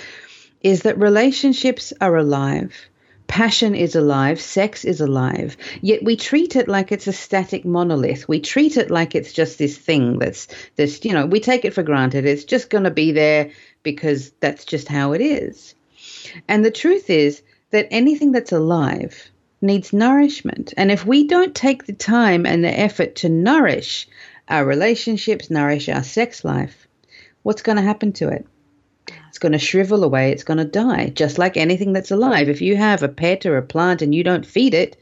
is 0.68 0.82
that 0.82 1.00
relationships 1.00 1.94
are 2.02 2.18
alive. 2.18 2.90
Passion 3.26 3.74
is 3.74 3.96
alive, 3.96 4.42
sex 4.42 4.84
is 4.84 5.00
alive, 5.00 5.56
yet 5.82 6.04
we 6.04 6.18
treat 6.18 6.58
it 6.58 6.68
like 6.68 6.92
it's 6.92 7.08
a 7.08 7.14
static 7.14 7.64
monolith. 7.64 8.28
We 8.28 8.42
treat 8.42 8.76
it 8.76 8.92
like 8.92 9.16
it's 9.16 9.32
just 9.32 9.58
this 9.58 9.78
thing 9.78 10.20
that's 10.20 10.50
this, 10.76 11.06
you 11.06 11.14
know, 11.14 11.26
we 11.26 11.40
take 11.40 11.64
it 11.64 11.74
for 11.74 11.84
granted. 11.84 12.26
It's 12.26 12.44
just 12.44 12.70
going 12.70 12.84
to 12.84 12.92
be 12.92 13.14
there 13.14 13.52
because 13.82 14.32
that's 14.42 14.66
just 14.66 14.90
how 14.90 15.14
it 15.14 15.22
is. 15.22 15.74
And 16.50 16.66
the 16.66 16.80
truth 16.84 17.10
is 17.10 17.42
that 17.72 17.88
anything 17.90 18.34
that's 18.34 18.52
alive 18.52 19.32
needs 19.62 19.94
nourishment. 19.94 20.74
And 20.76 20.92
if 20.92 21.06
we 21.06 21.28
don't 21.28 21.56
take 21.56 21.86
the 21.86 21.94
time 21.94 22.46
and 22.46 22.62
the 22.62 22.78
effort 22.78 23.16
to 23.18 23.30
nourish 23.30 24.06
our 24.50 24.66
relationships, 24.66 25.50
nourish 25.50 25.88
our 25.88 26.04
sex 26.04 26.44
life, 26.44 26.90
what's 27.44 27.62
going 27.62 27.78
to 27.78 27.82
happen 27.82 28.12
to 28.14 28.28
it? 28.28 28.46
It's 29.38 29.44
going 29.44 29.52
to 29.52 29.60
shrivel 29.60 30.04
away. 30.04 30.32
It's 30.32 30.44
going 30.44 30.58
to 30.58 30.66
die, 30.66 31.10
just 31.10 31.38
like 31.38 31.58
anything 31.58 31.94
that's 31.94 32.10
alive. 32.10 32.50
If 32.50 32.60
you 32.60 32.76
have 32.76 33.04
a 33.04 33.08
pet 33.08 33.46
or 33.46 33.56
a 33.56 33.62
plant 33.62 34.02
and 34.02 34.16
you 34.16 34.24
don't 34.24 34.44
feed 34.44 34.74
it, 34.74 34.98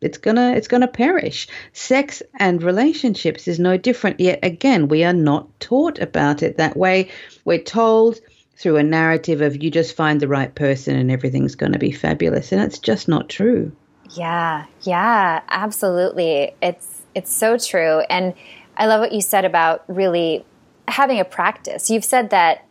it's 0.00 0.16
gonna 0.16 0.52
it's 0.52 0.68
gonna 0.68 0.88
perish. 0.88 1.46
Sex 1.74 2.22
and 2.38 2.62
relationships 2.62 3.46
is 3.46 3.58
no 3.58 3.76
different. 3.76 4.20
Yet 4.20 4.38
again, 4.42 4.88
we 4.88 5.04
are 5.04 5.12
not 5.12 5.60
taught 5.60 5.98
about 5.98 6.42
it 6.42 6.56
that 6.56 6.78
way. 6.78 7.10
We're 7.44 7.58
told 7.62 8.20
through 8.56 8.78
a 8.78 8.82
narrative 8.82 9.42
of 9.42 9.62
you 9.62 9.70
just 9.70 9.94
find 9.94 10.18
the 10.18 10.28
right 10.28 10.54
person 10.54 10.96
and 10.96 11.10
everything's 11.10 11.54
going 11.54 11.72
to 11.72 11.78
be 11.78 11.92
fabulous, 11.92 12.52
and 12.52 12.62
it's 12.62 12.78
just 12.78 13.06
not 13.06 13.28
true. 13.28 13.70
Yeah, 14.12 14.64
yeah, 14.80 15.42
absolutely. 15.50 16.54
It's 16.62 17.02
it's 17.14 17.30
so 17.30 17.58
true, 17.58 18.00
and 18.08 18.32
I 18.78 18.86
love 18.86 19.00
what 19.00 19.12
you 19.12 19.20
said 19.20 19.44
about 19.44 19.84
really 19.88 20.46
having 20.86 21.20
a 21.20 21.24
practice. 21.26 21.90
You've 21.90 22.02
said 22.02 22.30
that 22.30 22.64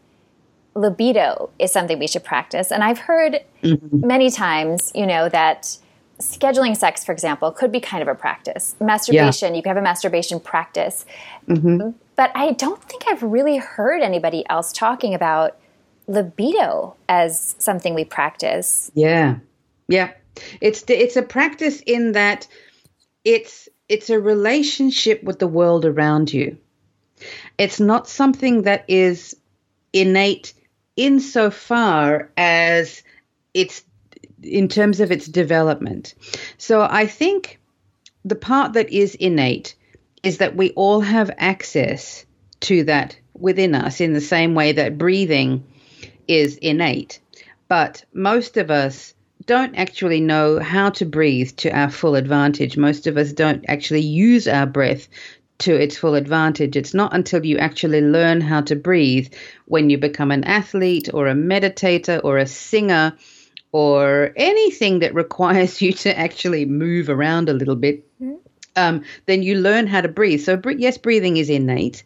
libido 0.77 1.49
is 1.59 1.71
something 1.71 1.99
we 1.99 2.07
should 2.07 2.23
practice. 2.23 2.71
And 2.71 2.83
I've 2.83 2.99
heard 2.99 3.39
mm-hmm. 3.63 4.05
many 4.05 4.29
times, 4.29 4.91
you 4.93 5.05
know, 5.05 5.27
that 5.29 5.77
scheduling 6.19 6.75
sex, 6.75 7.03
for 7.03 7.11
example, 7.11 7.51
could 7.51 7.71
be 7.71 7.79
kind 7.79 8.01
of 8.01 8.07
a 8.07 8.15
practice. 8.15 8.75
Masturbation, 8.79 9.53
yeah. 9.53 9.57
you 9.57 9.63
can 9.63 9.69
have 9.69 9.77
a 9.77 9.81
masturbation 9.81 10.39
practice. 10.39 11.05
Mm-hmm. 11.47 11.91
But 12.15 12.31
I 12.35 12.51
don't 12.53 12.81
think 12.83 13.03
I've 13.07 13.23
really 13.23 13.57
heard 13.57 14.01
anybody 14.01 14.45
else 14.49 14.71
talking 14.71 15.13
about 15.13 15.57
libido 16.07 16.95
as 17.09 17.55
something 17.59 17.93
we 17.93 18.05
practice. 18.05 18.91
Yeah. 18.93 19.37
Yeah. 19.87 20.11
It's 20.61 20.83
it's 20.87 21.17
a 21.17 21.21
practice 21.21 21.81
in 21.85 22.13
that 22.13 22.47
it's 23.23 23.67
it's 23.89 24.09
a 24.09 24.19
relationship 24.19 25.23
with 25.23 25.39
the 25.39 25.47
world 25.47 25.85
around 25.85 26.31
you. 26.33 26.57
It's 27.57 27.79
not 27.79 28.07
something 28.07 28.63
that 28.63 28.85
is 28.87 29.35
innate 29.93 30.53
insofar 30.97 32.29
as 32.35 33.03
it's 33.53 33.83
in 34.43 34.67
terms 34.67 34.99
of 34.99 35.11
its 35.11 35.27
development. 35.27 36.15
So 36.57 36.81
I 36.81 37.07
think 37.07 37.59
the 38.25 38.35
part 38.35 38.73
that 38.73 38.89
is 38.89 39.15
innate 39.15 39.75
is 40.23 40.39
that 40.39 40.55
we 40.55 40.71
all 40.71 41.01
have 41.01 41.31
access 41.37 42.25
to 42.61 42.83
that 42.85 43.17
within 43.33 43.75
us 43.75 44.01
in 44.01 44.13
the 44.13 44.21
same 44.21 44.55
way 44.55 44.73
that 44.73 44.97
breathing 44.97 45.63
is 46.27 46.57
innate. 46.57 47.19
But 47.67 48.03
most 48.13 48.57
of 48.57 48.71
us 48.71 49.13
don't 49.45 49.75
actually 49.75 50.19
know 50.19 50.59
how 50.59 50.89
to 50.89 51.05
breathe 51.05 51.51
to 51.57 51.69
our 51.69 51.89
full 51.89 52.15
advantage. 52.15 52.77
Most 52.77 53.07
of 53.07 53.17
us 53.17 53.31
don't 53.31 53.63
actually 53.67 54.01
use 54.01 54.47
our 54.47 54.65
breath 54.65 55.07
to 55.59 55.75
its 55.75 55.97
full 55.97 56.15
advantage. 56.15 56.75
It's 56.75 56.93
not 56.93 57.13
until 57.13 57.45
you 57.45 57.57
actually 57.57 58.01
learn 58.01 58.41
how 58.41 58.61
to 58.61 58.75
breathe 58.75 59.33
when 59.65 59.89
you 59.89 59.97
become 59.97 60.31
an 60.31 60.43
athlete 60.43 61.09
or 61.13 61.27
a 61.27 61.33
meditator 61.33 62.21
or 62.23 62.37
a 62.37 62.45
singer 62.45 63.13
or 63.71 64.33
anything 64.35 64.99
that 64.99 65.13
requires 65.13 65.81
you 65.81 65.93
to 65.93 66.17
actually 66.17 66.65
move 66.65 67.09
around 67.09 67.49
a 67.49 67.53
little 67.53 67.75
bit. 67.75 68.05
Mm-hmm. 68.21 68.35
Um, 68.75 69.03
then 69.25 69.41
you 69.41 69.55
learn 69.55 69.87
how 69.87 70.01
to 70.01 70.07
breathe. 70.07 70.41
So, 70.41 70.61
yes, 70.77 70.99
breathing 70.99 71.37
is 71.37 71.49
innate, 71.49 72.03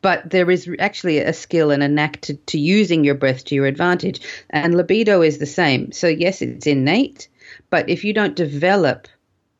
but 0.00 0.30
there 0.30 0.50
is 0.50 0.68
actually 0.78 1.18
a 1.18 1.34
skill 1.34 1.70
and 1.70 1.82
a 1.82 1.88
knack 1.88 2.22
to, 2.22 2.34
to 2.34 2.58
using 2.58 3.04
your 3.04 3.14
breath 3.14 3.44
to 3.44 3.54
your 3.54 3.66
advantage. 3.66 4.22
And 4.48 4.74
libido 4.74 5.20
is 5.20 5.36
the 5.36 5.46
same. 5.46 5.92
So, 5.92 6.08
yes, 6.08 6.40
it's 6.40 6.66
innate, 6.66 7.28
but 7.68 7.90
if 7.90 8.04
you 8.04 8.14
don't 8.14 8.34
develop 8.34 9.06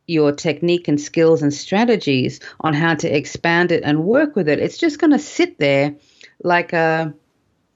your 0.07 0.33
technique 0.33 0.89
and 0.89 1.01
skills 1.01 1.43
and 1.43 1.53
strategies 1.53 2.41
on 2.61 2.75
how 2.75 2.95
to 2.95 3.17
expand 3.17 3.73
it 3.73 3.83
and 3.85 4.05
work 4.05 4.37
with 4.37 4.49
it, 4.49 4.59
it's 4.59 4.79
just 4.79 4.99
going 4.99 5.13
to 5.13 5.19
sit 5.19 5.59
there 5.59 5.95
like 6.43 6.73
a, 6.73 7.13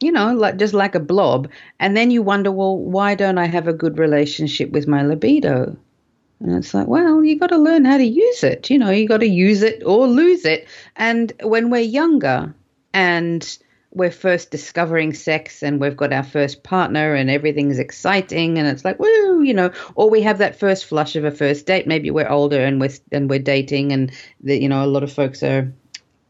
you 0.00 0.12
know, 0.12 0.34
like 0.34 0.56
just 0.56 0.74
like 0.74 0.94
a 0.94 1.00
blob. 1.00 1.48
And 1.80 1.96
then 1.96 2.10
you 2.10 2.22
wonder, 2.22 2.52
well, 2.52 2.76
why 2.76 3.14
don't 3.14 3.38
I 3.38 3.46
have 3.46 3.68
a 3.68 3.72
good 3.72 3.98
relationship 3.98 4.70
with 4.70 4.86
my 4.86 5.02
libido? 5.02 5.76
And 6.40 6.54
it's 6.54 6.72
like, 6.72 6.86
well, 6.86 7.24
you 7.24 7.38
got 7.38 7.48
to 7.48 7.58
learn 7.58 7.84
how 7.84 7.96
to 7.96 8.04
use 8.04 8.44
it. 8.44 8.70
You 8.70 8.78
know, 8.78 8.90
you 8.90 9.08
got 9.08 9.20
to 9.20 9.28
use 9.28 9.62
it 9.62 9.82
or 9.84 10.06
lose 10.06 10.44
it. 10.44 10.68
And 10.94 11.32
when 11.42 11.70
we're 11.70 11.80
younger 11.80 12.54
and 12.92 13.58
we're 13.98 14.10
first 14.12 14.50
discovering 14.50 15.12
sex 15.12 15.62
and 15.62 15.80
we've 15.80 15.96
got 15.96 16.12
our 16.12 16.22
first 16.22 16.62
partner 16.62 17.14
and 17.14 17.28
everything's 17.28 17.78
exciting 17.78 18.56
and 18.56 18.68
it's 18.68 18.84
like 18.84 18.98
woo 18.98 19.42
you 19.42 19.52
know 19.52 19.70
or 19.96 20.08
we 20.08 20.22
have 20.22 20.38
that 20.38 20.58
first 20.58 20.84
flush 20.84 21.16
of 21.16 21.24
a 21.24 21.30
first 21.30 21.66
date 21.66 21.86
maybe 21.86 22.10
we're 22.10 22.28
older 22.28 22.64
and 22.64 22.80
we're 22.80 22.92
and 23.10 23.28
we're 23.28 23.38
dating 23.38 23.92
and 23.92 24.12
the, 24.40 24.56
you 24.60 24.68
know 24.68 24.84
a 24.84 24.86
lot 24.86 25.02
of 25.02 25.12
folks 25.12 25.42
are 25.42 25.72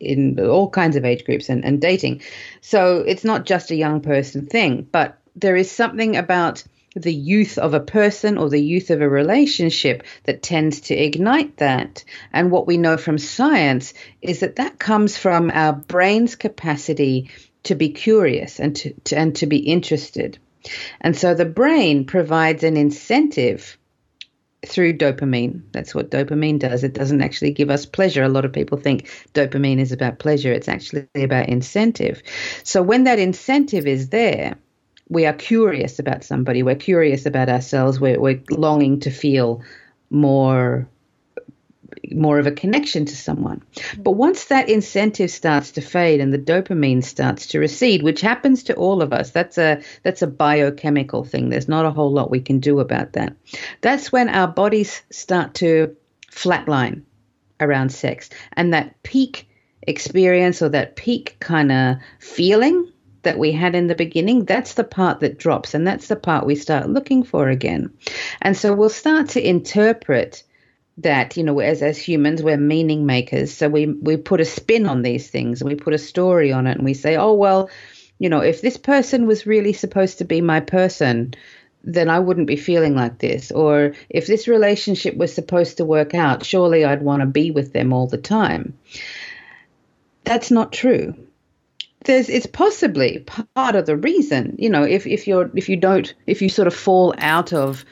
in 0.00 0.40
all 0.40 0.70
kinds 0.70 0.96
of 0.96 1.04
age 1.04 1.24
groups 1.24 1.48
and, 1.48 1.64
and 1.64 1.80
dating 1.80 2.22
so 2.60 2.98
it's 3.06 3.24
not 3.24 3.44
just 3.44 3.70
a 3.70 3.76
young 3.76 4.00
person 4.00 4.46
thing 4.46 4.88
but 4.90 5.18
there 5.36 5.56
is 5.56 5.70
something 5.70 6.16
about 6.16 6.64
the 6.94 7.14
youth 7.14 7.58
of 7.58 7.74
a 7.74 7.80
person 7.80 8.38
or 8.38 8.48
the 8.48 8.62
youth 8.62 8.90
of 8.90 9.00
a 9.00 9.08
relationship 9.08 10.02
that 10.24 10.42
tends 10.42 10.80
to 10.80 10.94
ignite 10.94 11.58
that. 11.58 12.02
And 12.32 12.50
what 12.50 12.66
we 12.66 12.76
know 12.76 12.96
from 12.96 13.18
science 13.18 13.94
is 14.22 14.40
that 14.40 14.56
that 14.56 14.78
comes 14.78 15.16
from 15.16 15.50
our 15.52 15.74
brain's 15.74 16.34
capacity 16.34 17.30
to 17.64 17.74
be 17.74 17.90
curious 17.90 18.60
and 18.60 18.76
to, 18.76 18.92
to, 19.04 19.18
and 19.18 19.36
to 19.36 19.46
be 19.46 19.58
interested. 19.58 20.38
And 21.00 21.16
so 21.16 21.34
the 21.34 21.44
brain 21.44 22.04
provides 22.04 22.64
an 22.64 22.76
incentive 22.76 23.78
through 24.66 24.98
dopamine. 24.98 25.62
That's 25.72 25.94
what 25.94 26.10
dopamine 26.10 26.58
does. 26.58 26.82
It 26.82 26.92
doesn't 26.92 27.22
actually 27.22 27.52
give 27.52 27.70
us 27.70 27.86
pleasure. 27.86 28.24
A 28.24 28.28
lot 28.28 28.44
of 28.44 28.52
people 28.52 28.78
think 28.78 29.08
dopamine 29.32 29.78
is 29.78 29.92
about 29.92 30.18
pleasure, 30.18 30.52
it's 30.52 30.68
actually 30.68 31.06
about 31.14 31.48
incentive. 31.48 32.22
So 32.64 32.82
when 32.82 33.04
that 33.04 33.18
incentive 33.18 33.86
is 33.86 34.08
there, 34.08 34.56
we 35.08 35.26
are 35.26 35.32
curious 35.32 35.98
about 35.98 36.24
somebody, 36.24 36.62
we're 36.62 36.74
curious 36.74 37.24
about 37.24 37.48
ourselves, 37.48 37.98
we're, 37.98 38.20
we're 38.20 38.42
longing 38.50 39.00
to 39.00 39.10
feel 39.10 39.62
more 40.10 40.88
more 42.12 42.38
of 42.38 42.46
a 42.46 42.52
connection 42.52 43.04
to 43.04 43.16
someone. 43.16 43.62
Mm-hmm. 43.74 44.02
But 44.02 44.12
once 44.12 44.46
that 44.46 44.68
incentive 44.68 45.30
starts 45.30 45.72
to 45.72 45.80
fade 45.80 46.20
and 46.20 46.32
the 46.32 46.38
dopamine 46.38 47.02
starts 47.02 47.46
to 47.48 47.58
recede, 47.58 48.02
which 48.02 48.20
happens 48.20 48.64
to 48.64 48.74
all 48.74 49.02
of 49.02 49.12
us, 49.12 49.30
that's 49.30 49.58
a 49.58 49.82
that's 50.02 50.22
a 50.22 50.26
biochemical 50.26 51.24
thing. 51.24 51.48
There's 51.48 51.68
not 51.68 51.86
a 51.86 51.90
whole 51.90 52.12
lot 52.12 52.30
we 52.30 52.40
can 52.40 52.60
do 52.60 52.80
about 52.80 53.12
that. 53.12 53.36
That's 53.80 54.12
when 54.12 54.28
our 54.28 54.48
bodies 54.48 55.02
start 55.10 55.54
to 55.54 55.96
flatline 56.30 57.02
around 57.60 57.90
sex. 57.90 58.30
And 58.52 58.72
that 58.72 59.02
peak 59.02 59.48
experience 59.82 60.62
or 60.62 60.68
that 60.70 60.96
peak 60.96 61.36
kind 61.40 61.72
of 61.72 61.96
feeling 62.18 62.92
that 63.22 63.38
we 63.38 63.52
had 63.52 63.74
in 63.74 63.88
the 63.88 63.94
beginning, 63.94 64.44
that's 64.44 64.74
the 64.74 64.84
part 64.84 65.20
that 65.20 65.38
drops, 65.38 65.74
and 65.74 65.86
that's 65.86 66.08
the 66.08 66.16
part 66.16 66.46
we 66.46 66.54
start 66.54 66.88
looking 66.88 67.22
for 67.22 67.48
again. 67.48 67.90
And 68.40 68.56
so 68.56 68.72
we'll 68.72 68.88
start 68.88 69.30
to 69.30 69.46
interpret 69.46 70.44
that 70.98 71.36
you 71.36 71.44
know 71.44 71.60
as 71.60 71.82
as 71.82 71.96
humans 71.96 72.42
we're 72.42 72.56
meaning 72.56 73.06
makers. 73.06 73.52
So 73.52 73.68
we 73.68 73.86
we 73.86 74.16
put 74.16 74.40
a 74.40 74.44
spin 74.44 74.86
on 74.86 75.02
these 75.02 75.28
things 75.30 75.60
and 75.60 75.70
we 75.70 75.76
put 75.76 75.94
a 75.94 75.98
story 75.98 76.52
on 76.52 76.66
it 76.66 76.76
and 76.76 76.84
we 76.84 76.94
say 76.94 77.16
oh 77.16 77.32
well 77.32 77.70
you 78.18 78.28
know 78.28 78.40
if 78.40 78.60
this 78.60 78.76
person 78.76 79.26
was 79.26 79.46
really 79.46 79.72
supposed 79.72 80.18
to 80.18 80.24
be 80.24 80.40
my 80.40 80.60
person 80.60 81.34
then 81.84 82.10
I 82.10 82.18
wouldn't 82.18 82.48
be 82.48 82.56
feeling 82.56 82.96
like 82.96 83.18
this. 83.18 83.52
Or 83.52 83.94
if 84.10 84.26
this 84.26 84.48
relationship 84.48 85.16
was 85.16 85.32
supposed 85.32 85.76
to 85.76 85.84
work 85.84 86.12
out 86.14 86.44
surely 86.44 86.84
I'd 86.84 87.02
want 87.02 87.20
to 87.20 87.26
be 87.26 87.50
with 87.50 87.72
them 87.72 87.92
all 87.92 88.08
the 88.08 88.18
time. 88.18 88.76
That's 90.24 90.50
not 90.50 90.72
true. 90.72 91.14
There's 92.04 92.28
it's 92.28 92.46
possibly 92.46 93.24
part 93.54 93.76
of 93.76 93.86
the 93.86 93.96
reason 93.96 94.56
you 94.58 94.70
know 94.70 94.82
if 94.82 95.06
if 95.06 95.28
you're 95.28 95.50
if 95.54 95.68
you 95.68 95.76
don't 95.76 96.12
if 96.26 96.42
you 96.42 96.48
sort 96.48 96.68
of 96.68 96.74
fall 96.74 97.14
out 97.18 97.52
of 97.52 97.84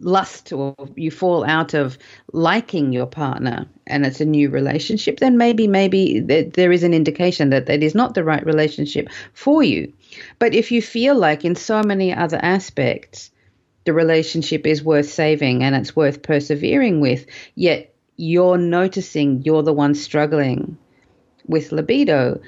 lust 0.00 0.52
or 0.52 0.74
you 0.96 1.10
fall 1.10 1.44
out 1.44 1.74
of 1.74 1.98
liking 2.32 2.92
your 2.92 3.06
partner 3.06 3.66
and 3.86 4.04
it's 4.04 4.20
a 4.20 4.24
new 4.24 4.50
relationship, 4.50 5.20
then 5.20 5.38
maybe 5.38 5.66
maybe 5.66 6.20
there 6.20 6.72
is 6.72 6.82
an 6.82 6.94
indication 6.94 7.50
that 7.50 7.66
that 7.66 7.82
is 7.82 7.94
not 7.94 8.14
the 8.14 8.24
right 8.24 8.44
relationship 8.44 9.08
for 9.32 9.62
you. 9.62 9.92
But 10.38 10.54
if 10.54 10.72
you 10.72 10.82
feel 10.82 11.14
like 11.14 11.44
in 11.44 11.56
so 11.56 11.82
many 11.82 12.12
other 12.12 12.38
aspects 12.42 13.30
the 13.84 13.92
relationship 13.92 14.66
is 14.66 14.82
worth 14.82 15.10
saving 15.10 15.62
and 15.62 15.74
it's 15.74 15.94
worth 15.94 16.22
persevering 16.22 17.00
with, 17.00 17.26
yet 17.54 17.94
you're 18.16 18.58
noticing 18.58 19.42
you're 19.42 19.62
the 19.62 19.72
one 19.72 19.94
struggling 19.94 20.78
with 21.46 21.72
libido, 21.72 22.40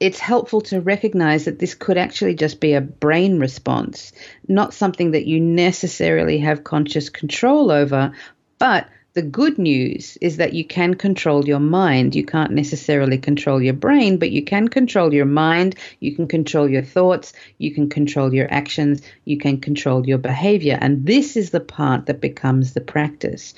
it's 0.00 0.18
helpful 0.18 0.62
to 0.62 0.80
recognize 0.80 1.44
that 1.44 1.58
this 1.58 1.74
could 1.74 1.98
actually 1.98 2.34
just 2.34 2.58
be 2.58 2.72
a 2.72 2.80
brain 2.80 3.38
response, 3.38 4.12
not 4.48 4.72
something 4.72 5.10
that 5.10 5.26
you 5.26 5.38
necessarily 5.38 6.38
have 6.38 6.64
conscious 6.64 7.10
control 7.10 7.70
over. 7.70 8.12
But 8.58 8.88
the 9.12 9.22
good 9.22 9.58
news 9.58 10.16
is 10.22 10.38
that 10.38 10.54
you 10.54 10.64
can 10.64 10.94
control 10.94 11.44
your 11.44 11.58
mind. 11.58 12.14
You 12.14 12.24
can't 12.24 12.52
necessarily 12.52 13.18
control 13.18 13.60
your 13.60 13.74
brain, 13.74 14.16
but 14.16 14.30
you 14.30 14.42
can 14.42 14.68
control 14.68 15.12
your 15.12 15.26
mind. 15.26 15.74
You 15.98 16.14
can 16.14 16.28
control 16.28 16.70
your 16.70 16.84
thoughts. 16.84 17.34
You 17.58 17.74
can 17.74 17.90
control 17.90 18.32
your 18.32 18.50
actions. 18.50 19.02
You 19.24 19.36
can 19.36 19.60
control 19.60 20.06
your 20.06 20.18
behavior. 20.18 20.78
And 20.80 21.04
this 21.04 21.36
is 21.36 21.50
the 21.50 21.60
part 21.60 22.06
that 22.06 22.20
becomes 22.20 22.72
the 22.72 22.80
practice. 22.80 23.52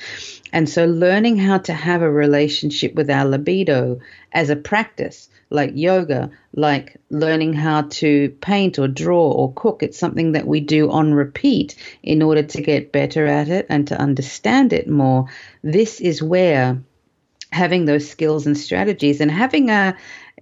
And 0.52 0.68
so, 0.68 0.87
learning 0.87 1.37
how 1.37 1.59
to 1.59 1.74
have 1.74 2.02
a 2.02 2.11
relationship 2.11 2.94
with 2.94 3.11
our 3.11 3.26
libido 3.26 4.00
as 4.33 4.50
a 4.50 4.57
practice 4.57 5.28
like 5.53 5.73
yoga, 5.75 6.31
like 6.55 6.97
learning 7.11 7.53
how 7.53 7.83
to 7.83 8.31
paint 8.41 8.79
or 8.79 8.88
draw 8.88 9.31
or 9.31 9.53
cook. 9.55 9.83
It's 9.83 9.99
something 9.99 10.33
that 10.33 10.47
we 10.47 10.61
do 10.61 10.91
on 10.91 11.15
repeat 11.15 11.77
in 12.03 12.23
order 12.23 12.43
to 12.43 12.62
get 12.62 12.93
better 12.93 13.27
at 13.27 13.49
it 13.49 13.67
and 13.69 13.87
to 13.88 13.99
understand 13.99 14.73
it 14.73 14.88
more. 14.88 15.27
This 15.62 16.01
is 16.01 16.23
where 16.23 16.83
having 17.53 17.85
those 17.85 18.09
skills 18.09 18.47
and 18.47 18.57
strategies 18.57 19.21
and 19.21 19.31
having 19.31 19.71
a 19.71 19.97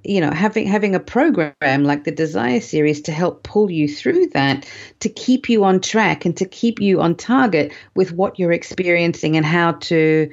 you 0.04 0.20
know 0.20 0.30
having 0.30 0.66
having 0.66 0.94
a 0.94 1.00
program 1.00 1.84
like 1.84 2.04
the 2.04 2.12
desire 2.12 2.60
series 2.60 3.02
to 3.02 3.12
help 3.12 3.42
pull 3.42 3.70
you 3.70 3.88
through 3.88 4.28
that 4.28 4.66
to 5.00 5.08
keep 5.08 5.48
you 5.48 5.64
on 5.64 5.80
track 5.80 6.24
and 6.24 6.36
to 6.36 6.46
keep 6.46 6.80
you 6.80 7.00
on 7.00 7.14
target 7.14 7.72
with 7.94 8.12
what 8.12 8.38
you're 8.38 8.52
experiencing 8.52 9.36
and 9.36 9.44
how 9.44 9.72
to 9.72 10.30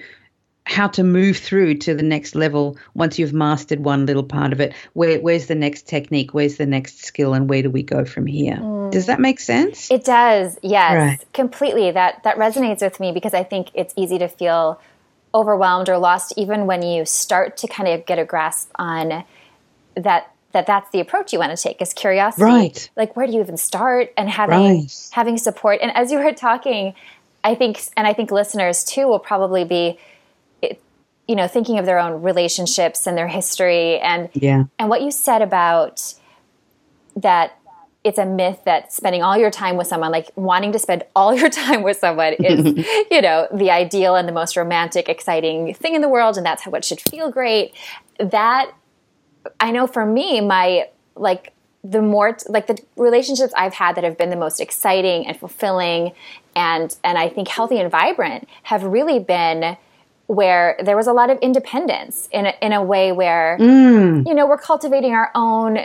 how 0.68 0.88
to 0.88 1.04
move 1.04 1.38
through 1.38 1.76
to 1.76 1.94
the 1.94 2.04
next 2.04 2.36
level 2.36 2.78
once 2.94 3.18
you've 3.18 3.34
mastered 3.34 3.80
one 3.80 4.06
little 4.06 4.24
part 4.24 4.52
of 4.52 4.60
it. 4.60 4.74
Where, 4.94 5.20
where's 5.20 5.48
the 5.48 5.56
next 5.56 5.88
technique? 5.88 6.34
Where's 6.34 6.58
the 6.58 6.66
next 6.66 7.06
skill? 7.06 7.34
And 7.34 7.50
where 7.50 7.62
do 7.62 7.70
we 7.70 7.84
go 7.84 8.04
from 8.04 8.26
here? 8.26 8.58
Mm. 8.58 8.92
Does 8.92 9.06
that 9.06 9.20
make 9.20 9.40
sense? 9.40 9.90
It 9.90 10.04
does. 10.04 10.58
Yes, 10.62 10.94
right. 10.94 11.34
completely. 11.34 11.92
That 11.92 12.24
that 12.24 12.38
resonates 12.38 12.82
with 12.82 13.00
me 13.00 13.12
because 13.12 13.34
I 13.34 13.44
think 13.44 13.70
it's 13.74 13.94
easy 13.96 14.18
to 14.20 14.28
feel 14.28 14.80
overwhelmed 15.34 15.90
or 15.90 15.98
lost 15.98 16.34
even 16.38 16.66
when 16.66 16.82
you 16.82 17.06
start 17.06 17.58
to 17.58 17.68
kind 17.68 17.88
of 17.90 18.06
get 18.06 18.20
a 18.20 18.26
grasp 18.26 18.70
on 18.76 19.24
that 19.96 20.32
that 20.54 20.66
that's 20.66 20.90
the 20.92 21.00
approach 21.00 21.34
you 21.34 21.40
want 21.40 21.56
to 21.56 21.62
take 21.62 21.82
is 21.82 21.94
curiosity 21.94 22.44
right 22.44 22.90
like 22.96 23.16
where 23.16 23.28
do 23.28 23.34
you 23.34 23.42
even 23.42 23.58
start 23.58 24.12
and 24.18 24.30
having 24.30 24.80
right. 24.80 25.10
having 25.12 25.38
support 25.38 25.80
and 25.82 25.92
as 25.96 26.12
you 26.12 26.18
were 26.18 26.32
talking 26.32 26.94
i 27.44 27.54
think 27.54 27.82
and 27.98 28.08
i 28.08 28.14
think 28.14 28.32
listeners 28.32 28.86
too 28.86 29.06
will 29.06 29.20
probably 29.20 29.66
be 29.66 30.00
you 31.28 31.36
know 31.36 31.48
thinking 31.48 31.78
of 31.80 31.86
their 31.86 32.00
own 32.00 32.22
relationships 32.22 33.06
and 33.08 33.18
their 33.18 33.28
history. 33.28 34.00
And 34.00 34.30
yeah. 34.34 34.66
and 34.80 34.90
what 34.90 35.02
you 35.02 35.12
said 35.12 35.42
about 35.42 36.14
that 37.16 37.58
it's 38.04 38.18
a 38.18 38.26
myth 38.26 38.60
that 38.64 38.94
spending 38.94 39.22
all 39.22 39.38
your 39.38 39.52
time 39.52 39.76
with 39.76 39.88
someone 39.88 40.12
like 40.12 40.30
wanting 40.36 40.72
to 40.72 40.80
spend 40.80 41.04
all 41.16 41.34
your 41.36 41.50
time 41.64 41.84
with 41.84 41.98
someone 41.98 42.34
is 42.34 42.66
you 43.12 43.22
know 43.22 43.48
the 43.54 43.70
ideal 43.70 44.16
and 44.16 44.28
the 44.28 44.32
most 44.32 44.56
romantic 44.56 45.10
exciting 45.10 45.74
thing 45.74 45.94
in 45.94 46.02
the 46.02 46.10
world 46.10 46.38
and 46.38 46.46
that's 46.46 46.64
how 46.64 46.72
it 46.72 46.86
should 46.86 47.02
feel 47.02 47.30
great. 47.30 47.74
That 48.20 48.72
i 49.60 49.72
know 49.72 49.88
for 49.88 50.06
me 50.06 50.42
my 50.42 50.90
like 51.16 51.54
the 51.84 52.02
more 52.02 52.38
like 52.50 52.68
the 52.68 52.78
relationships 52.98 53.54
i've 53.56 53.74
had 53.74 53.96
that 53.96 54.04
have 54.04 54.18
been 54.18 54.30
the 54.30 54.36
most 54.36 54.60
exciting 54.60 55.26
and 55.26 55.38
fulfilling 55.38 56.12
and 56.56 56.98
and 57.04 57.18
i 57.18 57.30
think 57.30 57.48
healthy 57.48 57.80
and 57.80 57.90
vibrant 57.90 58.48
have 58.64 58.84
really 58.84 59.20
been 59.20 59.78
where 60.28 60.76
there 60.84 60.98
was 60.98 61.08
a 61.08 61.14
lot 61.14 61.30
of 61.30 61.40
independence 61.40 62.28
in 62.32 62.46
a, 62.46 62.54
in 62.62 62.74
a 62.74 62.84
way 62.84 63.12
where 63.12 63.58
mm. 63.60 64.28
you 64.28 64.34
know 64.34 64.46
we're 64.46 64.58
cultivating 64.58 65.14
our 65.14 65.32
own 65.34 65.80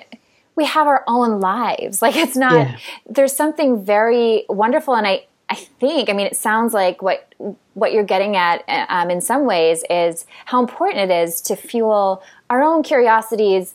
we 0.57 0.65
have 0.65 0.87
our 0.87 1.05
own 1.07 1.41
lives 1.41 2.03
like 2.03 2.17
it's 2.17 2.37
not 2.37 2.53
yeah. 2.53 2.79
there's 3.09 3.35
something 3.35 3.85
very 3.85 4.45
wonderful 4.49 4.95
and 4.95 5.07
i 5.07 5.25
i 5.49 5.55
think 5.55 6.11
i 6.11 6.13
mean 6.13 6.27
it 6.27 6.37
sounds 6.37 6.75
like 6.75 7.01
what 7.03 7.33
what 7.75 7.93
you're 7.93 8.05
getting 8.05 8.37
at 8.37 8.63
um, 8.89 9.11
in 9.11 9.21
some 9.21 9.47
ways 9.47 9.85
is 9.89 10.27
how 10.47 10.61
important 10.61 11.11
it 11.11 11.15
is 11.15 11.41
to 11.41 11.57
fuel 11.57 12.23
our 12.51 12.63
own 12.63 12.83
curiosities 12.83 13.75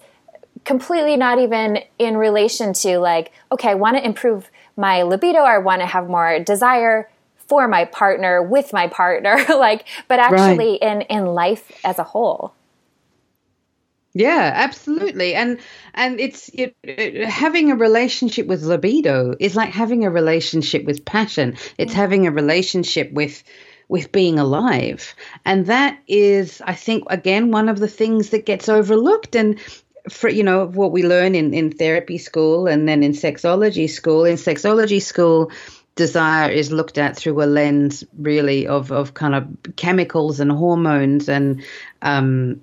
completely 0.66 1.16
not 1.16 1.40
even 1.40 1.80
in 1.98 2.18
relation 2.18 2.74
to 2.74 3.00
like 3.00 3.32
okay 3.54 3.70
i 3.70 3.74
want 3.74 3.96
to 3.96 4.06
improve 4.06 4.50
my 4.76 5.02
libido 5.02 5.40
or 5.40 5.52
i 5.52 5.58
want 5.58 5.82
to 5.82 5.86
have 5.86 6.10
more 6.10 6.40
desire 6.40 7.10
for 7.48 7.68
my 7.68 7.86
partner 7.86 8.44
with 8.44 8.74
my 8.74 8.88
partner 8.88 9.38
like 9.50 9.88
but 10.08 10.20
actually 10.20 10.80
right. 10.82 10.82
in 10.82 11.02
in 11.02 11.26
life 11.26 11.72
as 11.84 12.00
a 12.00 12.04
whole. 12.04 12.54
Yeah 14.14 14.52
absolutely. 14.56 15.36
And 15.36 15.60
and 15.94 16.20
it's 16.20 16.50
it, 16.50 16.76
it, 16.84 17.28
having 17.28 17.72
a 17.72 17.76
relationship 17.76 18.48
with 18.48 18.64
libido 18.64 19.36
is 19.40 19.56
like 19.56 19.72
having 19.72 20.06
a 20.06 20.10
relationship 20.10 20.86
with 20.86 21.06
passion. 21.06 21.58
It's 21.78 21.92
mm-hmm. 21.92 22.02
having 22.02 22.28
a 22.28 22.32
relationship 22.32 23.12
with 23.12 23.44
with 23.90 24.12
being 24.12 24.40
alive. 24.40 25.16
And 25.46 25.68
that 25.68 26.00
is 26.08 26.62
i 26.66 26.74
think 26.74 27.04
again 27.10 27.52
one 27.52 27.70
of 27.70 27.80
the 27.80 27.88
things 27.88 28.30
that 28.30 28.46
gets 28.46 28.70
overlooked. 28.70 29.36
And 29.36 29.60
for 30.10 30.30
you 30.30 30.44
know 30.44 30.66
what 30.66 30.92
we 30.92 31.04
learn 31.04 31.36
in 31.36 31.54
in 31.54 31.72
therapy 31.72 32.18
school 32.18 32.68
and 32.68 32.88
then 32.88 33.04
in 33.04 33.12
sexology 33.12 33.90
school 33.90 34.26
in 34.26 34.36
sexology 34.36 35.02
school 35.02 35.52
desire 35.98 36.50
is 36.50 36.72
looked 36.72 36.98
at 36.98 37.18
through 37.18 37.44
a 37.44 37.46
lens 37.46 38.06
really 38.18 38.68
of, 38.68 38.92
of 38.92 39.14
kind 39.14 39.36
of 39.36 39.48
chemicals 39.76 40.40
and 40.40 40.52
hormones 40.52 41.28
and 41.28 41.64
um, 42.02 42.62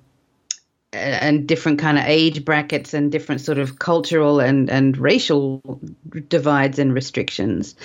and 0.95 1.47
different 1.47 1.79
kind 1.79 1.97
of 1.97 2.05
age 2.05 2.45
brackets 2.45 2.93
and 2.93 3.11
different 3.11 3.41
sort 3.41 3.57
of 3.57 3.77
cultural 3.79 4.39
and, 4.39 4.69
and 4.69 4.97
racial 4.97 5.79
divides 6.29 6.79
and 6.79 6.93
restrictions. 6.93 7.75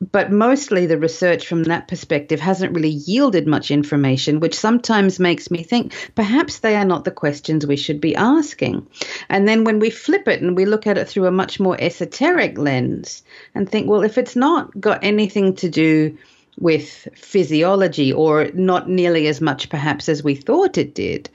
But 0.00 0.30
mostly 0.30 0.86
the 0.86 0.98
research 0.98 1.46
from 1.46 1.64
that 1.64 1.88
perspective 1.88 2.40
hasn't 2.40 2.74
really 2.74 2.88
yielded 2.88 3.46
much 3.46 3.70
information, 3.70 4.40
which 4.40 4.58
sometimes 4.58 5.18
makes 5.18 5.50
me 5.50 5.62
think 5.62 5.92
perhaps 6.14 6.58
they 6.58 6.76
are 6.76 6.84
not 6.84 7.04
the 7.04 7.10
questions 7.10 7.66
we 7.66 7.76
should 7.76 8.00
be 8.00 8.14
asking. 8.14 8.86
And 9.28 9.48
then 9.48 9.64
when 9.64 9.80
we 9.80 9.90
flip 9.90 10.28
it 10.28 10.40
and 10.40 10.56
we 10.56 10.66
look 10.66 10.86
at 10.86 10.98
it 10.98 11.08
through 11.08 11.26
a 11.26 11.32
much 11.32 11.58
more 11.58 11.76
esoteric 11.80 12.58
lens 12.58 13.22
and 13.54 13.68
think, 13.68 13.88
well, 13.88 14.02
if 14.02 14.18
it's 14.18 14.36
not 14.36 14.78
got 14.80 15.02
anything 15.02 15.54
to 15.56 15.68
do 15.68 16.16
with 16.58 17.08
physiology 17.14 18.12
or 18.12 18.50
not 18.52 18.88
nearly 18.88 19.26
as 19.26 19.40
much 19.40 19.68
perhaps 19.68 20.08
as 20.08 20.22
we 20.22 20.34
thought 20.34 20.78
it 20.78 20.94
did, 20.94 21.28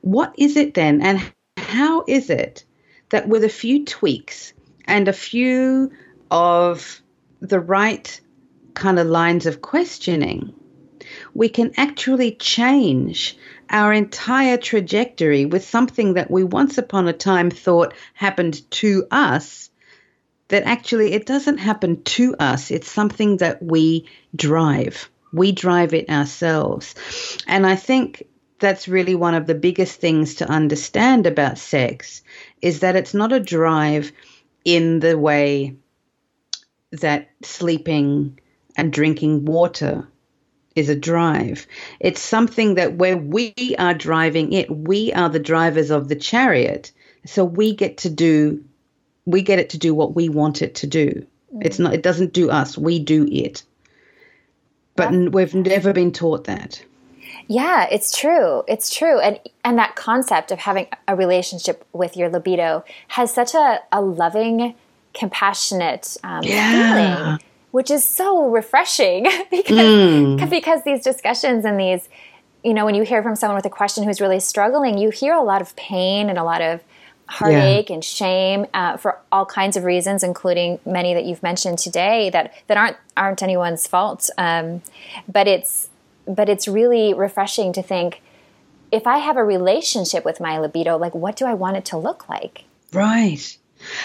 what 0.00 0.34
is 0.38 0.56
it 0.56 0.74
then? 0.74 1.02
And 1.02 1.20
how 1.56 2.04
is 2.06 2.30
it 2.30 2.64
that 3.10 3.28
with 3.28 3.44
a 3.44 3.48
few 3.48 3.84
tweaks 3.84 4.52
and 4.86 5.08
a 5.08 5.12
few 5.12 5.90
of 6.30 7.02
the 7.40 7.60
right 7.60 8.20
kind 8.74 8.98
of 8.98 9.06
lines 9.06 9.46
of 9.46 9.60
questioning, 9.62 10.54
we 11.34 11.48
can 11.48 11.72
actually 11.76 12.32
change 12.32 13.36
our 13.70 13.92
entire 13.92 14.56
trajectory 14.56 15.44
with 15.44 15.64
something 15.64 16.14
that 16.14 16.30
we 16.30 16.44
once 16.44 16.78
upon 16.78 17.08
a 17.08 17.12
time 17.12 17.50
thought 17.50 17.94
happened 18.14 18.68
to 18.70 19.06
us 19.10 19.70
that 20.48 20.64
actually 20.64 21.12
it 21.12 21.26
doesn't 21.26 21.58
happen 21.58 22.02
to 22.02 22.34
us. 22.38 22.70
It's 22.70 22.90
something 22.90 23.36
that 23.38 23.62
we 23.62 24.08
drive. 24.34 25.10
We 25.32 25.52
drive 25.52 25.92
it 25.92 26.08
ourselves. 26.08 26.94
And 27.46 27.66
i 27.66 27.76
think 27.76 28.24
that's 28.58 28.88
really 28.88 29.14
one 29.14 29.34
of 29.34 29.46
the 29.46 29.54
biggest 29.54 30.00
things 30.00 30.36
to 30.36 30.50
understand 30.50 31.26
about 31.26 31.58
sex 31.58 32.22
is 32.60 32.80
that 32.80 32.96
it's 32.96 33.14
not 33.14 33.32
a 33.32 33.40
drive 33.40 34.10
in 34.64 35.00
the 35.00 35.16
way 35.16 35.76
that 36.92 37.30
sleeping 37.42 38.38
and 38.76 38.92
drinking 38.92 39.44
water 39.44 40.08
is 40.74 40.88
a 40.88 40.96
drive. 40.96 41.66
It's 42.00 42.20
something 42.20 42.76
that 42.76 42.94
where 42.94 43.16
we 43.16 43.54
are 43.78 43.94
driving 43.94 44.52
it, 44.52 44.70
we 44.70 45.12
are 45.12 45.28
the 45.28 45.40
drivers 45.40 45.90
of 45.90 46.08
the 46.08 46.16
chariot. 46.16 46.92
So 47.26 47.44
we 47.44 47.74
get 47.74 47.98
to 47.98 48.10
do 48.10 48.64
we 49.26 49.42
get 49.42 49.58
it 49.58 49.70
to 49.70 49.78
do 49.78 49.94
what 49.94 50.14
we 50.14 50.30
want 50.30 50.62
it 50.62 50.76
to 50.76 50.86
do. 50.86 51.26
Mm. 51.54 51.66
It's 51.66 51.78
not 51.78 51.94
it 51.94 52.02
doesn't 52.02 52.32
do 52.32 52.50
us, 52.50 52.78
we 52.78 52.98
do 52.98 53.26
it. 53.30 53.62
But 54.96 55.12
yeah. 55.12 55.28
we've 55.28 55.54
never 55.54 55.92
been 55.92 56.12
taught 56.12 56.44
that. 56.44 56.82
Yeah, 57.46 57.86
it's 57.90 58.16
true. 58.16 58.62
It's 58.68 58.94
true. 58.94 59.20
And 59.20 59.40
and 59.64 59.78
that 59.78 59.96
concept 59.96 60.52
of 60.52 60.60
having 60.60 60.86
a 61.08 61.16
relationship 61.16 61.84
with 61.92 62.16
your 62.16 62.28
libido 62.28 62.84
has 63.08 63.32
such 63.32 63.54
a, 63.54 63.80
a 63.90 64.00
loving 64.00 64.74
compassionate 65.18 66.16
um, 66.22 66.42
yeah. 66.42 66.94
feeling, 67.26 67.40
which 67.72 67.90
is 67.90 68.04
so 68.04 68.48
refreshing 68.48 69.24
because 69.50 69.76
mm. 69.76 70.50
because 70.50 70.84
these 70.84 71.02
discussions 71.02 71.64
and 71.64 71.78
these, 71.78 72.08
you 72.62 72.72
know, 72.72 72.84
when 72.84 72.94
you 72.94 73.02
hear 73.02 73.22
from 73.22 73.34
someone 73.34 73.56
with 73.56 73.66
a 73.66 73.70
question 73.70 74.04
who's 74.04 74.20
really 74.20 74.40
struggling, 74.40 74.96
you 74.96 75.10
hear 75.10 75.34
a 75.34 75.42
lot 75.42 75.60
of 75.60 75.74
pain 75.76 76.28
and 76.28 76.38
a 76.38 76.44
lot 76.44 76.62
of 76.62 76.80
heartache 77.26 77.90
yeah. 77.90 77.94
and 77.94 78.04
shame 78.04 78.66
uh, 78.72 78.96
for 78.96 79.18
all 79.30 79.44
kinds 79.44 79.76
of 79.76 79.84
reasons, 79.84 80.22
including 80.22 80.78
many 80.86 81.12
that 81.12 81.24
you've 81.24 81.42
mentioned 81.42 81.78
today 81.78 82.30
that 82.30 82.54
that 82.68 82.76
aren't 82.76 82.96
aren't 83.16 83.42
anyone's 83.42 83.86
fault. 83.86 84.30
Um, 84.38 84.82
but 85.28 85.48
it's 85.48 85.90
but 86.26 86.48
it's 86.48 86.68
really 86.68 87.14
refreshing 87.14 87.72
to 87.72 87.82
think 87.82 88.22
if 88.90 89.06
I 89.06 89.18
have 89.18 89.36
a 89.36 89.44
relationship 89.44 90.24
with 90.24 90.40
my 90.40 90.58
libido, 90.58 90.96
like 90.96 91.14
what 91.14 91.36
do 91.36 91.44
I 91.44 91.54
want 91.54 91.76
it 91.76 91.84
to 91.86 91.98
look 91.98 92.28
like? 92.28 92.64
Right. 92.92 93.58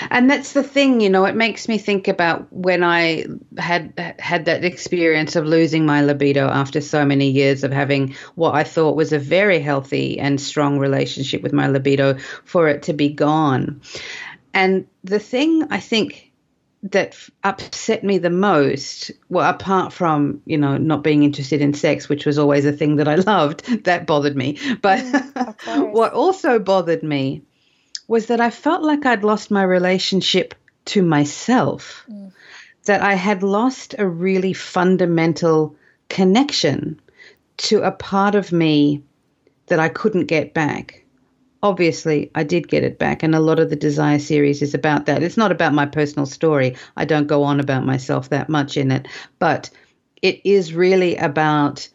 And 0.09 0.29
that's 0.29 0.53
the 0.53 0.63
thing, 0.63 1.01
you 1.01 1.09
know, 1.09 1.25
it 1.25 1.35
makes 1.35 1.67
me 1.67 1.77
think 1.77 2.07
about 2.07 2.51
when 2.51 2.83
I 2.83 3.25
had 3.57 4.15
had 4.19 4.45
that 4.45 4.63
experience 4.63 5.35
of 5.35 5.45
losing 5.45 5.85
my 5.85 6.03
libido 6.03 6.47
after 6.47 6.81
so 6.81 7.05
many 7.05 7.29
years 7.29 7.63
of 7.63 7.71
having 7.71 8.15
what 8.35 8.55
I 8.55 8.63
thought 8.63 8.95
was 8.95 9.13
a 9.13 9.19
very 9.19 9.59
healthy 9.59 10.19
and 10.19 10.39
strong 10.39 10.79
relationship 10.79 11.41
with 11.41 11.53
my 11.53 11.67
libido 11.67 12.17
for 12.43 12.67
it 12.67 12.83
to 12.83 12.93
be 12.93 13.09
gone. 13.09 13.81
And 14.53 14.87
the 15.03 15.19
thing 15.19 15.67
I 15.71 15.79
think 15.79 16.31
that 16.83 17.17
upset 17.43 18.03
me 18.03 18.17
the 18.17 18.29
most, 18.29 19.11
well, 19.29 19.49
apart 19.49 19.93
from, 19.93 20.41
you 20.45 20.57
know, 20.57 20.77
not 20.77 21.01
being 21.01 21.23
interested 21.23 21.61
in 21.61 21.73
sex, 21.73 22.09
which 22.09 22.25
was 22.25 22.37
always 22.37 22.65
a 22.65 22.73
thing 22.73 22.97
that 22.97 23.07
I 23.07 23.15
loved, 23.31 23.85
that 23.85 24.05
bothered 24.05 24.35
me. 24.35 24.59
But 24.81 24.99
mm, 24.99 25.91
what 25.93 26.13
also 26.13 26.59
bothered 26.59 27.03
me 27.03 27.43
was 28.07 28.27
that 28.27 28.41
I 28.41 28.49
felt 28.49 28.83
like 28.83 29.05
I'd 29.05 29.23
lost 29.23 29.51
my 29.51 29.63
relationship 29.63 30.55
to 30.85 31.01
myself, 31.01 32.03
mm. 32.09 32.31
that 32.85 33.01
I 33.01 33.13
had 33.13 33.43
lost 33.43 33.95
a 33.97 34.07
really 34.07 34.53
fundamental 34.53 35.75
connection 36.09 36.99
to 37.57 37.81
a 37.81 37.91
part 37.91 38.35
of 38.35 38.51
me 38.51 39.03
that 39.67 39.79
I 39.79 39.89
couldn't 39.89 40.25
get 40.25 40.53
back. 40.53 41.03
Obviously, 41.61 42.29
I 42.35 42.43
did 42.43 42.67
get 42.67 42.83
it 42.83 42.99
back, 42.99 43.23
and 43.23 43.33
a 43.33 43.39
lot 43.39 43.59
of 43.59 43.69
the 43.69 43.77
Desire 43.77 44.19
series 44.19 44.61
is 44.61 44.73
about 44.73 45.05
that. 45.05 45.23
It's 45.23 45.37
not 45.37 45.51
about 45.51 45.73
my 45.73 45.85
personal 45.85 46.25
story. 46.25 46.75
I 46.97 47.05
don't 47.05 47.27
go 47.27 47.43
on 47.43 47.61
about 47.61 47.85
myself 47.85 48.29
that 48.29 48.49
much 48.49 48.75
in 48.75 48.91
it, 48.91 49.07
but 49.39 49.69
it 50.21 50.41
is 50.43 50.73
really 50.73 51.15
about 51.15 51.87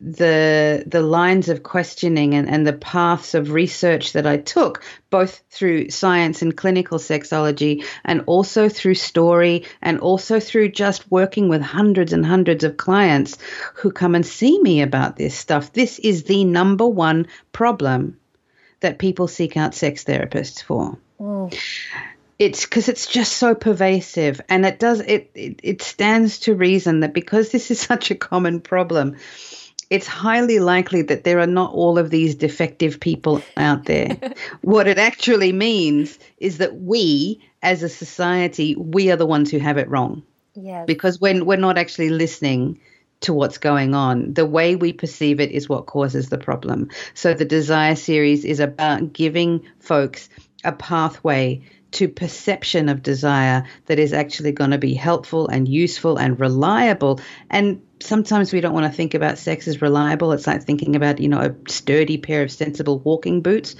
the 0.00 0.84
the 0.86 1.00
lines 1.00 1.48
of 1.48 1.62
questioning 1.62 2.34
and, 2.34 2.48
and 2.48 2.66
the 2.66 2.72
paths 2.72 3.34
of 3.34 3.52
research 3.52 4.12
that 4.12 4.26
I 4.26 4.36
took, 4.36 4.84
both 5.08 5.42
through 5.50 5.90
science 5.90 6.42
and 6.42 6.56
clinical 6.56 6.98
sexology, 6.98 7.84
and 8.04 8.22
also 8.26 8.68
through 8.68 8.96
story, 8.96 9.64
and 9.80 10.00
also 10.00 10.38
through 10.38 10.70
just 10.70 11.10
working 11.10 11.48
with 11.48 11.62
hundreds 11.62 12.12
and 12.12 12.26
hundreds 12.26 12.64
of 12.64 12.76
clients 12.76 13.38
who 13.74 13.90
come 13.90 14.14
and 14.14 14.26
see 14.26 14.60
me 14.60 14.82
about 14.82 15.16
this 15.16 15.34
stuff. 15.34 15.72
This 15.72 15.98
is 15.98 16.24
the 16.24 16.44
number 16.44 16.86
one 16.86 17.28
problem 17.52 18.18
that 18.80 18.98
people 18.98 19.28
seek 19.28 19.56
out 19.56 19.74
sex 19.74 20.04
therapists 20.04 20.62
for. 20.62 20.98
Mm 21.18 21.56
it's 22.38 22.64
because 22.66 22.88
it's 22.88 23.06
just 23.06 23.32
so 23.32 23.54
pervasive 23.54 24.40
and 24.48 24.66
it 24.66 24.78
does 24.78 25.00
it, 25.00 25.30
it 25.34 25.60
it 25.62 25.82
stands 25.82 26.40
to 26.40 26.54
reason 26.54 27.00
that 27.00 27.14
because 27.14 27.50
this 27.50 27.70
is 27.70 27.80
such 27.92 28.10
a 28.10 28.14
common 28.14 28.60
problem 28.60 29.16
it's 29.90 30.06
highly 30.06 30.58
likely 30.58 31.02
that 31.02 31.24
there 31.24 31.38
are 31.40 31.46
not 31.46 31.72
all 31.72 31.98
of 31.98 32.10
these 32.10 32.34
defective 32.34 32.98
people 32.98 33.42
out 33.56 33.84
there. 33.84 34.18
what 34.62 34.88
it 34.88 34.98
actually 34.98 35.52
means 35.52 36.18
is 36.38 36.58
that 36.58 36.80
we, 36.80 37.42
as 37.62 37.82
a 37.82 37.88
society, 37.88 38.74
we 38.76 39.10
are 39.10 39.16
the 39.16 39.26
ones 39.26 39.50
who 39.50 39.58
have 39.58 39.78
it 39.78 39.88
wrong. 39.88 40.22
Yes. 40.54 40.86
Because 40.86 41.20
when 41.20 41.46
we're 41.46 41.56
not 41.56 41.78
actually 41.78 42.08
listening 42.08 42.80
to 43.20 43.32
what's 43.32 43.58
going 43.58 43.94
on, 43.94 44.34
the 44.34 44.46
way 44.46 44.76
we 44.76 44.92
perceive 44.92 45.40
it 45.40 45.52
is 45.52 45.68
what 45.68 45.86
causes 45.86 46.28
the 46.28 46.38
problem. 46.38 46.90
So 47.14 47.34
the 47.34 47.44
Desire 47.44 47.96
series 47.96 48.44
is 48.44 48.60
about 48.60 49.12
giving 49.12 49.66
folks 49.78 50.28
a 50.64 50.72
pathway 50.72 51.62
to 51.92 52.08
perception 52.08 52.88
of 52.88 53.02
desire 53.02 53.64
that 53.86 53.98
is 53.98 54.12
actually 54.12 54.52
going 54.52 54.72
to 54.72 54.78
be 54.78 54.92
helpful 54.92 55.48
and 55.48 55.68
useful 55.68 56.18
and 56.18 56.38
reliable. 56.38 57.20
And 57.48 57.80
sometimes 58.00 58.52
we 58.52 58.60
don't 58.60 58.74
want 58.74 58.86
to 58.86 58.92
think 58.92 59.14
about 59.14 59.38
sex 59.38 59.66
as 59.68 59.80
reliable. 59.80 60.32
It's 60.32 60.46
like 60.46 60.62
thinking 60.62 60.96
about, 60.96 61.20
you 61.20 61.28
know, 61.28 61.40
a 61.40 61.70
sturdy 61.70 62.18
pair 62.18 62.42
of 62.42 62.50
sensible 62.50 62.98
walking 63.00 63.40
boots. 63.40 63.76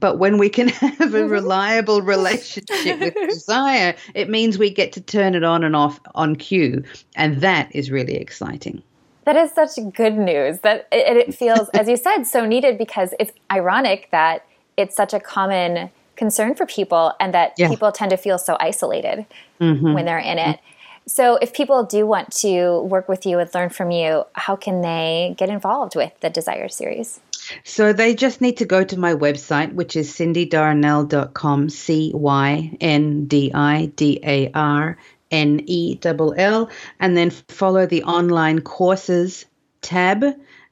But 0.00 0.18
when 0.18 0.38
we 0.38 0.48
can 0.48 0.68
have 0.68 1.14
a 1.14 1.26
reliable 1.26 2.02
relationship 2.02 3.00
with 3.00 3.14
desire, 3.28 3.94
it 4.14 4.28
means 4.28 4.58
we 4.58 4.70
get 4.70 4.92
to 4.92 5.00
turn 5.00 5.34
it 5.34 5.44
on 5.44 5.64
and 5.64 5.76
off 5.76 6.00
on 6.14 6.36
cue. 6.36 6.84
And 7.16 7.40
that 7.40 7.74
is 7.74 7.90
really 7.90 8.16
exciting. 8.16 8.82
That 9.24 9.36
is 9.36 9.52
such 9.52 9.72
good 9.92 10.16
news. 10.16 10.60
That 10.60 10.88
it, 10.90 11.28
it 11.28 11.34
feels, 11.34 11.68
as 11.70 11.88
you 11.88 11.96
said, 11.96 12.24
so 12.24 12.46
needed 12.46 12.78
because 12.78 13.12
it's 13.20 13.32
ironic 13.50 14.08
that 14.10 14.46
it's 14.76 14.96
such 14.96 15.12
a 15.12 15.20
common 15.20 15.90
concern 16.16 16.54
for 16.54 16.66
people 16.66 17.12
and 17.20 17.34
that 17.34 17.52
yeah. 17.58 17.68
people 17.68 17.92
tend 17.92 18.10
to 18.10 18.16
feel 18.16 18.38
so 18.38 18.56
isolated 18.58 19.26
mm-hmm. 19.60 19.92
when 19.92 20.04
they're 20.04 20.18
in 20.18 20.38
it. 20.38 20.60
So, 21.08 21.36
if 21.36 21.54
people 21.54 21.84
do 21.84 22.06
want 22.06 22.32
to 22.42 22.80
work 22.82 23.08
with 23.08 23.24
you 23.24 23.38
and 23.38 23.48
learn 23.54 23.70
from 23.70 23.90
you, 23.90 24.24
how 24.34 24.56
can 24.56 24.82
they 24.82 25.34
get 25.38 25.48
involved 25.48 25.96
with 25.96 26.12
the 26.20 26.28
Desire 26.28 26.68
series? 26.68 27.18
So, 27.64 27.94
they 27.94 28.14
just 28.14 28.42
need 28.42 28.58
to 28.58 28.66
go 28.66 28.84
to 28.84 28.98
my 28.98 29.14
website, 29.14 29.72
which 29.72 29.96
is 29.96 30.12
cyndidarnell.com, 30.12 31.70
C 31.70 32.12
Y 32.14 32.76
N 32.80 33.24
D 33.24 33.50
I 33.54 33.86
D 33.96 34.20
A 34.22 34.50
R 34.52 34.98
N 35.30 35.62
E 35.64 35.98
L 36.04 36.34
L, 36.36 36.70
and 37.00 37.16
then 37.16 37.30
follow 37.30 37.86
the 37.86 38.02
online 38.02 38.60
courses 38.60 39.46
tab 39.80 40.24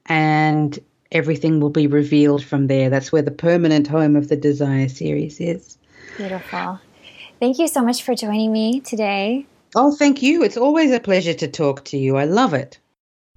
and 0.05 0.79
everything 1.13 1.61
will 1.61 1.71
be 1.71 1.87
revealed 1.87 2.45
from 2.45 2.67
there. 2.67 2.91
That's 2.91 3.11
where 3.11 3.23
the 3.23 3.31
permanent 3.31 3.87
home 3.87 4.17
of 4.17 4.29
the 4.29 4.37
Desire 4.37 4.89
series 4.91 5.41
is. 5.41 5.79
Beautiful. 6.19 6.79
Thank 7.41 7.59
you 7.59 7.69
so 7.69 7.83
much 7.83 8.03
for 8.03 8.15
joining 8.15 8.53
me 8.53 8.81
today. 8.81 9.47
Oh, 9.79 9.95
thank 9.95 10.23
you. 10.23 10.43
It's 10.43 10.57
always 10.57 10.91
a 10.91 10.99
pleasure 10.99 11.35
to 11.35 11.47
talk 11.47 11.85
to 11.87 11.99
you. 11.99 12.17
I 12.17 12.25
love 12.25 12.55
it. 12.55 12.81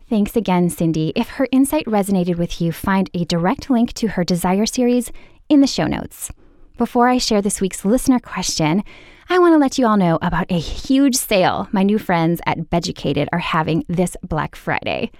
Thanks 0.09 0.37
again, 0.37 0.69
Cyndi. 0.69 1.11
If 1.13 1.31
her 1.31 1.49
insight 1.51 1.85
resonated 1.85 2.37
with 2.37 2.61
you, 2.61 2.71
find 2.71 3.09
a 3.13 3.25
direct 3.25 3.69
link 3.69 3.91
to 3.95 4.07
her 4.07 4.23
Desire 4.23 4.65
series 4.65 5.11
in 5.49 5.59
the 5.59 5.67
show 5.67 5.85
notes. 5.85 6.31
Before 6.77 7.09
I 7.09 7.17
share 7.17 7.41
this 7.41 7.59
week's 7.59 7.83
listener 7.83 8.19
question, 8.19 8.83
I 9.27 9.37
want 9.37 9.53
to 9.53 9.57
let 9.57 9.77
you 9.77 9.85
all 9.85 9.97
know 9.97 10.17
about 10.21 10.49
a 10.49 10.57
huge 10.57 11.17
sale 11.17 11.67
my 11.73 11.83
new 11.83 11.99
friends 11.99 12.39
at 12.45 12.69
Beducated 12.69 13.27
are 13.33 13.39
having 13.39 13.83
this 13.89 14.15
Black 14.23 14.55
Friday. 14.55 15.11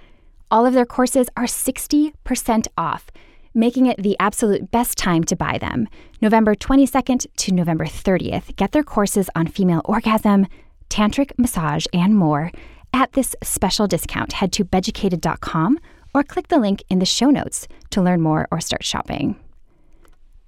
All 0.50 0.64
of 0.64 0.72
their 0.72 0.86
courses 0.86 1.28
are 1.36 1.44
60% 1.44 2.66
off, 2.78 3.08
making 3.52 3.84
it 3.84 4.02
the 4.02 4.16
absolute 4.18 4.70
best 4.70 4.96
time 4.96 5.22
to 5.24 5.36
buy 5.36 5.58
them. 5.58 5.86
November 6.22 6.54
22nd 6.54 7.26
to 7.36 7.52
November 7.52 7.84
30th, 7.84 8.56
get 8.56 8.72
their 8.72 8.82
courses 8.82 9.28
on 9.36 9.46
female 9.46 9.82
orgasm, 9.84 10.46
tantric 10.90 11.32
massage, 11.38 11.86
and 11.92 12.14
more 12.14 12.52
at 12.92 13.12
this 13.12 13.34
special 13.42 13.86
discount. 13.86 14.34
Head 14.34 14.52
to 14.52 14.64
beducated.com 14.64 15.78
or 16.12 16.22
click 16.22 16.48
the 16.48 16.58
link 16.58 16.82
in 16.90 16.98
the 16.98 17.06
show 17.06 17.30
notes 17.30 17.68
to 17.90 18.02
learn 18.02 18.20
more 18.20 18.46
or 18.50 18.60
start 18.60 18.84
shopping. 18.84 19.36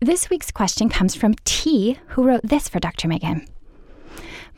This 0.00 0.28
week's 0.28 0.50
question 0.50 0.88
comes 0.88 1.14
from 1.14 1.34
T, 1.44 1.96
who 2.08 2.24
wrote 2.24 2.42
this 2.42 2.68
for 2.68 2.80
Dr. 2.80 3.06
Megan. 3.06 3.46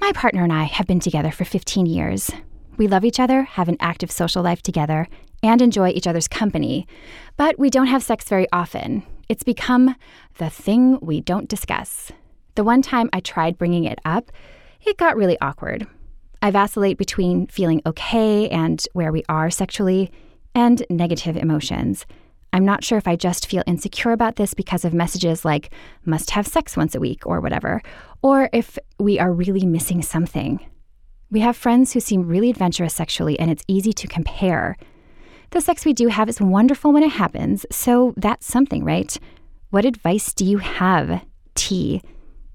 My 0.00 0.10
partner 0.12 0.42
and 0.42 0.52
I 0.52 0.64
have 0.64 0.86
been 0.86 1.00
together 1.00 1.30
for 1.30 1.44
15 1.44 1.86
years. 1.86 2.30
We 2.76 2.88
love 2.88 3.04
each 3.04 3.20
other, 3.20 3.42
have 3.42 3.68
an 3.68 3.76
active 3.78 4.10
social 4.10 4.42
life 4.42 4.62
together, 4.62 5.06
and 5.42 5.60
enjoy 5.60 5.90
each 5.90 6.06
other's 6.06 6.26
company, 6.26 6.88
but 7.36 7.58
we 7.58 7.68
don't 7.68 7.86
have 7.88 8.02
sex 8.02 8.24
very 8.26 8.46
often. 8.50 9.02
It's 9.28 9.42
become 9.42 9.94
the 10.38 10.48
thing 10.48 10.98
we 11.00 11.20
don't 11.20 11.48
discuss. 11.48 12.10
The 12.54 12.64
one 12.64 12.82
time 12.82 13.10
I 13.12 13.20
tried 13.20 13.58
bringing 13.58 13.84
it 13.84 13.98
up, 14.04 14.32
it 14.86 14.96
got 14.96 15.16
really 15.16 15.38
awkward. 15.40 15.86
I 16.42 16.50
vacillate 16.50 16.98
between 16.98 17.46
feeling 17.46 17.80
okay 17.86 18.48
and 18.50 18.84
where 18.92 19.12
we 19.12 19.24
are 19.28 19.50
sexually 19.50 20.10
and 20.54 20.84
negative 20.90 21.36
emotions. 21.36 22.06
I'm 22.52 22.64
not 22.64 22.84
sure 22.84 22.98
if 22.98 23.08
I 23.08 23.16
just 23.16 23.48
feel 23.48 23.64
insecure 23.66 24.12
about 24.12 24.36
this 24.36 24.54
because 24.54 24.84
of 24.84 24.94
messages 24.94 25.44
like 25.44 25.72
must 26.04 26.30
have 26.30 26.46
sex 26.46 26.76
once 26.76 26.94
a 26.94 27.00
week 27.00 27.26
or 27.26 27.40
whatever, 27.40 27.82
or 28.22 28.48
if 28.52 28.78
we 28.98 29.18
are 29.18 29.32
really 29.32 29.66
missing 29.66 30.02
something. 30.02 30.64
We 31.30 31.40
have 31.40 31.56
friends 31.56 31.92
who 31.92 32.00
seem 32.00 32.28
really 32.28 32.50
adventurous 32.50 32.94
sexually, 32.94 33.36
and 33.40 33.50
it's 33.50 33.64
easy 33.66 33.92
to 33.94 34.06
compare. 34.06 34.76
The 35.50 35.60
sex 35.60 35.84
we 35.84 35.92
do 35.92 36.06
have 36.06 36.28
is 36.28 36.40
wonderful 36.40 36.92
when 36.92 37.02
it 37.02 37.12
happens, 37.12 37.66
so 37.72 38.14
that's 38.16 38.46
something, 38.46 38.84
right? 38.84 39.18
What 39.70 39.84
advice 39.84 40.32
do 40.32 40.44
you 40.44 40.58
have, 40.58 41.24
T? 41.56 42.02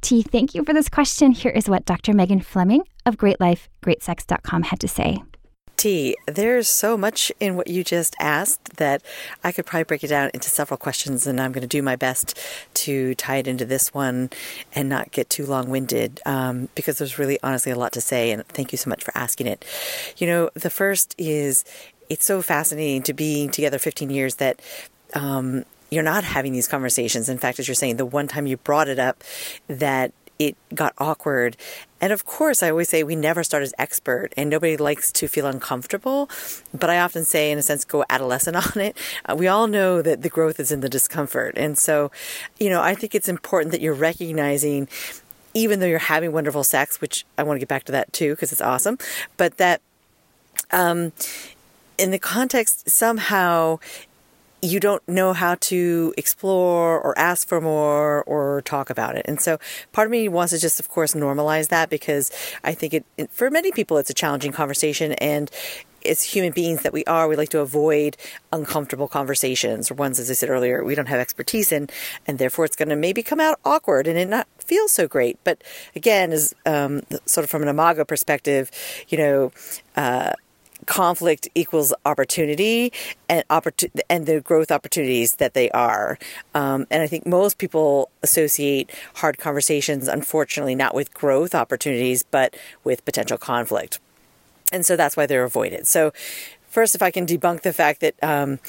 T, 0.02 0.22
thank 0.24 0.56
you 0.56 0.64
for 0.64 0.74
this 0.74 0.90
question. 0.90 1.32
Here 1.32 1.52
is 1.52 1.70
what 1.70 1.86
Dr. 1.86 2.14
Megan 2.14 2.42
Fleming 2.42 2.84
of 3.06 3.18
GreatLifeGreatSex.com 3.18 4.64
had 4.64 4.80
to 4.80 4.88
say. 4.88 5.22
T, 5.80 6.18
there's 6.28 6.68
so 6.68 6.98
much 6.98 7.32
in 7.40 7.56
what 7.56 7.70
you 7.70 7.86
just 7.86 8.14
asked 8.20 8.76
that 8.76 9.02
I 9.46 9.54
could 9.54 9.66
probably 9.66 9.86
break 9.86 10.04
it 10.04 10.08
down 10.08 10.30
into 10.34 10.50
several 10.50 10.78
questions, 10.78 11.26
and 11.26 11.40
I'm 11.40 11.54
going 11.54 11.62
to 11.62 11.68
do 11.68 11.82
my 11.82 11.96
best 11.96 12.38
to 12.74 13.16
tie 13.16 13.38
it 13.38 13.48
into 13.48 13.64
this 13.64 13.94
one 13.94 14.30
and 14.76 14.90
not 14.90 15.12
get 15.12 15.30
too 15.30 15.46
long 15.46 15.70
winded 15.70 16.20
um, 16.26 16.68
because 16.76 16.98
there's 16.98 17.18
really 17.18 17.40
honestly 17.44 17.72
a 17.72 17.78
lot 17.78 17.94
to 17.94 18.02
say, 18.02 18.32
and 18.32 18.46
thank 18.48 18.74
you 18.74 18.78
so 18.78 18.90
much 18.90 19.06
for 19.06 19.18
asking 19.18 19.48
it. 19.48 19.64
You 20.18 20.28
know, 20.28 20.50
the 20.54 20.70
first 20.70 21.16
is 21.18 21.64
it's 22.10 22.26
so 22.26 22.42
fascinating 22.42 23.02
to 23.04 23.14
being 23.14 23.50
together 23.50 23.80
15 23.80 24.10
years 24.10 24.36
that. 24.36 24.62
Um, 25.16 25.64
you're 25.90 26.04
not 26.04 26.24
having 26.24 26.54
these 26.54 26.68
conversations. 26.68 27.30
In 27.30 27.38
fact, 27.38 27.60
as 27.60 27.68
you're 27.68 27.76
saying, 27.76 27.98
the 27.98 28.06
one 28.06 28.28
time 28.28 28.48
you 28.48 28.58
brought 28.58 28.88
it 28.88 29.00
up, 29.00 29.24
that 29.68 30.12
it 30.40 30.56
got 30.74 30.94
awkward. 30.98 31.58
And 32.00 32.14
of 32.14 32.26
course, 32.26 32.64
I 32.64 32.70
always 32.70 32.88
say 32.88 33.04
we 33.04 33.18
never 33.18 33.44
start 33.44 33.62
as 33.62 33.74
expert 33.78 34.30
and 34.38 34.50
nobody 34.50 34.78
likes 34.78 35.12
to 35.12 35.28
feel 35.28 35.46
uncomfortable. 35.46 36.30
But 36.74 36.90
I 36.90 37.00
often 37.00 37.26
say, 37.26 37.52
in 37.52 37.58
a 37.58 37.62
sense, 37.62 37.84
go 37.84 38.06
adolescent 38.10 38.56
on 38.76 38.82
it. 38.82 38.98
Uh, 39.26 39.36
we 39.36 39.48
all 39.48 39.68
know 39.68 40.02
that 40.02 40.22
the 40.22 40.30
growth 40.30 40.60
is 40.60 40.72
in 40.72 40.80
the 40.80 40.88
discomfort. 40.88 41.56
And 41.58 41.78
so, 41.78 42.10
you 42.58 42.70
know, 42.70 42.82
I 42.82 42.96
think 42.96 43.14
it's 43.14 43.28
important 43.28 43.74
that 43.74 43.82
you're 43.82 43.94
recognizing, 43.94 44.88
even 45.54 45.82
though 45.82 45.88
you're 45.88 46.00
having 46.00 46.32
wonderful 46.32 46.64
sex, 46.64 47.02
which 47.02 47.26
I 47.38 47.44
want 47.44 47.58
to 47.58 47.60
get 47.60 47.68
back 47.68 47.84
to 47.86 47.92
that 47.92 48.14
too, 48.14 48.32
because 48.32 48.54
it's 48.54 48.62
awesome, 48.62 48.98
but 49.36 49.58
that, 49.58 49.82
um, 50.72 51.12
in 51.98 52.12
the 52.12 52.20
context, 52.20 52.90
somehow 52.90 53.80
you 54.62 54.80
don't 54.80 55.08
know 55.08 55.34
how 55.34 55.56
to 55.56 56.14
explore 56.18 57.00
or 57.00 57.18
ask 57.18 57.48
for 57.48 57.62
more 57.62 58.24
or 58.24 58.62
talk 58.64 58.90
about 58.90 59.16
it. 59.16 59.26
And 59.28 59.40
so 59.40 59.58
part 59.92 60.08
of 60.08 60.12
me 60.12 60.28
wants 60.28 60.52
to 60.54 60.60
just, 60.60 60.80
of 60.80 60.90
course, 60.90 61.14
normalize 61.14 61.70
that 61.70 61.90
because 61.90 62.32
I 62.64 62.74
think 62.74 62.94
it, 62.94 63.06
for 63.32 63.50
many 63.50 63.72
people, 63.72 63.98
it's 63.98 64.10
a 64.10 64.14
challenging 64.14 64.52
conversation. 64.52 65.14
And 65.14 65.50
as 66.06 66.24
human 66.24 66.52
beings 66.52 66.82
that 66.84 66.94
we 66.94 67.04
are, 67.06 67.28
we 67.28 67.36
like 67.36 67.50
to 67.50 67.60
avoid 67.60 68.18
uncomfortable 68.52 69.08
conversations 69.08 69.92
or 69.92 69.96
ones, 69.96 70.20
as 70.20 70.30
I 70.30 70.34
said 70.34 70.50
earlier, 70.50 70.84
we 70.84 70.96
don't 70.96 71.08
have 71.08 71.20
expertise 71.20 71.72
in, 71.72 71.90
and 72.26 72.38
therefore 72.38 72.66
it's 72.66 72.76
going 72.76 72.90
to 72.90 72.96
maybe 72.96 73.24
come 73.24 73.40
out 73.40 73.60
awkward 73.66 74.08
and 74.08 74.18
it 74.18 74.30
not 74.30 74.48
feel 74.58 74.88
so 74.88 75.08
great. 75.08 75.38
But 75.44 75.64
again, 75.96 76.32
as 76.32 76.54
um, 76.66 77.02
sort 77.26 77.44
of 77.44 77.50
from 77.50 77.64
an 77.64 77.68
imago 77.68 78.06
perspective, 78.06 78.72
you 79.10 79.18
know, 79.18 79.52
uh, 79.96 80.34
conflict 80.90 81.48
equals 81.54 81.94
opportunity 82.04 82.92
and 83.30 83.48
opportu- 83.50 83.92
and 84.10 84.26
the 84.26 84.42
growth 84.42 84.72
opportunities 84.72 85.36
that 85.36 85.54
they 85.54 85.70
are. 85.70 86.18
Um, 86.56 86.88
and 86.90 87.04
I 87.04 87.08
think 87.08 87.28
most 87.28 87.60
people 87.60 88.10
associate 88.24 88.90
hard 89.18 89.38
conversations, 89.38 90.08
unfortunately, 90.08 90.74
not 90.74 90.96
with 90.96 91.14
growth 91.14 91.54
opportunities, 91.54 92.24
but 92.24 92.58
with 92.84 93.06
potential 93.06 93.38
conflict. 93.38 94.00
And 94.74 94.84
so 94.84 94.96
that's 94.96 95.16
why 95.16 95.28
they're 95.28 95.44
avoided. 95.44 95.86
So, 95.86 96.12
first, 96.70 96.96
if 96.96 97.02
I 97.02 97.12
can 97.12 97.26
debunk 97.26 97.62
the 97.62 97.74
fact 97.74 98.02
that, 98.02 98.16
um, 98.24 98.60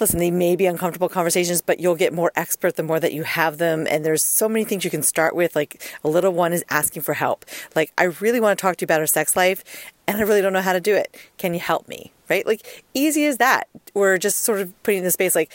listen, 0.00 0.18
they 0.18 0.30
may 0.30 0.56
be 0.56 0.66
uncomfortable 0.66 1.08
conversations, 1.08 1.60
but 1.60 1.80
you'll 1.80 1.94
get 1.94 2.12
more 2.12 2.32
expert 2.36 2.76
the 2.76 2.82
more 2.82 3.00
that 3.00 3.12
you 3.12 3.22
have 3.22 3.58
them. 3.58 3.86
And 3.88 4.04
there's 4.04 4.22
so 4.22 4.48
many 4.48 4.64
things 4.64 4.84
you 4.84 4.90
can 4.90 5.02
start 5.02 5.34
with. 5.34 5.54
Like 5.56 5.82
a 6.04 6.08
little 6.08 6.32
one 6.32 6.52
is 6.52 6.64
asking 6.70 7.02
for 7.02 7.14
help. 7.14 7.44
Like, 7.74 7.92
I 7.98 8.04
really 8.04 8.40
want 8.40 8.56
to 8.58 8.62
talk 8.62 8.76
to 8.76 8.82
you 8.82 8.86
about 8.86 9.00
our 9.00 9.06
sex 9.06 9.36
life 9.36 9.64
and 10.06 10.18
I 10.18 10.22
really 10.22 10.42
don't 10.42 10.52
know 10.52 10.60
how 10.60 10.72
to 10.72 10.80
do 10.80 10.94
it. 10.94 11.16
Can 11.38 11.54
you 11.54 11.60
help 11.60 11.88
me? 11.88 12.12
Right? 12.28 12.46
Like 12.46 12.84
easy 12.94 13.26
as 13.26 13.36
that. 13.36 13.68
We're 13.92 14.16
just 14.16 14.40
sort 14.40 14.60
of 14.60 14.82
putting 14.82 14.98
in 14.98 15.04
the 15.04 15.10
space 15.10 15.34
like 15.34 15.52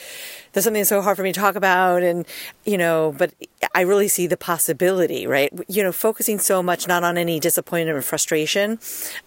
there's 0.52 0.64
something 0.64 0.84
so 0.84 1.02
hard 1.02 1.16
for 1.16 1.24
me 1.24 1.32
to 1.32 1.40
talk 1.40 1.56
about 1.56 2.02
and 2.02 2.24
you 2.64 2.78
know, 2.78 3.14
but 3.18 3.34
I 3.74 3.80
really 3.82 4.06
see 4.06 4.26
the 4.28 4.36
possibility, 4.36 5.26
right? 5.26 5.52
You 5.68 5.82
know, 5.82 5.92
focusing 5.92 6.38
so 6.38 6.62
much 6.62 6.86
not 6.86 7.02
on 7.02 7.18
any 7.18 7.40
disappointment 7.40 7.98
or 7.98 8.02
frustration, 8.02 8.78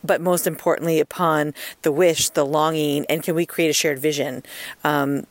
but 0.04 0.22
most 0.22 0.48
importantly 0.48 1.00
upon 1.02 1.54
the 1.82 1.92
wish, 1.92 2.30
the 2.30 2.46
longing, 2.46 3.06
and 3.08 3.22
can 3.22 3.36
we 3.36 3.46
create 3.46 3.70
a 3.70 3.74
shared 3.74 4.00
vision? 4.00 4.44
Um, 4.84 5.28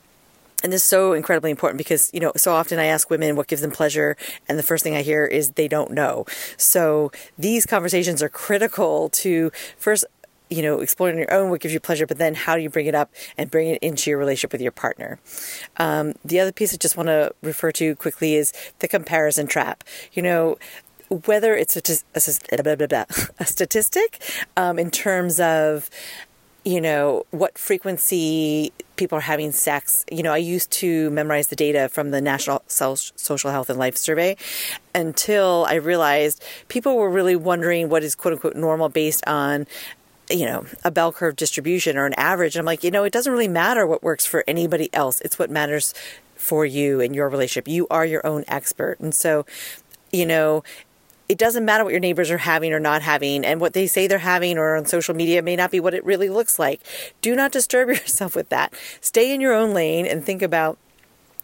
and 0.63 0.73
this 0.73 0.83
is 0.83 0.89
so 0.89 1.13
incredibly 1.13 1.51
important 1.51 1.79
because 1.79 2.11
you 2.13 2.21
know 2.21 2.33
so 2.37 2.53
often 2.53 2.79
i 2.79 2.85
ask 2.85 3.11
women 3.11 3.37
what 3.37 3.47
gives 3.47 3.63
them 3.63 3.71
pleasure 3.71 4.17
and 4.49 4.59
the 4.59 4.63
first 4.63 4.85
thing 4.85 4.95
i 4.95 5.03
hear 5.03 5.25
is 5.25 5.53
they 5.53 5.69
don't 5.69 5.91
know. 5.91 6.25
So 6.57 7.11
these 7.39 7.67
conversations 7.67 8.23
are 8.23 8.29
critical 8.29 9.09
to 9.11 9.51
first 9.77 10.05
you 10.51 10.63
know 10.63 10.81
exploring 10.81 11.19
your 11.19 11.33
own 11.33 11.51
what 11.51 11.61
gives 11.61 11.73
you 11.73 11.81
pleasure 11.81 12.07
but 12.07 12.19
then 12.19 12.35
how 12.35 12.57
do 12.57 12.63
you 12.63 12.69
bring 12.69 12.87
it 12.87 12.95
up 12.95 13.11
and 13.39 13.51
bring 13.51 13.69
it 13.69 13.83
into 13.83 14.11
your 14.11 14.19
relationship 14.19 14.53
with 14.53 14.61
your 14.61 14.73
partner? 14.73 15.19
Um, 15.79 16.15
the 16.25 16.41
other 16.41 16.53
piece 16.53 16.75
i 16.75 16.77
just 16.77 16.97
want 16.97 17.09
to 17.09 17.35
refer 17.43 17.73
to 17.73 17.97
quickly 17.97 18.35
is 18.35 18.53
the 18.81 18.89
comparison 18.89 19.47
trap. 19.47 19.85
You 20.13 20.23
know 20.23 20.59
whether 21.27 21.55
it's 21.55 21.77
a, 21.77 21.83
a, 22.15 23.07
a 23.39 23.47
statistic 23.47 24.23
um, 24.57 24.79
in 24.79 24.91
terms 24.91 25.39
of 25.41 25.91
you 26.65 26.81
know, 26.81 27.27
what 27.33 27.59
frequency 27.59 28.73
people 28.97 29.19
are 29.19 29.23
having 29.23 29.53
sex. 29.53 30.05
You 30.11 30.23
know, 30.23 30.33
I 30.33 30.39
used 30.39 30.71
to 30.73 31.11
memorize 31.11 31.49
the 31.49 31.57
data 31.57 31.89
from 31.89 32.11
the 32.11 32.21
National 32.21 32.63
Social 32.67 33.51
Health 33.51 33.71
and 33.71 33.79
Life 33.79 33.97
Survey 33.97 34.37
until 34.95 35.67
I 35.69 35.75
realized 35.75 36.43
people 36.69 36.97
were 36.97 37.11
really 37.11 37.37
wondering 37.37 37.89
what 37.89 38.03
is 38.03 38.15
quote 38.15 38.35
unquote 38.35 38.57
normal 38.57 38.89
based 38.89 39.27
on 39.27 39.67
you 40.31 40.47
know, 40.47 40.65
a 40.83 40.91
bell 40.91 41.13
curve 41.13 41.37
distribution 41.37 41.99
or 41.99 42.07
an 42.07 42.15
average. 42.15 42.55
And 42.57 42.61
I'm 42.61 42.67
like, 42.67 42.83
you 42.83 42.91
know, 42.91 43.05
it 43.05 43.13
doesn't 43.13 43.33
really 43.33 43.49
matter 43.49 43.87
what 43.87 44.03
works 44.03 44.25
for 44.25 44.45
anybody 44.47 44.89
else. 44.95 45.21
It's 45.21 45.39
what 45.39 45.51
matters 45.51 45.93
for 46.37 46.65
you 46.65 47.01
and 47.01 47.15
your 47.15 47.29
relationship. 47.29 47.69
You 47.69 47.87
are 47.89 48.07
your 48.07 48.27
own 48.27 48.45
expert. 48.49 48.99
And 48.99 49.15
so, 49.15 49.45
you 50.11 50.25
know, 50.25 50.63
it 51.33 51.39
doesn't 51.39 51.65
matter 51.65 51.83
what 51.83 51.95
your 51.95 52.01
neighbors 52.01 52.31
are 52.31 52.37
having 52.37 52.75
or 52.75 52.79
not 52.79 53.01
having, 53.01 53.43
and 53.43 53.59
what 53.59 53.73
they 53.73 53.87
say 53.87 54.07
they're 54.07 54.19
having 54.19 54.59
or 54.59 54.77
on 54.77 54.85
social 54.85 55.15
media 55.15 55.41
may 55.41 55.57
not 55.57 55.71
be 55.71 55.81
what 55.81 55.95
it 55.95 56.05
really 56.05 56.29
looks 56.29 56.59
like. 56.59 56.83
Do 57.23 57.35
not 57.35 57.53
disturb 57.53 57.89
yourself 57.89 58.37
with 58.37 58.51
that. 58.51 58.75
Stay 59.01 59.35
in 59.35 59.41
your 59.41 59.55
own 59.55 59.73
lane 59.73 60.05
and 60.05 60.23
think 60.23 60.43
about 60.43 60.77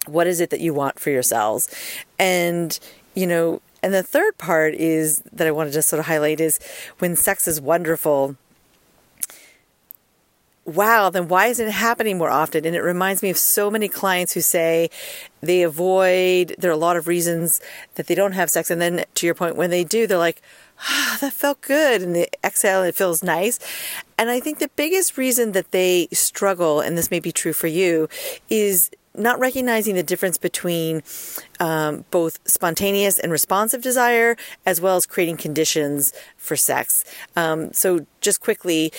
what 0.04 0.26
is 0.26 0.42
it 0.42 0.50
that 0.50 0.60
you 0.60 0.74
want 0.74 1.00
for 1.00 1.08
yourselves. 1.08 1.74
And, 2.18 2.78
you 3.14 3.26
know, 3.26 3.62
and 3.82 3.94
the 3.94 4.02
third 4.02 4.36
part 4.36 4.74
is 4.74 5.22
that 5.32 5.46
I 5.46 5.52
want 5.52 5.70
to 5.70 5.72
just 5.72 5.88
sort 5.88 6.00
of 6.00 6.06
highlight 6.06 6.38
is 6.38 6.60
when 6.98 7.16
sex 7.16 7.48
is 7.48 7.58
wonderful 7.58 8.36
wow, 10.68 11.08
then 11.08 11.28
why 11.28 11.46
isn't 11.46 11.66
it 11.66 11.72
happening 11.72 12.18
more 12.18 12.30
often? 12.30 12.66
And 12.66 12.76
it 12.76 12.82
reminds 12.82 13.22
me 13.22 13.30
of 13.30 13.38
so 13.38 13.70
many 13.70 13.88
clients 13.88 14.34
who 14.34 14.40
say 14.40 14.90
they 15.40 15.62
avoid, 15.62 16.54
there 16.58 16.70
are 16.70 16.74
a 16.74 16.76
lot 16.76 16.96
of 16.96 17.08
reasons 17.08 17.60
that 17.94 18.06
they 18.06 18.14
don't 18.14 18.32
have 18.32 18.50
sex. 18.50 18.70
And 18.70 18.80
then 18.80 19.04
to 19.14 19.26
your 19.26 19.34
point, 19.34 19.56
when 19.56 19.70
they 19.70 19.82
do, 19.82 20.06
they're 20.06 20.18
like, 20.18 20.42
ah, 20.80 21.16
that 21.20 21.32
felt 21.32 21.62
good. 21.62 22.02
And 22.02 22.14
they 22.14 22.28
exhale 22.44 22.80
and 22.80 22.88
it 22.88 22.94
feels 22.94 23.22
nice. 23.22 23.58
And 24.18 24.28
I 24.30 24.40
think 24.40 24.58
the 24.58 24.70
biggest 24.76 25.16
reason 25.16 25.52
that 25.52 25.70
they 25.70 26.08
struggle, 26.12 26.80
and 26.80 26.98
this 26.98 27.10
may 27.10 27.20
be 27.20 27.32
true 27.32 27.54
for 27.54 27.66
you, 27.66 28.08
is 28.50 28.90
not 29.14 29.40
recognizing 29.40 29.94
the 29.94 30.02
difference 30.02 30.38
between 30.38 31.02
um, 31.60 32.04
both 32.10 32.38
spontaneous 32.46 33.18
and 33.18 33.32
responsive 33.32 33.82
desire, 33.82 34.36
as 34.64 34.80
well 34.80 34.96
as 34.96 35.06
creating 35.06 35.38
conditions 35.38 36.12
for 36.36 36.56
sex. 36.56 37.04
Um, 37.34 37.72
so, 37.72 38.06
just 38.20 38.40
quickly, 38.40 38.92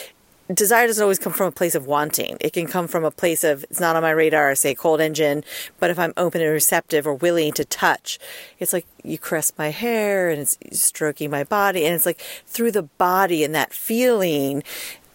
desire 0.55 0.87
doesn't 0.87 1.01
always 1.01 1.19
come 1.19 1.33
from 1.33 1.47
a 1.47 1.51
place 1.51 1.75
of 1.75 1.85
wanting. 1.85 2.37
It 2.39 2.53
can 2.53 2.67
come 2.67 2.87
from 2.87 3.03
a 3.03 3.11
place 3.11 3.43
of 3.43 3.63
it's 3.65 3.79
not 3.79 3.95
on 3.95 4.01
my 4.01 4.11
radar, 4.11 4.55
say 4.55 4.73
cold 4.73 4.99
engine, 4.99 5.43
but 5.79 5.89
if 5.89 5.99
I'm 5.99 6.13
open 6.17 6.41
and 6.41 6.51
receptive 6.51 7.05
or 7.05 7.13
willing 7.13 7.53
to 7.53 7.65
touch, 7.65 8.19
it's 8.59 8.73
like 8.73 8.85
you 9.03 9.17
caress 9.17 9.53
my 9.57 9.69
hair 9.69 10.29
and 10.29 10.41
it's 10.41 10.57
stroking 10.71 11.29
my 11.29 11.43
body 11.43 11.85
and 11.85 11.95
it's 11.95 12.05
like 12.05 12.21
through 12.47 12.71
the 12.71 12.83
body 12.83 13.43
and 13.43 13.53
that 13.53 13.73
feeling, 13.73 14.63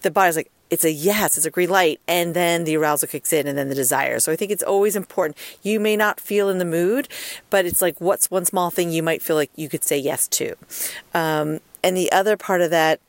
the 0.03 0.11
body's 0.11 0.37
like 0.37 0.51
it's 0.71 0.85
a 0.85 0.91
yes, 0.91 1.37
it's 1.37 1.47
a 1.47 1.51
green 1.51 1.71
light, 1.71 2.01
and 2.09 2.35
then 2.35 2.65
the 2.65 2.77
arousal 2.77 3.07
kicks 3.07 3.33
in, 3.33 3.47
and 3.47 3.57
then 3.57 3.69
the 3.69 3.77
desire. 3.77 4.19
So 4.19 4.33
I 4.33 4.37
think 4.37 4.51
it's 4.51 4.63
always 4.63 4.97
important. 4.97 5.37
You 5.63 5.79
may 5.79 5.97
not 5.97 6.19
feel 6.19 6.49
in 6.49 6.59
the 6.59 6.65
mood, 6.65 7.07
but 7.49 7.65
it's 7.65 7.81
like 7.81 8.01
what's 8.01 8.29
one 8.29 8.45
small 8.45 8.71
thing 8.71 8.91
you 8.91 9.03
might 9.03 9.23
feel 9.23 9.37
like 9.37 9.51
you 9.55 9.69
could 9.69 9.85
say 9.85 9.99
yes 9.99 10.27
to. 10.29 10.57
Um, 11.13 11.61
and 11.85 11.97
the 11.97 12.11
other 12.11 12.37
part 12.37 12.61
of 12.61 12.71
that 12.71 13.01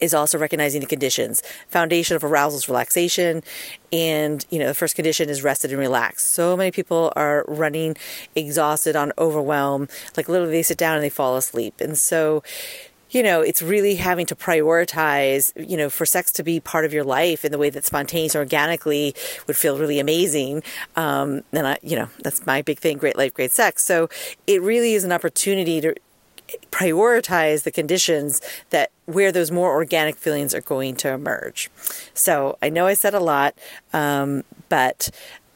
is 0.00 0.14
also 0.14 0.38
recognizing 0.38 0.80
the 0.80 0.86
conditions. 0.86 1.42
Foundation 1.68 2.16
of 2.16 2.24
arousal 2.24 2.58
is 2.58 2.68
relaxation, 2.68 3.42
and 3.92 4.44
you 4.50 4.58
know 4.58 4.66
the 4.66 4.74
first 4.74 4.96
condition 4.96 5.28
is 5.28 5.42
rested 5.42 5.70
and 5.70 5.80
relaxed. 5.80 6.28
So 6.30 6.56
many 6.56 6.70
people 6.70 7.12
are 7.16 7.44
running 7.48 7.96
exhausted 8.34 8.96
on 8.96 9.12
overwhelm, 9.18 9.88
like 10.16 10.28
literally 10.28 10.52
they 10.52 10.62
sit 10.62 10.78
down 10.78 10.96
and 10.96 11.04
they 11.04 11.10
fall 11.10 11.36
asleep, 11.36 11.80
and 11.80 11.96
so 11.98 12.42
you 13.14 13.22
know, 13.22 13.40
it's 13.40 13.62
really 13.62 13.94
having 13.94 14.26
to 14.26 14.34
prioritize, 14.34 15.52
you 15.56 15.76
know, 15.76 15.88
for 15.88 16.04
sex 16.04 16.32
to 16.32 16.42
be 16.42 16.58
part 16.58 16.84
of 16.84 16.92
your 16.92 17.04
life 17.04 17.44
in 17.44 17.52
the 17.52 17.58
way 17.58 17.70
that 17.70 17.84
spontaneous 17.84 18.34
organically 18.34 19.14
would 19.46 19.56
feel 19.56 19.78
really 19.78 20.00
amazing. 20.00 20.64
Um, 20.96 21.42
and 21.52 21.66
I, 21.66 21.78
you 21.80 21.94
know, 21.96 22.08
that's 22.24 22.44
my 22.44 22.60
big 22.60 22.80
thing, 22.80 22.98
great 22.98 23.16
life, 23.16 23.32
great 23.32 23.52
sex. 23.52 23.84
So 23.84 24.08
it 24.48 24.60
really 24.62 24.94
is 24.94 25.04
an 25.04 25.12
opportunity 25.12 25.80
to 25.80 25.94
prioritize 26.70 27.62
the 27.62 27.70
conditions 27.70 28.40
that 28.70 28.90
where 29.06 29.32
those 29.32 29.50
more 29.50 29.72
organic 29.72 30.16
feelings 30.16 30.54
are 30.54 30.60
going 30.60 30.96
to 30.96 31.10
emerge. 31.10 31.70
So 32.14 32.58
I 32.62 32.68
know 32.68 32.86
I 32.86 32.94
said 32.94 33.14
a 33.14 33.20
lot, 33.20 33.54
um, 33.92 34.44
but 34.68 35.10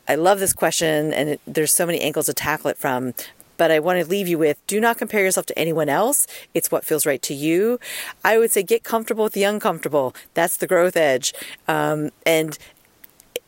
I 0.07 0.15
love 0.15 0.39
this 0.39 0.53
question, 0.53 1.13
and 1.13 1.31
it, 1.31 1.41
there's 1.47 1.73
so 1.73 1.85
many 1.85 2.01
angles 2.01 2.27
to 2.27 2.35
tackle 2.35 2.71
it 2.71 2.79
from 2.79 3.15
but 3.59 3.71
I 3.71 3.81
want 3.81 4.01
to 4.01 4.09
leave 4.09 4.29
you 4.29 4.39
with 4.39 4.65
do 4.67 4.81
not 4.81 4.97
compare 4.97 5.23
yourself 5.23 5.45
to 5.47 5.59
anyone 5.59 5.91
else. 5.91 6.27
It's 6.55 6.71
what 6.71 6.85
feels 6.85 7.05
right 7.05 7.21
to 7.23 7.35
you. 7.35 7.79
I 8.25 8.39
would 8.39 8.51
say 8.51 8.63
get 8.63 8.85
comfortable 8.85 9.25
with 9.25 9.35
the 9.35 9.43
uncomfortable. 9.43 10.15
That's 10.33 10.57
the 10.57 10.67
growth 10.67 10.97
edge. 10.97 11.35
Um, 11.67 12.11
and, 12.25 12.57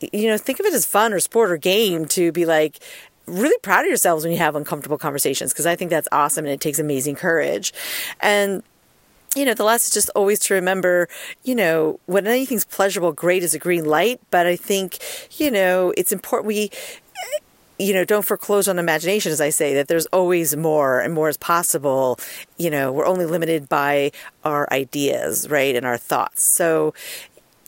you 0.00 0.28
know, 0.28 0.36
think 0.36 0.60
of 0.60 0.66
it 0.66 0.74
as 0.74 0.84
fun 0.84 1.14
or 1.14 1.20
sport 1.20 1.50
or 1.50 1.56
game 1.56 2.04
to 2.06 2.32
be 2.32 2.44
like, 2.44 2.80
really 3.30 3.58
proud 3.62 3.80
of 3.80 3.88
yourselves 3.88 4.24
when 4.24 4.32
you 4.32 4.38
have 4.38 4.56
uncomfortable 4.56 4.98
conversations 4.98 5.52
because 5.52 5.66
I 5.66 5.76
think 5.76 5.90
that's 5.90 6.08
awesome 6.12 6.44
and 6.44 6.52
it 6.52 6.60
takes 6.60 6.78
amazing 6.78 7.16
courage. 7.16 7.72
And 8.20 8.62
you 9.36 9.44
know, 9.44 9.54
the 9.54 9.62
last 9.62 9.86
is 9.86 9.94
just 9.94 10.10
always 10.16 10.40
to 10.40 10.54
remember, 10.54 11.08
you 11.44 11.54
know, 11.54 12.00
when 12.06 12.26
anything's 12.26 12.64
pleasurable, 12.64 13.12
great 13.12 13.44
is 13.44 13.54
a 13.54 13.60
green 13.60 13.84
light. 13.84 14.20
But 14.32 14.48
I 14.48 14.56
think, 14.56 14.98
you 15.38 15.52
know, 15.52 15.94
it's 15.96 16.10
important 16.10 16.48
we 16.48 16.70
you 17.78 17.94
know, 17.94 18.04
don't 18.04 18.26
foreclose 18.26 18.68
on 18.68 18.78
imagination, 18.78 19.32
as 19.32 19.40
I 19.40 19.48
say, 19.48 19.72
that 19.72 19.88
there's 19.88 20.04
always 20.06 20.54
more 20.54 21.00
and 21.00 21.14
more 21.14 21.30
is 21.30 21.38
possible. 21.38 22.18
You 22.58 22.68
know, 22.68 22.92
we're 22.92 23.06
only 23.06 23.24
limited 23.24 23.70
by 23.70 24.12
our 24.44 24.70
ideas, 24.70 25.48
right, 25.48 25.74
and 25.74 25.86
our 25.86 25.96
thoughts. 25.96 26.42
So 26.42 26.92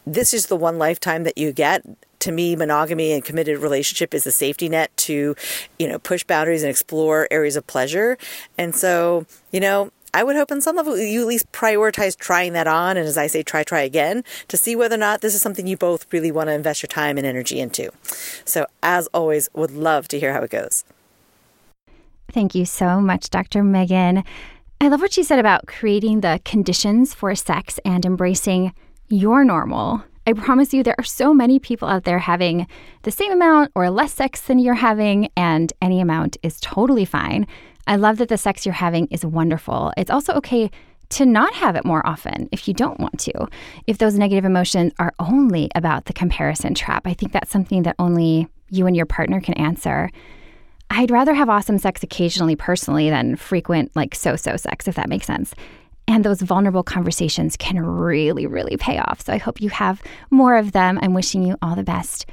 this 0.07 0.35
is 0.35 0.47
the 0.47 0.57
one 0.57 0.79
lifetime 0.79 1.25
that 1.25 1.39
you 1.39 1.51
get. 1.51 1.83
To 2.23 2.31
me, 2.31 2.55
monogamy 2.55 3.11
and 3.11 3.25
committed 3.25 3.59
relationship 3.59 4.15
is 4.15 4.23
the 4.23 4.31
safety 4.31 4.69
net 4.69 4.97
to, 4.99 5.35
you 5.77 5.89
know, 5.89 5.99
push 5.99 6.23
boundaries 6.23 6.63
and 6.63 6.71
explore 6.71 7.27
areas 7.33 7.57
of 7.57 7.67
pleasure. 7.67 8.17
And 8.57 8.77
so, 8.77 9.27
you 9.51 9.59
know, 9.59 9.91
I 10.15 10.23
would 10.23 10.37
hope 10.37 10.53
on 10.53 10.61
some 10.61 10.77
level 10.77 10.97
you 10.97 11.23
at 11.23 11.27
least 11.27 11.51
prioritize 11.51 12.17
trying 12.17 12.53
that 12.53 12.69
on. 12.69 12.97
And 12.97 13.09
as 13.09 13.19
I 13.19 13.27
say, 13.27 13.43
try, 13.43 13.65
try 13.65 13.81
again 13.81 14.23
to 14.47 14.57
see 14.57 14.77
whether 14.77 14.95
or 14.95 14.99
not 14.99 15.21
this 15.21 15.35
is 15.35 15.43
something 15.43 15.67
you 15.67 15.77
both 15.77 16.13
really 16.13 16.31
want 16.31 16.47
to 16.47 16.53
invest 16.53 16.81
your 16.81 16.89
time 16.89 17.19
and 17.19 17.27
energy 17.27 17.59
into. 17.59 17.91
So, 18.45 18.67
as 18.85 19.09
always, 19.09 19.49
would 19.53 19.73
love 19.73 20.07
to 20.09 20.21
hear 20.21 20.33
how 20.33 20.43
it 20.43 20.51
goes. 20.51 20.85
Thank 22.31 22.55
you 22.55 22.67
so 22.67 23.01
much, 23.01 23.31
Dr. 23.31 23.65
Megan. 23.65 24.23
I 24.81 24.87
love 24.87 25.01
what 25.01 25.13
she 25.13 25.25
said 25.25 25.41
about 25.41 25.67
creating 25.67 26.21
the 26.21 26.41
conditions 26.45 27.15
for 27.15 27.35
sex 27.35 27.81
and 27.85 28.05
embracing 28.05 28.75
your 29.09 29.45
normal. 29.45 30.05
I 30.27 30.33
promise 30.35 30.73
you, 30.73 30.83
there 30.83 30.95
are 30.99 31.05
so 31.05 31.35
many 31.35 31.59
people 31.59 31.89
out 31.89 32.05
there 32.05 32.21
having 32.21 32.67
the 33.03 33.11
same 33.11 33.33
amount 33.33 33.73
or 33.75 33.91
less 33.91 34.15
sex 34.15 34.43
than 34.43 34.59
you're 34.59 34.75
having, 34.75 35.29
and 35.37 35.73
any 35.83 36.01
amount 36.01 36.37
is 36.43 36.61
totally 36.61 37.05
fine. 37.05 37.47
I 37.87 37.97
love 37.97 38.19
that 38.19 38.29
the 38.29 38.39
sex 38.39 38.65
you're 38.65 38.73
having 38.73 39.09
is 39.09 39.27
wonderful. 39.27 39.93
It's 39.97 40.11
also 40.11 40.35
okay 40.35 40.71
to 41.11 41.27
not 41.27 41.53
have 41.55 41.77
it 41.77 41.85
more 41.85 42.07
often 42.07 42.49
if 42.53 42.69
you 42.69 42.75
don't 42.75 43.01
want 43.01 43.19
to. 43.21 43.33
If 43.87 43.99
those 43.99 44.17
negative 44.17 44.45
emotions 44.45 44.93
are 44.99 45.13
only 45.19 45.71
about 45.75 46.07
the 46.07 46.13
comparison 46.13 46.75
trap, 46.75 47.07
I 47.07 47.15
think 47.15 47.33
that's 47.33 47.51
something 47.51 47.83
that 47.83 47.97
only 47.99 48.47
you 48.71 48.87
and 48.87 48.97
your 48.97 49.07
partner 49.07 49.41
can 49.41 49.55
answer. 49.55 50.11
I'd 50.89 51.11
rather 51.11 51.35
have 51.35 51.49
awesome 51.49 51.79
sex 51.79 52.03
occasionally 52.03 52.55
personally 52.55 53.11
than 53.11 53.37
frequent, 53.37 53.95
like 53.97 54.15
so 54.15 54.37
so 54.37 54.57
sex, 54.57 54.87
if 54.87 54.95
that 54.95 55.09
makes 55.09 55.27
sense. 55.27 55.55
And 56.09 56.25
those 56.25 56.43
vulnerable 56.43 56.83
conversations 56.83 57.57
can 57.57 57.79
really, 57.81 58.47
really 58.47 58.77
pay 58.77 58.99
off. 58.99 59.23
So 59.23 59.33
I 59.33 59.39
hope 59.39 59.61
you 59.61 59.71
have 59.71 60.03
more 60.31 60.57
of 60.57 60.73
them. 60.73 60.99
I'm 61.01 61.15
wishing 61.15 61.43
you 61.43 61.57
all 61.63 61.77
the 61.77 61.83
best. 61.83 62.27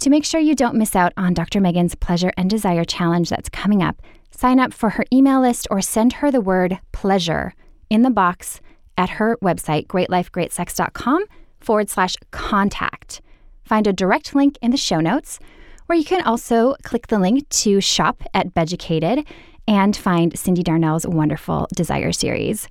To 0.00 0.10
make 0.10 0.24
sure 0.24 0.40
you 0.40 0.56
don't 0.56 0.74
miss 0.74 0.96
out 0.96 1.12
on 1.16 1.32
Dr. 1.32 1.60
Megan's 1.60 1.94
Pleasure 1.94 2.32
and 2.36 2.50
Desire 2.50 2.84
Challenge 2.84 3.28
that's 3.28 3.48
coming 3.48 3.82
up, 3.82 4.02
sign 4.32 4.58
up 4.58 4.74
for 4.74 4.90
her 4.90 5.04
email 5.12 5.40
list 5.40 5.68
or 5.70 5.80
send 5.80 6.14
her 6.14 6.30
the 6.30 6.40
word 6.40 6.80
pleasure 6.90 7.54
in 7.88 8.02
the 8.02 8.10
box 8.10 8.60
at 8.98 9.10
her 9.10 9.36
website, 9.42 9.86
greatlifegreatsex.com 9.86 11.24
forward 11.60 11.88
slash 11.88 12.16
contact. 12.32 13.20
Find 13.62 13.86
a 13.86 13.92
direct 13.92 14.34
link 14.34 14.58
in 14.60 14.72
the 14.72 14.76
show 14.76 15.00
notes, 15.00 15.38
where 15.86 15.98
you 15.98 16.04
can 16.04 16.22
also 16.22 16.74
click 16.82 17.06
the 17.06 17.18
link 17.18 17.48
to 17.50 17.80
shop 17.80 18.22
at 18.34 18.54
Beducated 18.54 19.26
and 19.68 19.96
find 19.96 20.32
Cyndi 20.34 20.64
Darnell's 20.64 21.06
wonderful 21.06 21.68
Desire 21.74 22.12
series. 22.12 22.68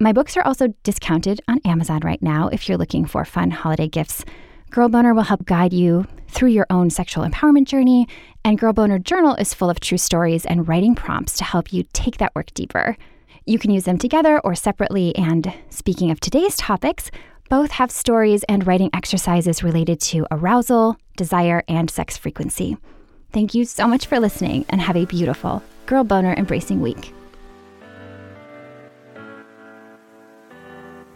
My 0.00 0.12
books 0.12 0.36
are 0.36 0.46
also 0.46 0.68
discounted 0.84 1.40
on 1.48 1.60
Amazon 1.64 2.02
right 2.04 2.22
now 2.22 2.46
if 2.48 2.68
you're 2.68 2.78
looking 2.78 3.04
for 3.04 3.24
fun 3.24 3.50
holiday 3.50 3.88
gifts. 3.88 4.24
Girl 4.70 4.88
Boner 4.88 5.12
will 5.12 5.24
help 5.24 5.44
guide 5.44 5.72
you 5.72 6.06
through 6.28 6.50
your 6.50 6.66
own 6.70 6.88
sexual 6.88 7.28
empowerment 7.28 7.64
journey, 7.64 8.06
and 8.44 8.60
Girl 8.60 8.72
Boner 8.72 9.00
Journal 9.00 9.34
is 9.34 9.54
full 9.54 9.68
of 9.68 9.80
true 9.80 9.98
stories 9.98 10.46
and 10.46 10.68
writing 10.68 10.94
prompts 10.94 11.32
to 11.38 11.44
help 11.44 11.72
you 11.72 11.84
take 11.92 12.18
that 12.18 12.32
work 12.36 12.54
deeper. 12.54 12.96
You 13.44 13.58
can 13.58 13.72
use 13.72 13.84
them 13.84 13.98
together 13.98 14.38
or 14.44 14.54
separately. 14.54 15.16
And 15.16 15.52
speaking 15.68 16.12
of 16.12 16.20
today's 16.20 16.56
topics, 16.56 17.10
both 17.48 17.72
have 17.72 17.90
stories 17.90 18.44
and 18.44 18.64
writing 18.68 18.90
exercises 18.92 19.64
related 19.64 20.00
to 20.02 20.26
arousal, 20.30 20.96
desire, 21.16 21.64
and 21.66 21.90
sex 21.90 22.16
frequency. 22.16 22.76
Thank 23.32 23.52
you 23.52 23.64
so 23.64 23.88
much 23.88 24.06
for 24.06 24.20
listening 24.20 24.64
and 24.68 24.80
have 24.80 24.96
a 24.96 25.06
beautiful 25.06 25.60
Girl 25.86 26.04
Boner 26.04 26.34
Embracing 26.34 26.80
Week. 26.82 27.12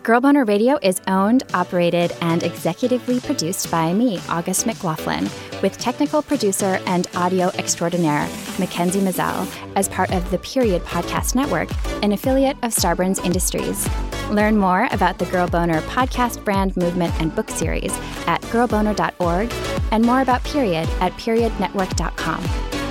Girl 0.03 0.20
Boner 0.20 0.44
Radio 0.44 0.80
is 0.82 1.00
owned, 1.07 1.44
operated, 1.55 2.12
and 2.20 2.42
executively 2.42 3.24
produced 3.24 3.70
by 3.70 3.92
me, 3.92 4.18
August 4.28 4.66
McLaughlin, 4.66 5.30
with 5.62 5.78
technical 5.78 6.22
producer 6.22 6.80
and 6.86 7.07
audio 7.14 7.50
extraordinaire, 7.50 8.28
Mackenzie 8.59 9.00
Mazel, 9.00 9.46
as 9.76 9.88
part 9.88 10.11
of 10.11 10.28
the 10.32 10.38
Period 10.38 10.82
Podcast 10.82 11.36
Network, 11.36 11.68
an 12.03 12.11
affiliate 12.11 12.57
of 12.64 12.72
Starburns 12.72 13.24
Industries. 13.24 13.88
Learn 14.28 14.57
more 14.57 14.88
about 14.90 15.20
the 15.20 15.26
Girl 15.26 15.46
Boner 15.46 15.80
podcast 15.82 16.44
brand 16.44 16.76
movement 16.76 17.14
and 17.20 17.32
book 17.36 17.48
series 17.48 17.96
at 18.26 18.42
girlboner.org 18.42 19.53
and 19.92 20.05
more 20.05 20.22
about 20.22 20.42
Period 20.42 20.88
at 21.00 21.12
periodnetwork.com. 21.12 22.82